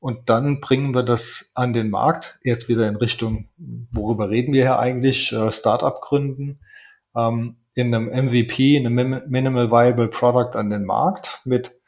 Und 0.00 0.30
dann 0.30 0.60
bringen 0.60 0.94
wir 0.94 1.02
das 1.02 1.50
an 1.54 1.72
den 1.72 1.90
Markt, 1.90 2.38
jetzt 2.44 2.68
wieder 2.68 2.88
in 2.88 2.96
Richtung, 2.96 3.48
worüber 3.92 4.30
reden 4.30 4.52
wir 4.52 4.62
hier 4.62 4.78
eigentlich, 4.78 5.32
äh, 5.32 5.52
Startup 5.52 6.00
gründen, 6.00 6.60
ähm, 7.16 7.57
in 7.78 7.94
einem 7.94 8.08
MVP, 8.08 8.76
in 8.76 8.86
einem 8.86 9.22
Minimal 9.28 9.70
Viable 9.70 10.08
Product 10.08 10.56
an 10.58 10.68
den 10.68 10.84
Markt 10.84 11.40
mit 11.44 11.80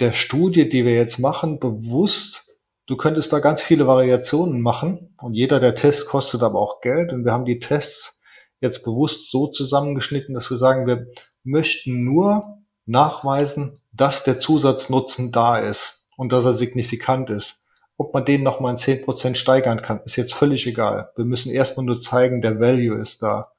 der 0.00 0.12
Studie, 0.12 0.66
die 0.66 0.86
wir 0.86 0.94
jetzt 0.94 1.18
machen, 1.18 1.60
bewusst, 1.60 2.56
du 2.86 2.96
könntest 2.96 3.30
da 3.30 3.38
ganz 3.40 3.60
viele 3.60 3.86
Variationen 3.86 4.62
machen 4.62 5.14
und 5.20 5.34
jeder 5.34 5.60
der 5.60 5.74
Tests 5.74 6.06
kostet 6.06 6.42
aber 6.42 6.58
auch 6.58 6.80
Geld 6.80 7.12
und 7.12 7.26
wir 7.26 7.32
haben 7.32 7.44
die 7.44 7.58
Tests 7.58 8.18
jetzt 8.62 8.82
bewusst 8.82 9.30
so 9.30 9.46
zusammengeschnitten, 9.46 10.34
dass 10.34 10.48
wir 10.48 10.56
sagen, 10.56 10.86
wir 10.86 11.06
möchten 11.44 12.02
nur 12.02 12.56
nachweisen, 12.86 13.82
dass 13.92 14.22
der 14.22 14.40
Zusatznutzen 14.40 15.32
da 15.32 15.58
ist 15.58 16.08
und 16.16 16.32
dass 16.32 16.46
er 16.46 16.54
signifikant 16.54 17.28
ist. 17.28 17.66
Ob 17.98 18.14
man 18.14 18.24
den 18.24 18.42
nochmal 18.42 18.74
in 18.74 19.02
Prozent 19.02 19.36
steigern 19.36 19.82
kann, 19.82 20.00
ist 20.02 20.16
jetzt 20.16 20.32
völlig 20.32 20.66
egal. 20.66 21.12
Wir 21.14 21.26
müssen 21.26 21.52
erstmal 21.52 21.84
nur 21.84 22.00
zeigen, 22.00 22.40
der 22.40 22.58
Value 22.58 22.98
ist 22.98 23.22
da. 23.22 23.52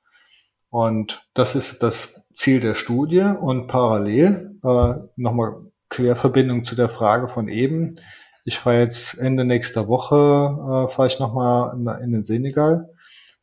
Und 0.72 1.28
das 1.34 1.54
ist 1.56 1.84
das 1.84 2.26
Ziel 2.34 2.62
der 2.62 2.76
Studie. 2.76 3.20
Und 3.20 3.68
parallel 3.68 4.58
äh, 4.64 4.94
nochmal 5.18 5.58
Querverbindung 5.90 6.64
zu 6.64 6.76
der 6.76 6.90
Frage 6.90 7.28
von 7.28 7.50
eben. 7.50 7.98
Ich 8.46 8.58
fahre 8.58 8.80
jetzt 8.80 9.20
Ende 9.20 9.46
nächster 9.46 9.88
Woche, 9.88 10.16
äh, 10.16 10.92
fahre 10.92 11.08
ich 11.08 11.20
nochmal 11.20 11.76
in, 11.76 11.88
in 12.04 12.12
den 12.14 12.24
Senegal, 12.24 12.90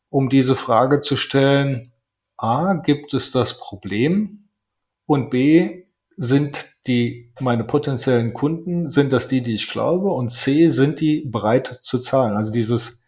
um 0.09 0.29
diese 0.31 0.57
Frage 0.57 1.03
zu 1.03 1.17
stellen. 1.17 1.93
A, 2.39 2.73
gibt 2.73 3.15
es 3.15 3.31
das 3.31 3.59
Problem? 3.59 4.49
Und 5.07 5.31
B, 5.31 5.85
sind 6.17 6.67
die 6.89 7.33
meine 7.39 7.63
potenziellen 7.63 8.33
Kunden, 8.33 8.91
sind 8.91 9.13
das 9.13 9.29
die, 9.29 9.43
die 9.43 9.55
ich 9.55 9.69
glaube? 9.69 10.11
Und 10.11 10.31
C, 10.31 10.69
sind 10.69 11.01
die 11.01 11.25
bereit 11.27 11.79
zu 11.83 11.99
zahlen? 11.99 12.37
Also 12.37 12.51
dieses, 12.53 13.05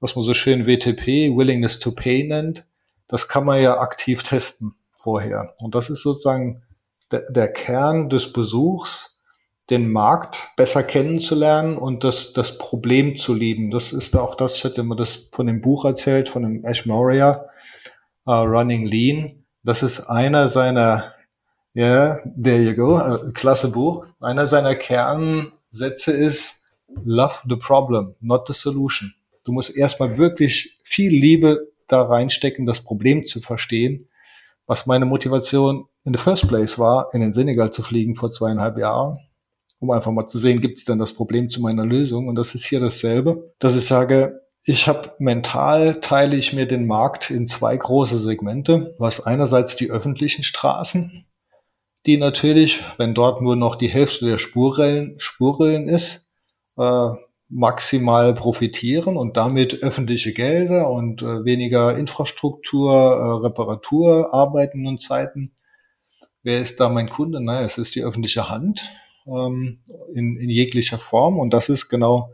was 0.00 0.16
man 0.16 0.24
so 0.24 0.32
schön 0.32 0.66
WTP, 0.66 1.36
Willingness 1.36 1.78
to 1.78 1.92
Pay 1.92 2.28
nennt, 2.28 2.66
das 3.08 3.28
kann 3.28 3.44
man 3.44 3.60
ja 3.60 3.78
aktiv 3.78 4.22
testen 4.22 4.74
vorher. 4.96 5.54
Und 5.58 5.74
das 5.74 5.90
ist 5.90 6.02
sozusagen 6.02 6.62
der, 7.10 7.30
der 7.30 7.52
Kern 7.52 8.08
des 8.08 8.32
Besuchs, 8.32 9.20
den 9.70 9.90
Markt 9.90 10.50
besser 10.56 10.82
kennenzulernen 10.82 11.78
und 11.78 12.04
das, 12.04 12.32
das 12.32 12.58
Problem 12.58 13.16
zu 13.16 13.32
lieben. 13.32 13.70
Das 13.70 13.92
ist 13.92 14.14
auch 14.16 14.34
das, 14.34 14.56
ich 14.56 14.64
hatte 14.64 14.82
immer 14.82 14.96
das 14.96 15.30
von 15.32 15.46
dem 15.46 15.62
Buch 15.62 15.84
erzählt, 15.84 16.28
von 16.28 16.42
dem 16.42 16.64
Ash 16.64 16.84
Moria, 16.84 17.46
uh, 18.26 18.32
Running 18.32 18.84
Lean. 18.84 19.44
Das 19.62 19.82
ist 19.82 20.00
einer 20.00 20.48
seiner 20.48 21.14
ja, 21.76 22.20
there 22.40 22.62
you 22.62 22.74
go. 22.74 22.98
Äh, 23.00 23.32
klasse 23.32 23.68
Buch. 23.68 24.06
Einer 24.20 24.46
seiner 24.46 24.76
Kernsätze 24.76 26.12
ist 26.12 26.62
Love 27.04 27.34
the 27.48 27.56
problem, 27.56 28.14
not 28.20 28.46
the 28.46 28.52
solution. 28.52 29.12
Du 29.42 29.50
musst 29.50 29.74
erstmal 29.74 30.16
wirklich 30.16 30.78
viel 30.84 31.10
Liebe 31.10 31.72
da 31.86 32.02
reinstecken, 32.02 32.66
das 32.66 32.82
Problem 32.82 33.26
zu 33.26 33.40
verstehen, 33.40 34.08
was 34.66 34.86
meine 34.86 35.04
Motivation 35.04 35.86
in 36.04 36.14
the 36.14 36.20
first 36.20 36.48
place 36.48 36.78
war, 36.78 37.08
in 37.12 37.20
den 37.20 37.34
Senegal 37.34 37.70
zu 37.70 37.82
fliegen 37.82 38.14
vor 38.14 38.30
zweieinhalb 38.30 38.78
Jahren, 38.78 39.18
um 39.78 39.90
einfach 39.90 40.10
mal 40.10 40.26
zu 40.26 40.38
sehen, 40.38 40.60
gibt 40.60 40.78
es 40.78 40.84
denn 40.84 40.98
das 40.98 41.12
Problem 41.12 41.48
zu 41.48 41.60
meiner 41.60 41.84
Lösung? 41.84 42.28
Und 42.28 42.36
das 42.36 42.54
ist 42.54 42.64
hier 42.64 42.80
dasselbe, 42.80 43.52
dass 43.58 43.76
ich 43.76 43.86
sage, 43.86 44.40
ich 44.66 44.88
habe 44.88 45.12
mental 45.18 46.00
teile 46.00 46.36
ich 46.36 46.54
mir 46.54 46.66
den 46.66 46.86
Markt 46.86 47.30
in 47.30 47.46
zwei 47.46 47.76
große 47.76 48.18
Segmente, 48.18 48.94
was 48.98 49.20
einerseits 49.20 49.76
die 49.76 49.90
öffentlichen 49.90 50.42
Straßen, 50.42 51.26
die 52.06 52.16
natürlich, 52.16 52.82
wenn 52.96 53.14
dort 53.14 53.42
nur 53.42 53.56
noch 53.56 53.76
die 53.76 53.88
Hälfte 53.88 54.24
der 54.26 54.38
Spurrillen, 54.38 55.16
Spurrillen 55.18 55.88
ist, 55.88 56.30
äh, 56.78 57.10
maximal 57.48 58.34
profitieren 58.34 59.16
und 59.16 59.36
damit 59.36 59.82
öffentliche 59.82 60.32
Gelder 60.32 60.90
und 60.90 61.22
äh, 61.22 61.44
weniger 61.44 61.96
Infrastruktur, 61.96 62.92
äh, 62.92 63.46
Reparatur, 63.46 64.32
Arbeiten 64.32 64.86
und 64.86 65.02
Zeiten. 65.02 65.54
Wer 66.42 66.60
ist 66.60 66.80
da 66.80 66.88
mein 66.88 67.08
Kunde? 67.08 67.42
Naja, 67.42 67.64
es 67.64 67.78
ist 67.78 67.94
die 67.94 68.02
öffentliche 68.02 68.48
Hand 68.48 68.88
ähm, 69.26 69.82
in, 70.12 70.36
in 70.36 70.50
jeglicher 70.50 70.98
Form 70.98 71.38
und 71.38 71.52
das 71.52 71.68
ist 71.68 71.88
genau 71.88 72.30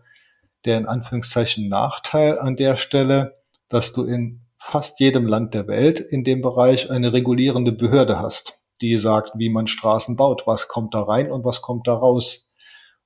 der 0.65 0.79
in 0.79 0.87
Anführungszeichen 0.87 1.69
Nachteil 1.69 2.39
an 2.39 2.57
der 2.57 2.77
Stelle, 2.77 3.41
dass 3.69 3.93
du 3.93 4.05
in 4.05 4.43
fast 4.59 5.01
jedem 5.01 5.27
Land 5.27 5.55
der 5.55 5.67
Welt 5.69 6.01
in 6.01 6.23
dem 6.23 6.43
Bereich 6.43 6.91
eine 6.91 7.13
regulierende 7.13 7.73
Behörde 7.73 8.19
hast 8.19 8.61
die 8.81 8.97
sagt, 8.99 9.33
wie 9.37 9.51
man 9.51 9.67
Straßen 9.67 10.17
baut, 10.17 10.47
was 10.47 10.69
kommt 10.69 10.95
da 10.95 11.03
rein 11.03 11.31
und 11.31 11.45
was 11.45 11.61
kommt 11.61 11.87
da 11.87 11.95
raus. 11.95 12.50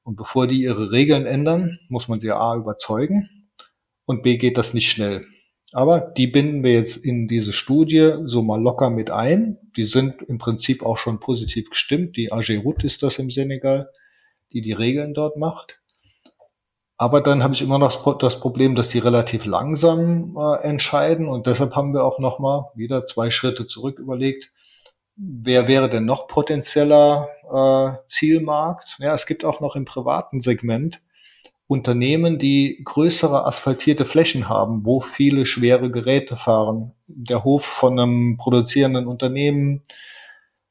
Und 0.05 0.17
bevor 0.17 0.47
die 0.47 0.63
ihre 0.63 0.93
Regeln 0.93 1.27
ändern, 1.27 1.79
muss 1.89 2.09
man 2.09 2.21
sie 2.21 2.31
A 2.31 2.55
überzeugen 2.55 3.51
und 4.05 4.23
B 4.23 4.37
geht 4.37 4.59
das 4.59 4.75
nicht 4.75 4.91
schnell. 4.91 5.27
Aber 5.73 6.01
die 6.01 6.29
binden 6.29 6.63
wir 6.63 6.75
jetzt 6.75 6.97
in 6.99 7.27
diese 7.27 7.53
Studie 7.53 8.13
so 8.27 8.43
mal 8.43 8.63
locker 8.63 8.91
mit 8.91 9.11
ein. 9.11 9.59
Die 9.77 9.85
sind 9.85 10.23
im 10.23 10.39
Prinzip 10.39 10.85
auch 10.85 10.99
schon 10.99 11.19
positiv 11.19 11.71
gestimmt. 11.71 12.17
Die 12.17 12.31
Agerut 12.31 12.85
ist 12.85 13.03
das 13.03 13.19
im 13.19 13.31
Senegal, 13.31 13.91
die 14.53 14.61
die 14.61 14.73
Regeln 14.73 15.15
dort 15.15 15.37
macht. 15.37 15.81
Aber 16.97 17.21
dann 17.21 17.43
habe 17.43 17.55
ich 17.55 17.63
immer 17.63 17.79
noch 17.81 18.19
das 18.19 18.39
Problem, 18.39 18.77
dass 18.77 18.91
die 18.91 19.01
relativ 19.01 19.47
langsam 19.47 20.37
äh, 20.39 20.63
entscheiden 20.63 21.27
und 21.27 21.49
deshalb 21.49 21.75
haben 21.75 21.93
wir 21.93 22.05
auch 22.05 22.21
noch 22.21 22.39
mal 22.39 22.71
wieder 22.77 23.05
zwei 23.05 23.31
Schritte 23.31 23.67
zurück 23.67 23.99
überlegt 23.99 24.53
wer 25.17 25.69
wäre 25.69 25.89
denn 25.89 26.05
noch 26.05 26.27
potenzieller 26.27 27.29
äh, 27.53 27.97
Zielmarkt? 28.07 28.97
Ja, 28.99 29.15
es 29.15 29.27
gibt 29.27 29.45
auch 29.45 29.61
noch 29.61 29.77
im 29.77 29.85
privaten 29.85 30.41
Segment 30.41 31.01
Unternehmen, 31.67 32.39
die 32.39 32.83
größere 32.85 33.47
asphaltierte 33.47 34.05
Flächen 34.05 34.49
haben, 34.49 34.85
wo 34.85 35.01
viele 35.01 35.47
schwere 35.47 35.91
Geräte 35.91 36.37
fahren. 36.37 36.93
Der 37.07 37.43
Hof 37.43 37.65
von 37.65 37.99
einem 37.99 38.37
produzierenden 38.37 39.07
Unternehmen, 39.07 39.83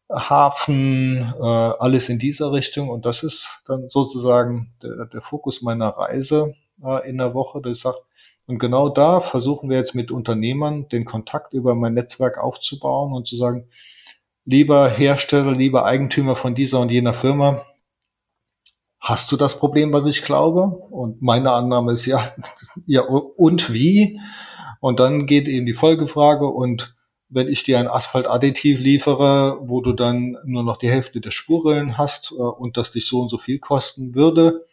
Hafen, 0.09 1.33
äh, 1.39 1.43
alles 1.43 2.09
in 2.09 2.19
dieser 2.19 2.51
Richtung. 2.51 2.89
Und 2.89 3.05
das 3.05 3.23
ist 3.23 3.63
dann 3.65 3.89
sozusagen 3.89 4.73
der, 4.83 5.05
der 5.07 5.21
Fokus 5.21 5.63
meiner 5.63 5.89
Reise 5.89 6.53
äh, 6.83 7.09
in 7.09 7.17
der 7.17 7.33
Woche. 7.33 7.61
Das 7.61 7.79
sagt, 7.79 7.99
und 8.45 8.59
genau 8.59 8.89
da 8.89 9.19
versuchen 9.19 9.69
wir 9.69 9.77
jetzt 9.77 9.95
mit 9.95 10.11
Unternehmern 10.11 10.87
den 10.89 11.05
Kontakt 11.05 11.53
über 11.53 11.73
mein 11.73 11.95
Netzwerk 11.95 12.37
aufzubauen 12.37 13.13
und 13.13 13.27
zu 13.27 13.35
sagen, 13.35 13.67
lieber 14.45 14.89
Hersteller, 14.89 15.53
lieber 15.53 15.85
Eigentümer 15.85 16.35
von 16.35 16.55
dieser 16.55 16.79
und 16.79 16.91
jener 16.91 17.13
Firma, 17.13 17.65
hast 18.99 19.31
du 19.31 19.37
das 19.37 19.59
Problem, 19.59 19.93
was 19.93 20.05
ich 20.05 20.23
glaube? 20.23 20.63
Und 20.89 21.21
meine 21.21 21.51
Annahme 21.51 21.93
ist 21.93 22.05
ja, 22.05 22.33
ja, 22.85 23.01
und 23.01 23.73
wie? 23.73 24.19
Und 24.79 24.99
dann 24.99 25.25
geht 25.25 25.47
eben 25.47 25.65
die 25.65 25.73
Folgefrage 25.73 26.47
und 26.47 26.95
wenn 27.29 27.47
ich 27.47 27.63
dir 27.63 27.79
ein 27.79 27.87
Asphaltadditiv 27.87 28.79
liefere, 28.79 29.57
wo 29.61 29.81
du 29.81 29.93
dann 29.93 30.37
nur 30.45 30.63
noch 30.63 30.77
die 30.77 30.89
Hälfte 30.89 31.19
der 31.19 31.31
Spuren 31.31 31.97
hast 31.97 32.31
äh, 32.31 32.35
und 32.35 32.77
das 32.77 32.91
dich 32.91 33.07
so 33.07 33.21
und 33.21 33.29
so 33.29 33.39
viel 33.39 33.57
kosten 33.57 34.13
würde, 34.13 34.67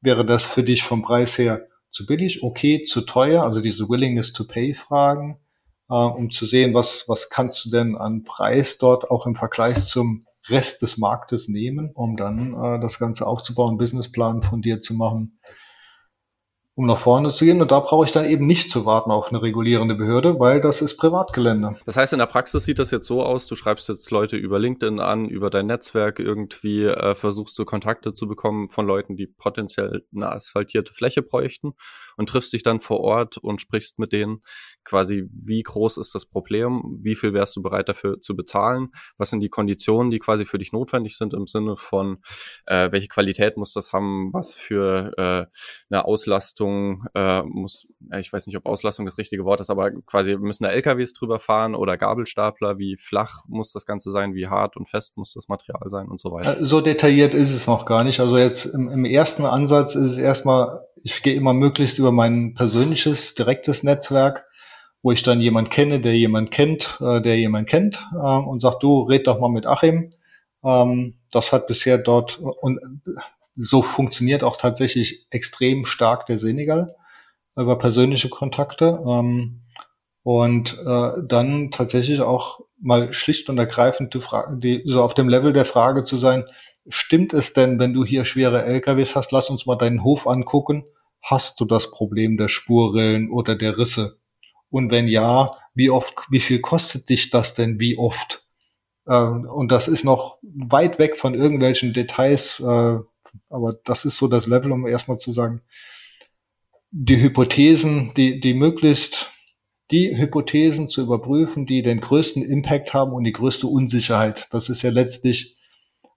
wäre 0.00 0.24
das 0.24 0.46
für 0.46 0.62
dich 0.62 0.82
vom 0.82 1.02
Preis 1.02 1.36
her 1.36 1.66
zu 1.90 2.06
billig, 2.06 2.42
okay, 2.42 2.84
zu 2.84 3.02
teuer, 3.02 3.42
also 3.42 3.60
diese 3.60 3.88
Willingness 3.88 4.32
to 4.32 4.44
Pay 4.44 4.74
Fragen 4.74 5.40
äh, 5.88 5.94
um 5.94 6.30
zu 6.30 6.46
sehen, 6.46 6.74
was, 6.74 7.04
was 7.08 7.30
kannst 7.30 7.64
du 7.64 7.70
denn 7.70 7.96
an 7.96 8.24
Preis 8.24 8.78
dort 8.78 9.10
auch 9.10 9.26
im 9.26 9.36
Vergleich 9.36 9.84
zum 9.84 10.24
Rest 10.48 10.82
des 10.82 10.96
Marktes 10.96 11.48
nehmen, 11.48 11.90
um 11.94 12.16
dann 12.16 12.54
äh, 12.54 12.80
das 12.80 12.98
Ganze 12.98 13.26
aufzubauen, 13.26 13.78
Businessplan 13.78 14.42
von 14.42 14.62
dir 14.62 14.80
zu 14.80 14.94
machen. 14.94 15.38
um 16.78 16.84
nach 16.86 16.98
vorne 16.98 17.30
zu 17.30 17.46
gehen. 17.46 17.62
Und 17.62 17.70
da 17.70 17.80
brauche 17.80 18.04
ich 18.04 18.12
dann 18.12 18.26
eben 18.26 18.46
nicht 18.46 18.70
zu 18.70 18.84
warten 18.84 19.10
auf 19.10 19.30
eine 19.30 19.40
regulierende 19.42 19.94
Behörde, 19.94 20.38
weil 20.38 20.60
das 20.60 20.82
ist 20.82 20.98
Privatgelände. 20.98 21.76
Das 21.86 21.96
heißt, 21.96 22.12
in 22.12 22.18
der 22.18 22.26
Praxis 22.26 22.66
sieht 22.66 22.78
das 22.78 22.90
jetzt 22.90 23.06
so 23.06 23.22
aus, 23.22 23.46
du 23.46 23.56
schreibst 23.56 23.88
jetzt 23.88 24.10
Leute 24.10 24.36
über 24.36 24.58
LinkedIn 24.58 25.00
an, 25.00 25.26
über 25.26 25.48
dein 25.48 25.66
Netzwerk 25.66 26.18
irgendwie, 26.18 26.84
äh, 26.84 27.14
versuchst 27.14 27.58
du 27.58 27.64
Kontakte 27.64 28.12
zu 28.12 28.28
bekommen 28.28 28.68
von 28.68 28.86
Leuten, 28.86 29.16
die 29.16 29.26
potenziell 29.26 30.04
eine 30.14 30.30
asphaltierte 30.30 30.92
Fläche 30.92 31.22
bräuchten 31.22 31.72
und 32.16 32.28
triffst 32.28 32.52
dich 32.52 32.62
dann 32.62 32.80
vor 32.80 33.00
Ort 33.00 33.38
und 33.38 33.60
sprichst 33.60 33.98
mit 33.98 34.12
denen. 34.12 34.42
Quasi, 34.84 35.28
wie 35.32 35.62
groß 35.62 35.98
ist 35.98 36.14
das 36.14 36.26
Problem, 36.26 36.98
wie 37.00 37.14
viel 37.14 37.32
wärst 37.32 37.56
du 37.56 37.62
bereit 37.62 37.88
dafür 37.88 38.20
zu 38.20 38.36
bezahlen, 38.36 38.88
was 39.18 39.30
sind 39.30 39.40
die 39.40 39.48
Konditionen, 39.48 40.10
die 40.10 40.18
quasi 40.18 40.44
für 40.44 40.58
dich 40.58 40.72
notwendig 40.72 41.16
sind 41.16 41.34
im 41.34 41.46
Sinne 41.46 41.76
von, 41.76 42.18
äh, 42.66 42.90
welche 42.92 43.08
Qualität 43.08 43.56
muss 43.56 43.72
das 43.72 43.92
haben, 43.92 44.32
was 44.32 44.54
für 44.54 45.12
äh, 45.16 45.46
eine 45.90 46.04
Auslastung 46.04 47.04
äh, 47.14 47.42
muss, 47.42 47.86
ich 48.18 48.32
weiß 48.32 48.46
nicht, 48.46 48.56
ob 48.56 48.66
Auslastung 48.66 49.06
das 49.06 49.18
richtige 49.18 49.44
Wort 49.44 49.60
ist, 49.60 49.70
aber 49.70 49.90
quasi 49.90 50.36
müssen 50.36 50.64
da 50.64 50.70
LKWs 50.70 51.12
drüber 51.12 51.38
fahren 51.38 51.74
oder 51.74 51.96
Gabelstapler, 51.96 52.78
wie 52.78 52.96
flach 52.96 53.44
muss 53.48 53.72
das 53.72 53.86
Ganze 53.86 54.10
sein, 54.10 54.34
wie 54.34 54.48
hart 54.48 54.76
und 54.76 54.88
fest 54.88 55.16
muss 55.16 55.34
das 55.34 55.48
Material 55.48 55.82
sein 55.86 56.08
und 56.08 56.20
so 56.20 56.32
weiter. 56.32 56.60
Äh, 56.60 56.64
so 56.64 56.80
detailliert 56.80 57.34
ist 57.34 57.54
es 57.54 57.66
noch 57.66 57.86
gar 57.86 58.04
nicht. 58.04 58.20
Also 58.20 58.38
jetzt 58.38 58.66
im, 58.66 58.88
im 58.88 59.04
ersten 59.04 59.44
Ansatz 59.44 59.94
ist 59.94 60.12
es 60.12 60.18
erstmal, 60.18 60.86
ich 61.02 61.22
gehe 61.22 61.34
immer 61.34 61.52
möglichst 61.52 61.98
über 61.98 62.05
mein 62.12 62.54
persönliches, 62.54 63.34
direktes 63.34 63.82
Netzwerk, 63.82 64.46
wo 65.02 65.12
ich 65.12 65.22
dann 65.22 65.40
jemand 65.40 65.70
kenne, 65.70 66.00
der 66.00 66.16
jemand 66.16 66.50
kennt, 66.50 66.98
äh, 67.00 67.20
der 67.20 67.38
jemand 67.38 67.68
kennt 67.68 68.06
äh, 68.14 68.16
und 68.16 68.60
sagt, 68.60 68.82
du 68.82 69.02
red 69.02 69.26
doch 69.26 69.40
mal 69.40 69.50
mit 69.50 69.66
Achim. 69.66 70.12
Ähm, 70.64 71.18
das 71.30 71.52
hat 71.52 71.66
bisher 71.66 71.98
dort 71.98 72.38
und 72.38 72.80
so 73.54 73.82
funktioniert 73.82 74.44
auch 74.44 74.56
tatsächlich 74.56 75.26
extrem 75.30 75.84
stark 75.84 76.26
der 76.26 76.38
Senegal 76.38 76.94
über 77.56 77.78
persönliche 77.78 78.28
Kontakte. 78.28 79.00
Ähm, 79.06 79.62
und 80.26 80.76
äh, 80.84 81.12
dann 81.24 81.70
tatsächlich 81.70 82.20
auch 82.20 82.60
mal 82.80 83.12
schlicht 83.12 83.48
und 83.48 83.58
ergreifend 83.58 84.12
die 84.12 84.20
Frage, 84.20 84.56
die, 84.56 84.82
so 84.84 85.02
auf 85.02 85.14
dem 85.14 85.28
Level 85.28 85.52
der 85.52 85.64
Frage 85.64 86.02
zu 86.02 86.16
sein, 86.16 86.44
stimmt 86.88 87.32
es 87.32 87.52
denn, 87.52 87.78
wenn 87.78 87.92
du 87.92 88.04
hier 88.04 88.24
schwere 88.24 88.64
LKWs 88.64 89.14
hast, 89.14 89.30
lass 89.30 89.50
uns 89.50 89.66
mal 89.66 89.76
deinen 89.76 90.02
Hof 90.02 90.26
angucken, 90.26 90.84
hast 91.26 91.60
du 91.60 91.64
das 91.64 91.90
Problem 91.90 92.36
der 92.36 92.48
Spurrillen 92.48 93.30
oder 93.30 93.56
der 93.56 93.76
Risse? 93.76 94.20
Und 94.70 94.90
wenn 94.90 95.08
ja, 95.08 95.56
wie 95.74 95.90
oft, 95.90 96.14
wie 96.30 96.40
viel 96.40 96.60
kostet 96.60 97.08
dich 97.08 97.30
das 97.30 97.54
denn, 97.54 97.80
wie 97.80 97.98
oft? 97.98 98.46
Äh, 99.06 99.16
und 99.16 99.72
das 99.72 99.88
ist 99.88 100.04
noch 100.04 100.38
weit 100.42 100.98
weg 100.98 101.16
von 101.16 101.34
irgendwelchen 101.34 101.92
Details, 101.92 102.60
äh, 102.60 102.98
aber 103.50 103.72
das 103.84 104.04
ist 104.04 104.16
so 104.16 104.28
das 104.28 104.46
Level, 104.46 104.70
um 104.70 104.86
erstmal 104.86 105.18
zu 105.18 105.32
sagen, 105.32 105.62
die 106.90 107.20
Hypothesen, 107.20 108.12
die, 108.16 108.40
die 108.40 108.54
möglichst 108.54 109.32
die 109.90 110.16
Hypothesen 110.16 110.88
zu 110.88 111.02
überprüfen, 111.02 111.66
die 111.66 111.82
den 111.82 112.00
größten 112.00 112.44
Impact 112.44 112.94
haben 112.94 113.12
und 113.12 113.24
die 113.24 113.32
größte 113.32 113.66
Unsicherheit. 113.66 114.48
Das 114.50 114.68
ist 114.68 114.82
ja 114.82 114.90
letztlich 114.90 115.56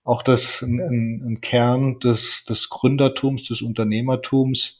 auch 0.03 0.24
das 0.24 0.62
ein, 0.62 0.80
ein 0.80 1.41
Kern 1.41 1.99
des, 1.99 2.45
des 2.45 2.70
Gründertums, 2.70 3.43
des 3.47 3.62
Unternehmertums, 3.62 4.78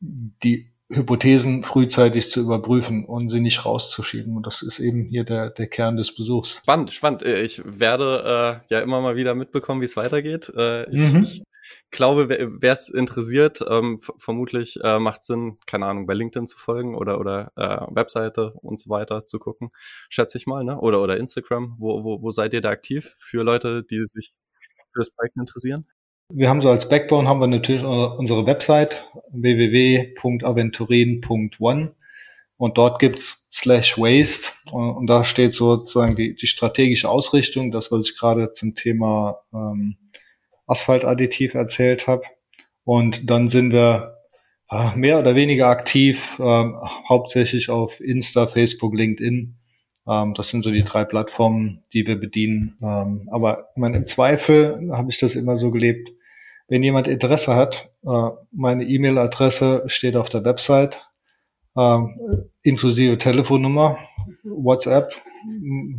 die 0.00 0.66
Hypothesen 0.92 1.62
frühzeitig 1.62 2.30
zu 2.30 2.40
überprüfen 2.40 3.04
und 3.04 3.30
sie 3.30 3.40
nicht 3.40 3.64
rauszuschieben. 3.64 4.36
Und 4.36 4.46
das 4.46 4.62
ist 4.62 4.80
eben 4.80 5.04
hier 5.04 5.24
der, 5.24 5.50
der 5.50 5.68
Kern 5.68 5.96
des 5.96 6.14
Besuchs. 6.14 6.58
Spannend, 6.58 6.90
spannend. 6.90 7.22
Ich 7.22 7.62
werde 7.64 8.60
äh, 8.68 8.74
ja 8.74 8.80
immer 8.80 9.00
mal 9.00 9.14
wieder 9.14 9.36
mitbekommen, 9.36 9.80
wie 9.80 9.84
es 9.84 9.96
weitergeht. 9.96 10.52
Äh, 10.56 10.90
ich, 10.90 11.12
mhm. 11.12 11.22
ich 11.22 11.42
glaube, 11.92 12.28
wer 12.28 12.72
es 12.72 12.88
interessiert, 12.88 13.64
ähm, 13.68 14.00
vermutlich 14.18 14.80
äh, 14.82 14.98
macht 14.98 15.22
Sinn, 15.22 15.58
keine 15.64 15.86
Ahnung, 15.86 16.06
bei 16.06 16.14
LinkedIn 16.14 16.48
zu 16.48 16.58
folgen 16.58 16.96
oder 16.96 17.20
oder 17.20 17.52
äh, 17.54 17.94
Webseite 17.94 18.54
und 18.54 18.80
so 18.80 18.90
weiter 18.90 19.26
zu 19.26 19.38
gucken, 19.38 19.70
schätze 20.08 20.38
ich 20.38 20.48
mal, 20.48 20.64
ne? 20.64 20.80
Oder 20.80 21.00
oder 21.02 21.18
Instagram. 21.18 21.76
Wo, 21.78 22.02
wo, 22.02 22.20
wo 22.20 22.30
seid 22.32 22.52
ihr 22.52 22.62
da 22.62 22.70
aktiv 22.70 23.16
für 23.20 23.44
Leute, 23.44 23.84
die 23.84 24.04
sich 24.06 24.32
für 24.92 25.00
das 25.00 25.12
Projekt 25.12 25.36
interessieren? 25.36 25.86
Wir 26.32 26.48
haben 26.48 26.62
so 26.62 26.70
als 26.70 26.88
Backbone 26.88 27.28
haben 27.28 27.40
wir 27.40 27.48
natürlich 27.48 27.82
unsere 27.82 28.46
Website 28.46 29.04
www.aventurin.one 29.32 31.94
und 32.56 32.76
dort 32.76 32.98
gibt's 32.98 33.48
slash 33.50 33.98
waste 33.98 34.52
und, 34.72 35.06
da 35.06 35.24
steht 35.24 35.54
sozusagen 35.54 36.14
die, 36.14 36.34
die 36.34 36.46
strategische 36.46 37.08
Ausrichtung, 37.08 37.70
das 37.70 37.90
was 37.90 38.08
ich 38.08 38.18
gerade 38.18 38.52
zum 38.52 38.74
Thema 38.74 39.40
ähm, 39.52 39.96
Asphaltadditiv 40.66 41.54
erzählt 41.54 42.06
habe. 42.06 42.24
Und 42.84 43.30
dann 43.30 43.48
sind 43.48 43.72
wir 43.72 44.18
äh, 44.70 44.94
mehr 44.94 45.18
oder 45.18 45.34
weniger 45.34 45.68
aktiv, 45.68 46.38
äh, 46.38 46.64
hauptsächlich 47.08 47.70
auf 47.70 48.00
Insta, 48.00 48.46
Facebook, 48.46 48.94
LinkedIn. 48.94 49.56
Ähm, 50.06 50.34
das 50.34 50.50
sind 50.50 50.62
so 50.62 50.70
die 50.70 50.84
drei 50.84 51.04
Plattformen, 51.04 51.82
die 51.92 52.06
wir 52.06 52.20
bedienen. 52.20 52.76
Ähm, 52.82 53.28
aber 53.32 53.70
ich 53.74 53.80
meine, 53.80 53.96
im 53.96 54.06
Zweifel 54.06 54.90
habe 54.92 55.10
ich 55.10 55.18
das 55.18 55.34
immer 55.34 55.56
so 55.56 55.70
gelebt. 55.70 56.10
Wenn 56.70 56.84
jemand 56.84 57.08
Interesse 57.08 57.56
hat, 57.56 57.92
äh, 58.06 58.30
meine 58.52 58.84
E-Mail-Adresse 58.84 59.82
steht 59.86 60.14
auf 60.14 60.28
der 60.28 60.44
Website, 60.44 61.10
äh, 61.76 61.98
inklusive 62.62 63.18
Telefonnummer, 63.18 63.98
WhatsApp. 64.44 65.12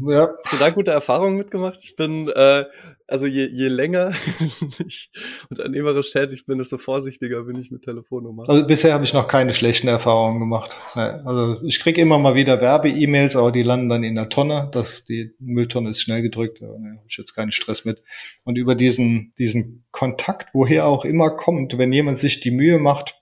Ja. 0.07 0.30
Da 0.59 0.69
gute 0.69 0.91
Erfahrungen 0.91 1.38
mitgemacht? 1.38 1.80
Ich 1.84 1.95
bin 1.95 2.30
äh, 2.30 2.65
also 3.11 3.26
je, 3.26 3.45
je 3.45 3.67
länger 3.67 4.13
ich 4.88 5.11
unternehmerisch 5.49 6.11
tätig 6.11 6.45
bin, 6.45 6.59
desto 6.59 6.78
vorsichtiger 6.78 7.43
bin 7.43 7.57
ich 7.57 7.69
mit 7.69 7.84
Telefonnummer. 7.84 8.47
Also 8.47 8.65
bisher 8.65 8.93
habe 8.93 9.03
ich 9.03 9.13
noch 9.13 9.28
keine 9.28 9.53
schlechten 9.53 9.89
Erfahrungen 9.89 10.39
gemacht. 10.39 10.78
Also 10.95 11.61
ich 11.63 11.82
kriege 11.82 11.99
immer 11.99 12.17
mal 12.19 12.36
wieder 12.36 12.61
Werbe-E-Mails, 12.61 13.36
aber 13.36 13.51
die 13.51 13.63
landen 13.63 13.89
dann 13.89 14.05
in 14.05 14.15
der 14.15 14.30
Tonne. 14.30 14.69
Das, 14.72 15.03
die 15.03 15.32
Mülltonne 15.39 15.89
ist 15.89 16.01
schnell 16.01 16.22
gedrückt, 16.22 16.61
da 16.61 16.67
habe 16.67 17.01
ich 17.05 17.17
jetzt 17.17 17.36
keinen 17.36 17.51
Stress 17.51 17.84
mit. 17.84 18.01
Und 18.45 18.57
über 18.57 18.76
diesen, 18.76 19.34
diesen 19.38 19.84
Kontakt, 19.91 20.51
woher 20.53 20.86
auch 20.86 21.03
immer 21.03 21.32
kommt, 21.32 21.78
wenn 21.78 21.91
jemand 21.91 22.17
sich 22.17 22.39
die 22.39 22.51
Mühe 22.51 22.80
macht, 22.80 23.22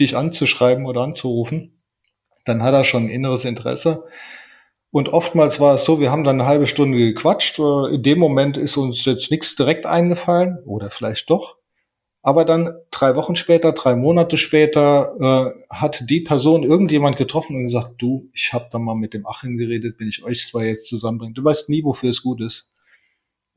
dich 0.00 0.16
anzuschreiben 0.16 0.86
oder 0.86 1.02
anzurufen, 1.02 1.79
dann 2.44 2.62
hat 2.62 2.74
er 2.74 2.84
schon 2.84 3.04
ein 3.04 3.10
inneres 3.10 3.44
Interesse. 3.44 4.04
Und 4.90 5.08
oftmals 5.08 5.60
war 5.60 5.76
es 5.76 5.84
so, 5.84 6.00
wir 6.00 6.10
haben 6.10 6.24
dann 6.24 6.40
eine 6.40 6.48
halbe 6.48 6.66
Stunde 6.66 6.98
gequatscht. 6.98 7.58
Äh, 7.58 7.94
in 7.94 8.02
dem 8.02 8.18
Moment 8.18 8.56
ist 8.56 8.76
uns 8.76 9.04
jetzt 9.04 9.30
nichts 9.30 9.54
direkt 9.54 9.86
eingefallen 9.86 10.58
oder 10.66 10.90
vielleicht 10.90 11.30
doch. 11.30 11.56
Aber 12.22 12.44
dann 12.44 12.74
drei 12.90 13.16
Wochen 13.16 13.34
später, 13.34 13.72
drei 13.72 13.94
Monate 13.94 14.36
später 14.36 15.54
äh, 15.58 15.74
hat 15.74 16.04
die 16.10 16.20
Person 16.20 16.64
irgendjemand 16.64 17.16
getroffen 17.16 17.56
und 17.56 17.64
gesagt, 17.64 17.94
du, 17.98 18.28
ich 18.34 18.52
habe 18.52 18.68
da 18.70 18.78
mal 18.78 18.94
mit 18.94 19.14
dem 19.14 19.26
Achim 19.26 19.56
geredet, 19.56 19.96
wenn 19.98 20.08
ich 20.08 20.22
euch 20.22 20.46
zwei 20.46 20.66
jetzt 20.66 20.88
zusammenbringe. 20.88 21.32
Du 21.32 21.42
weißt 21.42 21.70
nie, 21.70 21.82
wofür 21.82 22.10
es 22.10 22.22
gut 22.22 22.42
ist. 22.42 22.72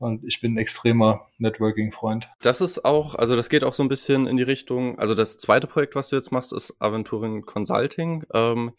Und 0.04 0.22
ich 0.24 0.42
bin 0.42 0.52
ein 0.52 0.58
extremer 0.58 1.28
Networking-Freund. 1.38 2.28
Das 2.42 2.60
ist 2.60 2.84
auch, 2.84 3.14
also 3.14 3.36
das 3.36 3.48
geht 3.48 3.64
auch 3.64 3.72
so 3.72 3.82
ein 3.82 3.88
bisschen 3.88 4.26
in 4.26 4.36
die 4.36 4.42
Richtung, 4.42 4.98
also 4.98 5.14
das 5.14 5.38
zweite 5.38 5.66
Projekt, 5.66 5.94
was 5.94 6.10
du 6.10 6.16
jetzt 6.16 6.30
machst, 6.30 6.52
ist 6.52 6.76
Aventurin 6.78 7.46
Consulting. 7.46 8.22
Ähm, 8.34 8.72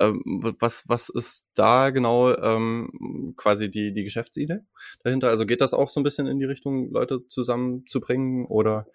ähm, 0.00 0.22
was, 0.58 0.84
was 0.88 1.10
ist 1.10 1.48
da 1.54 1.90
genau 1.90 2.34
ähm, 2.34 3.34
quasi 3.36 3.70
die, 3.70 3.92
die 3.92 4.04
Geschäftsidee 4.04 4.60
dahinter? 5.04 5.28
Also 5.28 5.44
geht 5.44 5.60
das 5.60 5.74
auch 5.74 5.90
so 5.90 6.00
ein 6.00 6.02
bisschen 6.02 6.26
in 6.26 6.38
die 6.38 6.46
Richtung, 6.46 6.90
Leute 6.90 7.26
zusammenzubringen 7.28 8.46
oder 8.46 8.86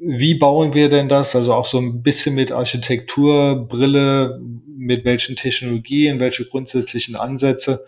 wie 0.00 0.34
bauen 0.36 0.74
wir 0.74 0.88
denn 0.88 1.08
das? 1.08 1.34
Also 1.34 1.52
auch 1.52 1.66
so 1.66 1.78
ein 1.78 2.02
bisschen 2.02 2.36
mit 2.36 2.52
Architekturbrille, 2.52 4.40
mit 4.76 5.04
welchen 5.04 5.34
Technologien, 5.34 6.20
welche 6.20 6.44
grundsätzlichen 6.44 7.16
Ansätze, 7.16 7.84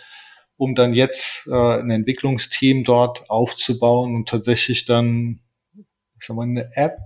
um 0.57 0.75
dann 0.75 0.93
jetzt 0.93 1.47
äh, 1.47 1.81
ein 1.81 1.91
Entwicklungsteam 1.91 2.83
dort 2.83 3.31
aufzubauen 3.31 4.17
und 4.17 4.29
tatsächlich 4.29 4.85
dann, 4.85 5.41
ich 6.19 6.27
sag 6.27 6.37
mal, 6.37 6.43
eine 6.43 6.69
App 6.75 6.99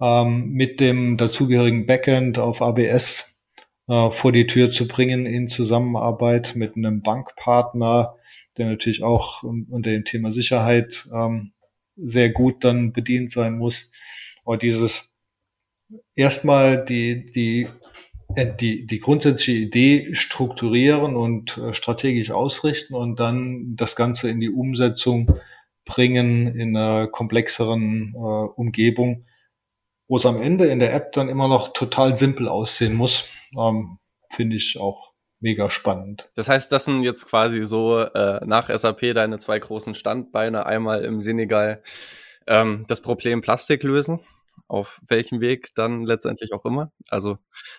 ähm, 0.00 0.50
mit 0.50 0.80
dem 0.80 1.16
dazugehörigen 1.16 1.86
Backend 1.86 2.38
auf 2.38 2.62
ABS 2.62 3.42
äh, 3.88 4.10
vor 4.10 4.32
die 4.32 4.46
Tür 4.46 4.70
zu 4.70 4.88
bringen 4.88 5.26
in 5.26 5.48
Zusammenarbeit 5.48 6.54
mit 6.56 6.76
einem 6.76 7.02
Bankpartner, 7.02 8.16
der 8.56 8.66
natürlich 8.66 9.02
auch 9.02 9.42
unter 9.42 9.90
dem 9.90 10.04
Thema 10.04 10.32
Sicherheit 10.32 11.06
ähm, 11.12 11.52
sehr 11.96 12.30
gut 12.30 12.64
dann 12.64 12.92
bedient 12.92 13.30
sein 13.30 13.58
muss. 13.58 13.90
Aber 14.44 14.56
dieses 14.56 15.16
erstmal 16.14 16.84
die, 16.84 17.30
die, 17.30 17.68
äh, 18.34 18.46
die, 18.54 18.86
die 18.86 18.98
grundsätzliche 18.98 19.58
Idee 19.58 20.14
strukturieren 20.14 21.16
und 21.16 21.58
äh, 21.58 21.74
strategisch 21.74 22.30
ausrichten 22.30 22.94
und 22.94 23.20
dann 23.20 23.76
das 23.76 23.96
Ganze 23.96 24.28
in 24.30 24.40
die 24.40 24.50
Umsetzung 24.50 25.38
bringen 25.84 26.48
in 26.48 26.76
einer 26.76 27.06
komplexeren 27.06 28.12
äh, 28.14 28.18
Umgebung, 28.18 29.24
wo 30.08 30.16
es 30.16 30.26
am 30.26 30.40
Ende 30.40 30.66
in 30.66 30.78
der 30.78 30.94
App 30.94 31.12
dann 31.12 31.28
immer 31.28 31.48
noch 31.48 31.72
total 31.72 32.16
simpel 32.16 32.48
aussehen 32.48 32.94
muss, 32.94 33.28
ähm, 33.58 33.98
finde 34.30 34.56
ich 34.56 34.78
auch 34.78 35.12
mega 35.40 35.70
spannend. 35.70 36.30
Das 36.34 36.48
heißt, 36.48 36.70
das 36.72 36.84
sind 36.84 37.02
jetzt 37.02 37.26
quasi 37.28 37.64
so 37.64 38.00
äh, 38.00 38.44
nach 38.46 38.68
SAP 38.68 39.14
deine 39.14 39.38
zwei 39.38 39.58
großen 39.58 39.94
Standbeine. 39.94 40.66
Einmal 40.66 41.04
im 41.04 41.20
Senegal 41.20 41.82
ähm, 42.46 42.84
das 42.88 43.00
Problem 43.02 43.42
Plastik 43.42 43.82
lösen, 43.82 44.20
auf 44.68 45.00
welchem 45.06 45.40
Weg 45.40 45.74
dann 45.74 46.04
letztendlich 46.04 46.52
auch 46.52 46.64
immer. 46.64 46.92
Also 47.10 47.38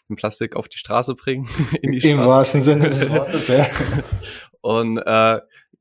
den 0.10 0.16
Plastik 0.16 0.56
auf 0.56 0.68
die 0.70 0.78
Straße 0.78 1.16
bringen. 1.16 1.48
in 1.82 1.92
die 1.94 2.02
Straße. 2.02 2.14
Im 2.14 2.26
wahrsten 2.26 2.64
Sinne 2.64 2.90
des 2.90 3.10
Wortes, 3.10 3.48
ja. 3.48 3.66
Und 4.62 4.98
äh, 4.98 5.40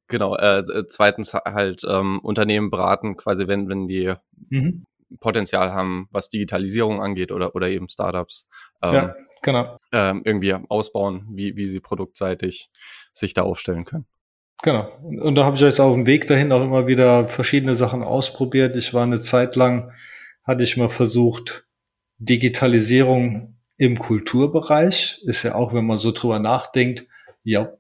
genau, 0.09 0.37
äh, 0.37 0.65
zweitens 0.89 1.35
halt 1.35 1.83
ähm, 1.89 2.21
Unternehmen 2.21 2.71
beraten, 2.71 3.17
quasi 3.17 3.49
wenn, 3.49 3.69
wenn 3.69 3.89
die 3.89 4.15
mhm. 4.49 4.87
Potenzial 5.21 5.73
haben, 5.73 6.09
was 6.11 6.29
Digitalisierung 6.29 7.01
angeht 7.01 7.33
oder, 7.33 7.55
oder 7.55 7.69
eben 7.69 7.89
Startups. 7.89 8.47
Ähm, 8.83 8.95
ja, 8.95 9.17
genau. 9.43 9.77
Ähm, 9.93 10.23
irgendwie 10.25 10.55
ausbauen, 10.55 11.27
wie, 11.33 11.57
wie 11.57 11.67
sie 11.67 11.81
produktseitig 11.81 12.71
sich 13.13 13.35
da 13.35 13.43
aufstellen 13.43 13.85
können. 13.85 14.07
Genau. 14.63 14.91
Und, 15.03 15.21
und 15.21 15.35
da 15.35 15.45
habe 15.45 15.57
ich 15.57 15.63
jetzt 15.63 15.81
auf 15.81 15.95
dem 15.95 16.07
Weg 16.07 16.27
dahin 16.27 16.53
auch 16.53 16.63
immer 16.63 16.87
wieder 16.87 17.29
verschiedene 17.29 17.75
Sachen 17.75 18.03
ausprobiert. 18.03 18.77
Ich 18.77 18.95
war 18.95 19.03
eine 19.03 19.21
Zeit 19.21 19.57
lang, 19.57 19.93
hatte 20.45 20.65
ich 20.65 20.77
mal 20.77 20.89
versucht, 20.89 21.67
Digitalisierung 22.19 23.59
im 23.77 23.99
Kulturbereich. 23.99 25.23
Ist 25.25 25.43
ja 25.43 25.55
auch, 25.55 25.75
wenn 25.75 25.87
man 25.87 25.99
so 25.99 26.13
drüber 26.13 26.39
nachdenkt, 26.39 27.07
ja, 27.45 27.73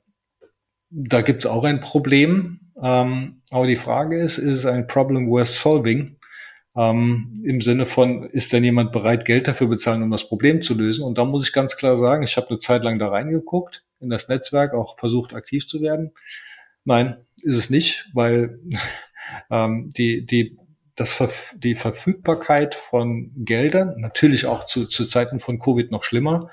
da 0.90 1.22
gibt's 1.22 1.46
auch 1.46 1.64
ein 1.64 1.80
Problem. 1.80 2.60
Ähm, 2.80 3.42
aber 3.50 3.66
die 3.66 3.76
Frage 3.76 4.18
ist, 4.20 4.38
ist 4.38 4.52
es 4.52 4.66
ein 4.66 4.86
Problem 4.86 5.28
worth 5.28 5.48
solving? 5.48 6.15
Ähm, 6.76 7.32
Im 7.42 7.62
Sinne 7.62 7.86
von, 7.86 8.24
ist 8.24 8.52
denn 8.52 8.62
jemand 8.62 8.92
bereit, 8.92 9.24
Geld 9.24 9.48
dafür 9.48 9.68
bezahlen, 9.68 10.02
um 10.02 10.10
das 10.10 10.28
Problem 10.28 10.62
zu 10.62 10.74
lösen? 10.74 11.02
Und 11.04 11.16
da 11.16 11.24
muss 11.24 11.46
ich 11.46 11.54
ganz 11.54 11.76
klar 11.76 11.96
sagen, 11.96 12.22
ich 12.22 12.36
habe 12.36 12.50
eine 12.50 12.58
Zeit 12.58 12.82
lang 12.82 12.98
da 12.98 13.08
reingeguckt, 13.08 13.86
in 14.00 14.10
das 14.10 14.28
Netzwerk, 14.28 14.74
auch 14.74 14.98
versucht, 14.98 15.32
aktiv 15.34 15.66
zu 15.66 15.80
werden. 15.80 16.12
Nein, 16.84 17.16
ist 17.42 17.56
es 17.56 17.70
nicht, 17.70 18.10
weil 18.12 18.60
ähm, 19.50 19.88
die, 19.96 20.26
die, 20.26 20.58
das, 20.96 21.16
die 21.56 21.76
Verfügbarkeit 21.76 22.74
von 22.74 23.32
Geldern, 23.36 23.94
natürlich 23.98 24.44
auch 24.46 24.66
zu, 24.66 24.84
zu 24.86 25.06
Zeiten 25.06 25.40
von 25.40 25.58
Covid 25.58 25.90
noch 25.90 26.04
schlimmer, 26.04 26.50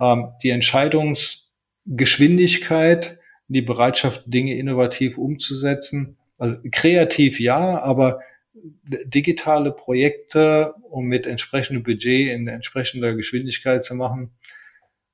ähm, 0.00 0.32
die 0.42 0.50
Entscheidungsgeschwindigkeit, 0.50 3.18
die 3.48 3.62
Bereitschaft, 3.62 4.24
Dinge 4.26 4.54
innovativ 4.54 5.16
umzusetzen, 5.16 6.18
also 6.38 6.56
kreativ 6.70 7.40
ja, 7.40 7.82
aber 7.82 8.20
digitale 8.54 9.72
Projekte, 9.72 10.74
um 10.82 11.06
mit 11.06 11.26
entsprechendem 11.26 11.82
Budget 11.82 12.30
in 12.30 12.48
entsprechender 12.48 13.14
Geschwindigkeit 13.14 13.84
zu 13.84 13.94
machen, 13.94 14.32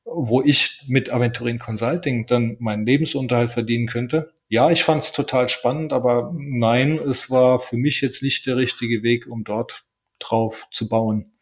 wo 0.05 0.43
ich 0.43 0.83
mit 0.89 1.11
Aventurin 1.11 1.59
Consulting 1.59 2.27
dann 2.27 2.57
meinen 2.61 2.87
Lebensunterhalt 2.87 3.53
verdienen 3.53 3.87
könnte. 3.87 4.33
Ja, 4.49 4.71
ich 4.71 4.83
fand 4.83 5.05
es 5.05 5.13
total 5.13 5.49
spannend, 5.49 5.93
aber 5.93 6.35
nein, 6.37 6.99
es 6.99 7.31
war 7.31 7.61
für 7.61 7.77
mich 7.77 8.01
jetzt 8.01 8.23
nicht 8.23 8.47
der 8.47 8.57
richtige 8.57 9.03
Weg, 9.03 9.27
um 9.27 9.45
dort 9.45 9.85
drauf 10.19 10.67
zu 10.71 10.89
bauen. 10.89 11.33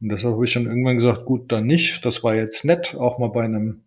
Und 0.00 0.10
deshalb 0.10 0.34
habe 0.34 0.44
ich 0.44 0.52
dann 0.52 0.66
irgendwann 0.66 0.98
gesagt, 0.98 1.24
gut, 1.24 1.50
dann 1.50 1.66
nicht. 1.66 2.04
Das 2.04 2.22
war 2.22 2.34
jetzt 2.34 2.64
nett, 2.64 2.94
auch 2.94 3.18
mal 3.18 3.28
bei 3.28 3.44
einem 3.44 3.85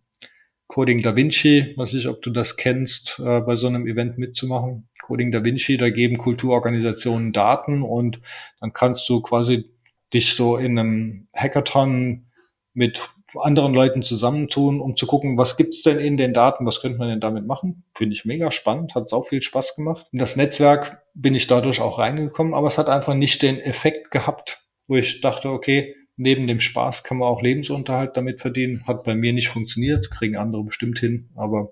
Coding 0.69 1.01
Da 1.01 1.15
Vinci, 1.15 1.73
weiß 1.75 1.95
ich, 1.95 2.07
ob 2.07 2.21
du 2.21 2.29
das 2.29 2.55
kennst, 2.55 3.19
äh, 3.19 3.41
bei 3.41 3.55
so 3.55 3.65
einem 3.65 3.87
Event 3.87 4.19
mitzumachen. 4.19 4.87
Coding 5.01 5.31
Da 5.31 5.43
Vinci, 5.43 5.77
da 5.77 5.89
geben 5.89 6.19
Kulturorganisationen 6.19 7.33
Daten 7.33 7.81
und 7.81 8.21
dann 8.61 8.71
kannst 8.71 9.09
du 9.09 9.19
quasi 9.21 9.71
dich 10.13 10.35
so 10.35 10.57
in 10.57 10.77
einem 10.77 11.27
Hackathon 11.33 12.27
mit 12.73 13.09
anderen 13.35 13.73
Leuten 13.73 14.03
zusammentun, 14.03 14.79
um 14.79 14.95
zu 14.95 15.07
gucken, 15.07 15.39
was 15.39 15.57
gibt's 15.57 15.81
denn 15.81 15.97
in 15.97 16.17
den 16.17 16.33
Daten, 16.33 16.67
was 16.67 16.81
könnte 16.81 16.99
man 16.99 17.09
denn 17.09 17.19
damit 17.19 17.47
machen. 17.47 17.83
Finde 17.95 18.13
ich 18.13 18.25
mega 18.25 18.51
spannend, 18.51 18.93
hat 18.93 19.09
sau 19.09 19.23
viel 19.23 19.41
Spaß 19.41 19.75
gemacht. 19.75 20.05
In 20.11 20.19
das 20.19 20.35
Netzwerk 20.35 21.01
bin 21.15 21.33
ich 21.33 21.47
dadurch 21.47 21.81
auch 21.81 21.97
reingekommen, 21.97 22.53
aber 22.53 22.67
es 22.67 22.77
hat 22.77 22.89
einfach 22.89 23.15
nicht 23.15 23.41
den 23.41 23.59
Effekt 23.59 24.11
gehabt, 24.11 24.63
wo 24.87 24.97
ich 24.97 25.21
dachte, 25.21 25.49
okay, 25.49 25.95
neben 26.19 26.47
dem 26.47 26.59
Spaß 26.59 27.03
kann 27.03 27.17
man 27.17 27.29
auch 27.29 27.41
Lebensunterhalt 27.41 28.15
damit 28.17 28.41
verdienen. 28.41 28.85
Hat 28.85 29.03
bei 29.03 29.15
mir 29.15 29.33
nicht 29.33 29.49
funktioniert, 29.49 30.11
kriegen 30.11 30.35
andere 30.35 30.63
bestimmt 30.63 30.99
hin, 30.99 31.29
aber 31.35 31.71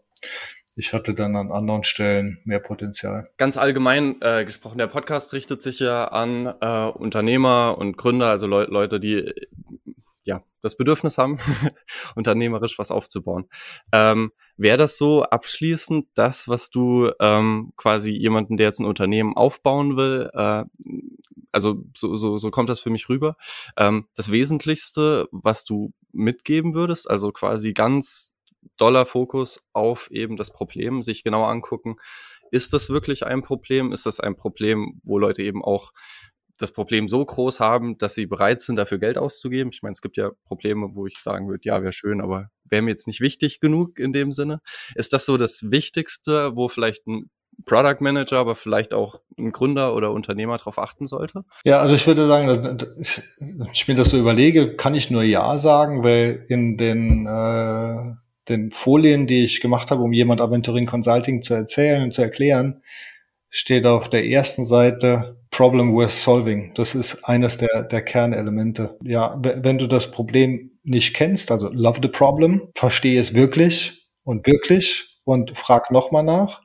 ich 0.75 0.93
hatte 0.93 1.13
dann 1.13 1.35
an 1.35 1.51
anderen 1.51 1.83
Stellen 1.83 2.39
mehr 2.45 2.59
Potenzial. 2.59 3.29
Ganz 3.37 3.57
allgemein 3.57 4.15
äh, 4.21 4.45
gesprochen, 4.45 4.77
der 4.77 4.87
Podcast 4.87 5.33
richtet 5.33 5.61
sich 5.61 5.79
ja 5.79 6.05
an 6.05 6.53
äh, 6.61 6.89
Unternehmer 6.89 7.75
und 7.77 7.97
Gründer, 7.97 8.27
also 8.27 8.47
Le 8.47 8.65
Leute, 8.65 8.99
die 8.99 9.33
ja 10.23 10.43
das 10.61 10.77
Bedürfnis 10.77 11.17
haben, 11.17 11.39
unternehmerisch 12.15 12.79
was 12.79 12.91
aufzubauen. 12.91 13.49
Ähm, 13.91 14.31
Wäre 14.59 14.77
das 14.77 14.97
so 14.97 15.21
abschließend 15.21 16.07
das, 16.15 16.47
was 16.47 16.71
du 16.71 17.11
ähm, 17.19 17.73
quasi 17.77 18.13
jemanden, 18.13 18.57
der 18.57 18.67
jetzt 18.67 18.79
ein 18.79 18.87
Unternehmen 18.87 19.35
aufbauen 19.35 19.97
will, 19.97 20.31
äh, 20.33 20.63
also 21.51 21.83
so, 21.95 22.15
so, 22.15 22.37
so 22.37 22.51
kommt 22.51 22.69
das 22.69 22.79
für 22.79 22.89
mich 22.89 23.09
rüber. 23.09 23.35
Ähm, 23.77 24.07
das 24.15 24.31
Wesentlichste, 24.31 25.27
was 25.31 25.63
du 25.63 25.93
mitgeben 26.11 26.73
würdest, 26.73 27.09
also 27.09 27.31
quasi 27.31 27.73
ganz 27.73 28.33
doller 28.77 29.05
Fokus 29.05 29.63
auf 29.73 30.11
eben 30.11 30.35
das 30.35 30.51
Problem, 30.51 31.03
sich 31.03 31.23
genau 31.23 31.43
angucken, 31.43 31.95
ist 32.51 32.73
das 32.73 32.89
wirklich 32.89 33.25
ein 33.25 33.41
Problem? 33.41 33.91
Ist 33.91 34.05
das 34.05 34.19
ein 34.19 34.35
Problem, 34.35 35.01
wo 35.03 35.17
Leute 35.17 35.43
eben 35.43 35.63
auch 35.63 35.91
das 36.57 36.71
Problem 36.71 37.07
so 37.07 37.23
groß 37.23 37.59
haben, 37.59 37.97
dass 37.97 38.15
sie 38.15 38.25
bereit 38.25 38.61
sind, 38.61 38.77
dafür 38.77 38.97
Geld 38.97 39.17
auszugeben? 39.17 39.71
Ich 39.73 39.81
meine, 39.83 39.93
es 39.93 40.01
gibt 40.01 40.17
ja 40.17 40.31
Probleme, 40.45 40.89
wo 40.93 41.05
ich 41.05 41.19
sagen 41.19 41.47
würde, 41.49 41.61
ja, 41.65 41.81
wäre 41.81 41.93
schön, 41.93 42.21
aber 42.21 42.49
wäre 42.63 42.81
mir 42.81 42.91
jetzt 42.91 43.07
nicht 43.07 43.21
wichtig 43.21 43.59
genug 43.59 43.99
in 43.99 44.13
dem 44.13 44.31
Sinne. 44.31 44.61
Ist 44.95 45.13
das 45.13 45.25
so 45.25 45.37
das 45.37 45.71
Wichtigste, 45.71 46.55
wo 46.55 46.67
vielleicht 46.69 47.05
ein 47.07 47.29
Product 47.65 47.97
Manager, 48.01 48.37
aber 48.37 48.55
vielleicht 48.55 48.93
auch 48.93 49.19
ein 49.37 49.51
Gründer 49.51 49.95
oder 49.95 50.11
Unternehmer 50.11 50.57
darauf 50.57 50.79
achten 50.79 51.05
sollte? 51.05 51.43
Ja, 51.63 51.79
also 51.79 51.95
ich 51.95 52.05
würde 52.07 52.27
sagen, 52.27 52.47
wenn 52.47 53.69
ich 53.73 53.87
mir 53.87 53.95
das 53.95 54.09
so 54.09 54.17
überlege, 54.17 54.75
kann 54.75 54.95
ich 54.95 55.11
nur 55.11 55.23
Ja 55.23 55.57
sagen, 55.57 56.03
weil 56.03 56.43
in 56.49 56.77
den, 56.77 57.25
äh, 57.25 58.15
den 58.49 58.71
Folien, 58.71 59.27
die 59.27 59.43
ich 59.43 59.61
gemacht 59.61 59.91
habe, 59.91 60.01
um 60.01 60.13
jemand 60.13 60.41
Aventurin 60.41 60.85
Consulting 60.85 61.41
zu 61.41 61.53
erzählen 61.53 62.03
und 62.03 62.13
zu 62.13 62.21
erklären, 62.21 62.81
steht 63.49 63.85
auf 63.85 64.09
der 64.09 64.25
ersten 64.25 64.65
Seite 64.65 65.37
Problem 65.49 65.93
worth 65.93 66.11
solving. 66.11 66.73
Das 66.75 66.93
ist 66.93 67.23
eines 67.23 67.57
der, 67.57 67.83
der 67.83 68.01
Kernelemente. 68.01 68.97
Ja, 69.01 69.39
wenn 69.41 69.77
du 69.77 69.87
das 69.87 70.11
Problem 70.11 70.71
nicht 70.83 71.15
kennst, 71.15 71.51
also 71.51 71.69
love 71.71 71.99
the 72.01 72.09
problem, 72.09 72.69
verstehe 72.75 73.19
es 73.19 73.33
wirklich 73.33 74.07
und 74.23 74.45
wirklich 74.45 75.19
und 75.23 75.57
frag 75.57 75.91
nochmal 75.91 76.23
nach 76.23 76.61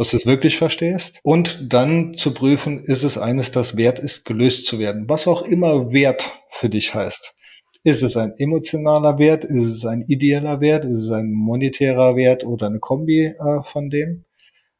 dass 0.00 0.12
du 0.12 0.16
es 0.16 0.24
wirklich 0.24 0.56
verstehst 0.56 1.20
und 1.22 1.74
dann 1.74 2.14
zu 2.14 2.32
prüfen, 2.32 2.82
ist 2.82 3.04
es 3.04 3.18
eines, 3.18 3.52
das 3.52 3.76
wert 3.76 3.98
ist, 3.98 4.24
gelöst 4.24 4.64
zu 4.64 4.78
werden. 4.78 5.10
Was 5.10 5.28
auch 5.28 5.42
immer 5.42 5.92
Wert 5.92 6.40
für 6.48 6.70
dich 6.70 6.94
heißt. 6.94 7.36
Ist 7.84 8.02
es 8.02 8.16
ein 8.16 8.32
emotionaler 8.38 9.18
Wert? 9.18 9.44
Ist 9.44 9.68
es 9.68 9.84
ein 9.84 10.00
ideeller 10.08 10.62
Wert? 10.62 10.86
Ist 10.86 11.04
es 11.04 11.10
ein 11.10 11.30
monetärer 11.30 12.16
Wert 12.16 12.44
oder 12.44 12.68
eine 12.68 12.78
Kombi 12.78 13.26
äh, 13.26 13.62
von 13.62 13.90
dem? 13.90 14.24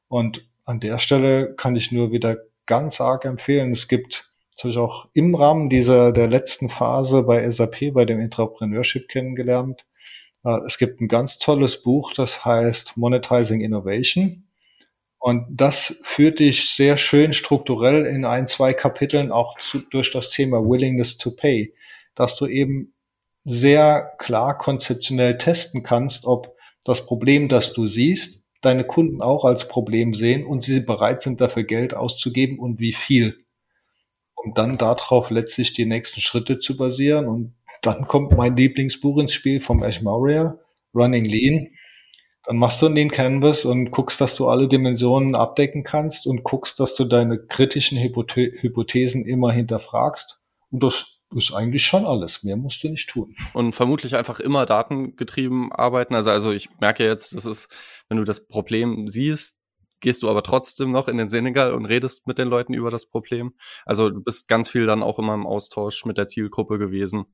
Und 0.09 0.49
an 0.65 0.81
der 0.81 0.97
Stelle 0.97 1.55
kann 1.55 1.77
ich 1.77 1.93
nur 1.93 2.13
wieder 2.13 2.39
ganz 2.65 2.99
arg 3.03 3.27
empfehlen. 3.27 3.73
Es 3.73 3.89
gibt, 3.89 4.33
das 4.53 4.65
habe 4.65 4.71
ich 4.71 4.79
auch 4.79 5.07
im 5.13 5.35
Rahmen 5.35 5.69
dieser 5.69 6.13
der 6.13 6.29
letzten 6.29 6.71
Phase 6.71 7.25
bei 7.25 7.47
SAP, 7.51 7.93
bei 7.93 8.07
dem 8.07 8.21
Entrepreneurship 8.21 9.07
kennengelernt. 9.07 9.85
Äh, 10.47 10.61
es 10.67 10.79
gibt 10.79 11.03
ein 11.03 11.09
ganz 11.09 11.39
tolles 11.39 11.83
Buch, 11.83 12.15
das 12.15 12.47
heißt 12.47 12.97
Monetizing 12.97 13.61
Innovation. 13.61 14.47
Und 15.21 15.47
das 15.51 16.01
führt 16.03 16.41
dich 16.41 16.71
sehr 16.71 16.97
schön 16.97 17.35
strukturell 17.35 18.07
in 18.07 18.25
ein, 18.25 18.47
zwei 18.47 18.73
Kapiteln 18.73 19.31
auch 19.31 19.59
zu, 19.59 19.81
durch 19.81 20.11
das 20.11 20.31
Thema 20.31 20.61
Willingness 20.61 21.19
to 21.19 21.31
Pay, 21.31 21.75
dass 22.15 22.37
du 22.37 22.47
eben 22.47 22.95
sehr 23.43 24.15
klar 24.19 24.57
konzeptionell 24.57 25.37
testen 25.37 25.83
kannst, 25.83 26.25
ob 26.25 26.57
das 26.85 27.05
Problem, 27.05 27.49
das 27.49 27.75
du 27.75 27.87
siehst, 27.87 28.45
deine 28.63 28.85
Kunden 28.85 29.21
auch 29.21 29.45
als 29.45 29.69
Problem 29.69 30.15
sehen 30.15 30.47
und 30.47 30.63
sie 30.63 30.81
bereit 30.81 31.21
sind, 31.21 31.41
dafür 31.43 31.65
Geld 31.65 31.93
auszugeben 31.95 32.59
und 32.59 32.81
wie 32.81 32.95
viel. 32.95 33.45
Um 34.35 34.55
dann 34.55 34.79
darauf 34.79 35.31
letztlich 35.31 35.75
die 35.75 35.85
nächsten 35.85 36.23
Schritte 36.23 36.59
zu 36.59 36.79
basieren. 36.79 37.29
Und 37.29 37.55
dann 37.83 38.09
kommt 38.09 38.37
mein 38.39 38.57
Lieblingsbuch 38.57 39.19
ins 39.19 39.35
Spiel 39.35 39.61
vom 39.61 39.83
Ash 39.83 40.01
Maurya, 40.01 40.59
Running 40.95 41.27
Lean. 41.27 41.69
Dann 42.45 42.57
machst 42.57 42.81
du 42.81 42.89
den 42.89 43.11
Canvas 43.11 43.65
und 43.65 43.91
guckst, 43.91 44.21
dass 44.21 44.35
du 44.35 44.49
alle 44.49 44.67
Dimensionen 44.67 45.35
abdecken 45.35 45.85
kannst 45.85 46.27
und 46.27 46.43
guckst, 46.43 46.81
dass 46.81 46.95
du 46.95 47.05
deine 47.05 47.39
kritischen 47.39 47.99
Hypothesen 47.99 49.27
immer 49.27 49.53
hinterfragst. 49.53 50.41
Und 50.71 50.83
das 50.83 51.21
ist 51.35 51.53
eigentlich 51.53 51.85
schon 51.85 52.07
alles. 52.07 52.43
Mehr 52.43 52.57
musst 52.57 52.83
du 52.83 52.89
nicht 52.89 53.09
tun. 53.11 53.35
Und 53.53 53.75
vermutlich 53.75 54.17
einfach 54.17 54.41
immer 54.41 54.67
datengetrieben 54.67 55.71
arbeiten. 55.71 56.15
Also, 56.15 56.31
also 56.31 56.51
ich 56.51 56.71
merke 56.81 57.05
jetzt, 57.05 57.35
das 57.35 57.45
ist, 57.45 57.69
wenn 58.09 58.19
du 58.19 58.25
das 58.25 58.47
Problem 58.47 59.07
siehst, 59.07 59.59
gehst 60.01 60.23
du 60.23 60.31
aber 60.31 60.43
trotzdem 60.43 60.91
noch 60.91 61.09
in 61.09 61.19
den 61.19 61.29
Senegal 61.29 61.75
und 61.75 61.85
redest 61.85 62.27
mit 62.27 62.39
den 62.39 62.49
Leuten 62.49 62.73
über 62.73 62.91
das 62.91 63.07
Problem. 63.07 63.55
Also 63.85 64.09
du 64.09 64.23
bist 64.23 64.49
ganz 64.49 64.71
viel 64.71 64.87
dann 64.87 65.03
auch 65.03 65.19
immer 65.19 65.35
im 65.35 65.47
Austausch 65.47 66.07
mit 66.07 66.17
der 66.17 66.27
Zielgruppe 66.27 66.79
gewesen 66.79 67.27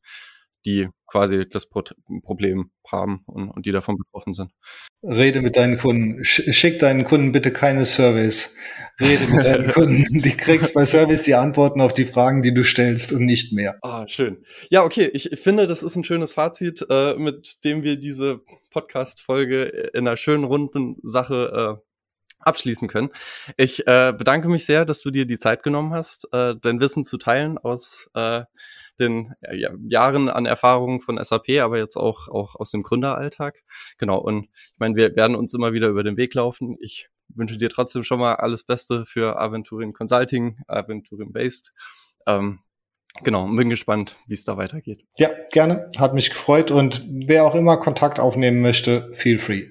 die 0.64 0.88
quasi 1.06 1.48
das 1.48 1.68
Pro 1.68 1.82
Problem 2.22 2.70
haben 2.86 3.22
und, 3.26 3.50
und, 3.50 3.66
die 3.66 3.72
davon 3.72 3.96
betroffen 3.96 4.32
sind. 4.32 4.50
Rede 5.02 5.40
mit 5.40 5.56
deinen 5.56 5.78
Kunden. 5.78 6.24
Schick 6.24 6.78
deinen 6.78 7.04
Kunden 7.04 7.32
bitte 7.32 7.52
keine 7.52 7.84
Surveys. 7.84 8.56
Rede 9.00 9.26
mit 9.28 9.44
deinen 9.44 9.68
Kunden. 9.72 10.22
Die 10.22 10.36
kriegst 10.36 10.74
bei 10.74 10.84
Surveys 10.84 11.22
die 11.22 11.34
Antworten 11.34 11.80
auf 11.80 11.94
die 11.94 12.06
Fragen, 12.06 12.42
die 12.42 12.52
du 12.52 12.64
stellst 12.64 13.12
und 13.12 13.24
nicht 13.24 13.52
mehr. 13.52 13.78
Ah, 13.82 14.06
schön. 14.08 14.44
Ja, 14.70 14.84
okay. 14.84 15.08
Ich 15.12 15.30
finde, 15.40 15.66
das 15.66 15.82
ist 15.82 15.96
ein 15.96 16.04
schönes 16.04 16.32
Fazit, 16.32 16.84
äh, 16.90 17.14
mit 17.14 17.64
dem 17.64 17.82
wir 17.82 17.96
diese 17.96 18.40
Podcast-Folge 18.70 19.64
in 19.94 20.06
einer 20.06 20.16
schönen 20.16 20.44
runden 20.44 20.96
Sache 21.02 21.80
äh, 21.80 21.86
abschließen 22.40 22.88
können. 22.88 23.10
Ich 23.56 23.86
äh, 23.86 24.12
bedanke 24.16 24.48
mich 24.48 24.64
sehr, 24.64 24.84
dass 24.84 25.02
du 25.02 25.10
dir 25.10 25.26
die 25.26 25.38
Zeit 25.38 25.62
genommen 25.62 25.92
hast, 25.92 26.28
äh, 26.32 26.54
dein 26.60 26.80
Wissen 26.80 27.04
zu 27.04 27.18
teilen 27.18 27.58
aus 27.58 28.08
äh, 28.14 28.42
den 29.00 29.34
ja, 29.52 29.70
Jahren 29.86 30.28
an 30.28 30.46
Erfahrungen 30.46 31.00
von 31.00 31.22
SAP, 31.22 31.60
aber 31.60 31.78
jetzt 31.78 31.96
auch, 31.96 32.28
auch 32.28 32.56
aus 32.56 32.70
dem 32.70 32.82
Gründeralltag. 32.82 33.62
Genau, 33.98 34.18
und 34.18 34.48
ich 34.54 34.78
meine, 34.78 34.96
wir 34.96 35.14
werden 35.16 35.36
uns 35.36 35.54
immer 35.54 35.72
wieder 35.72 35.88
über 35.88 36.04
den 36.04 36.16
Weg 36.16 36.34
laufen. 36.34 36.76
Ich 36.80 37.08
wünsche 37.28 37.58
dir 37.58 37.70
trotzdem 37.70 38.04
schon 38.04 38.20
mal 38.20 38.36
alles 38.36 38.64
Beste 38.64 39.04
für 39.06 39.40
Aventurin 39.40 39.92
Consulting, 39.92 40.58
Aventurin 40.66 41.32
Based. 41.32 41.72
Ähm, 42.26 42.60
Genau, 43.22 43.46
bin 43.46 43.70
gespannt, 43.70 44.16
wie 44.26 44.34
es 44.34 44.44
da 44.44 44.56
weitergeht. 44.56 45.04
Ja, 45.16 45.30
gerne. 45.50 45.88
Hat 45.96 46.14
mich 46.14 46.30
gefreut 46.30 46.70
und 46.70 47.02
wer 47.08 47.44
auch 47.44 47.54
immer 47.54 47.78
Kontakt 47.78 48.20
aufnehmen 48.20 48.60
möchte, 48.60 49.08
feel 49.14 49.38
free. 49.38 49.70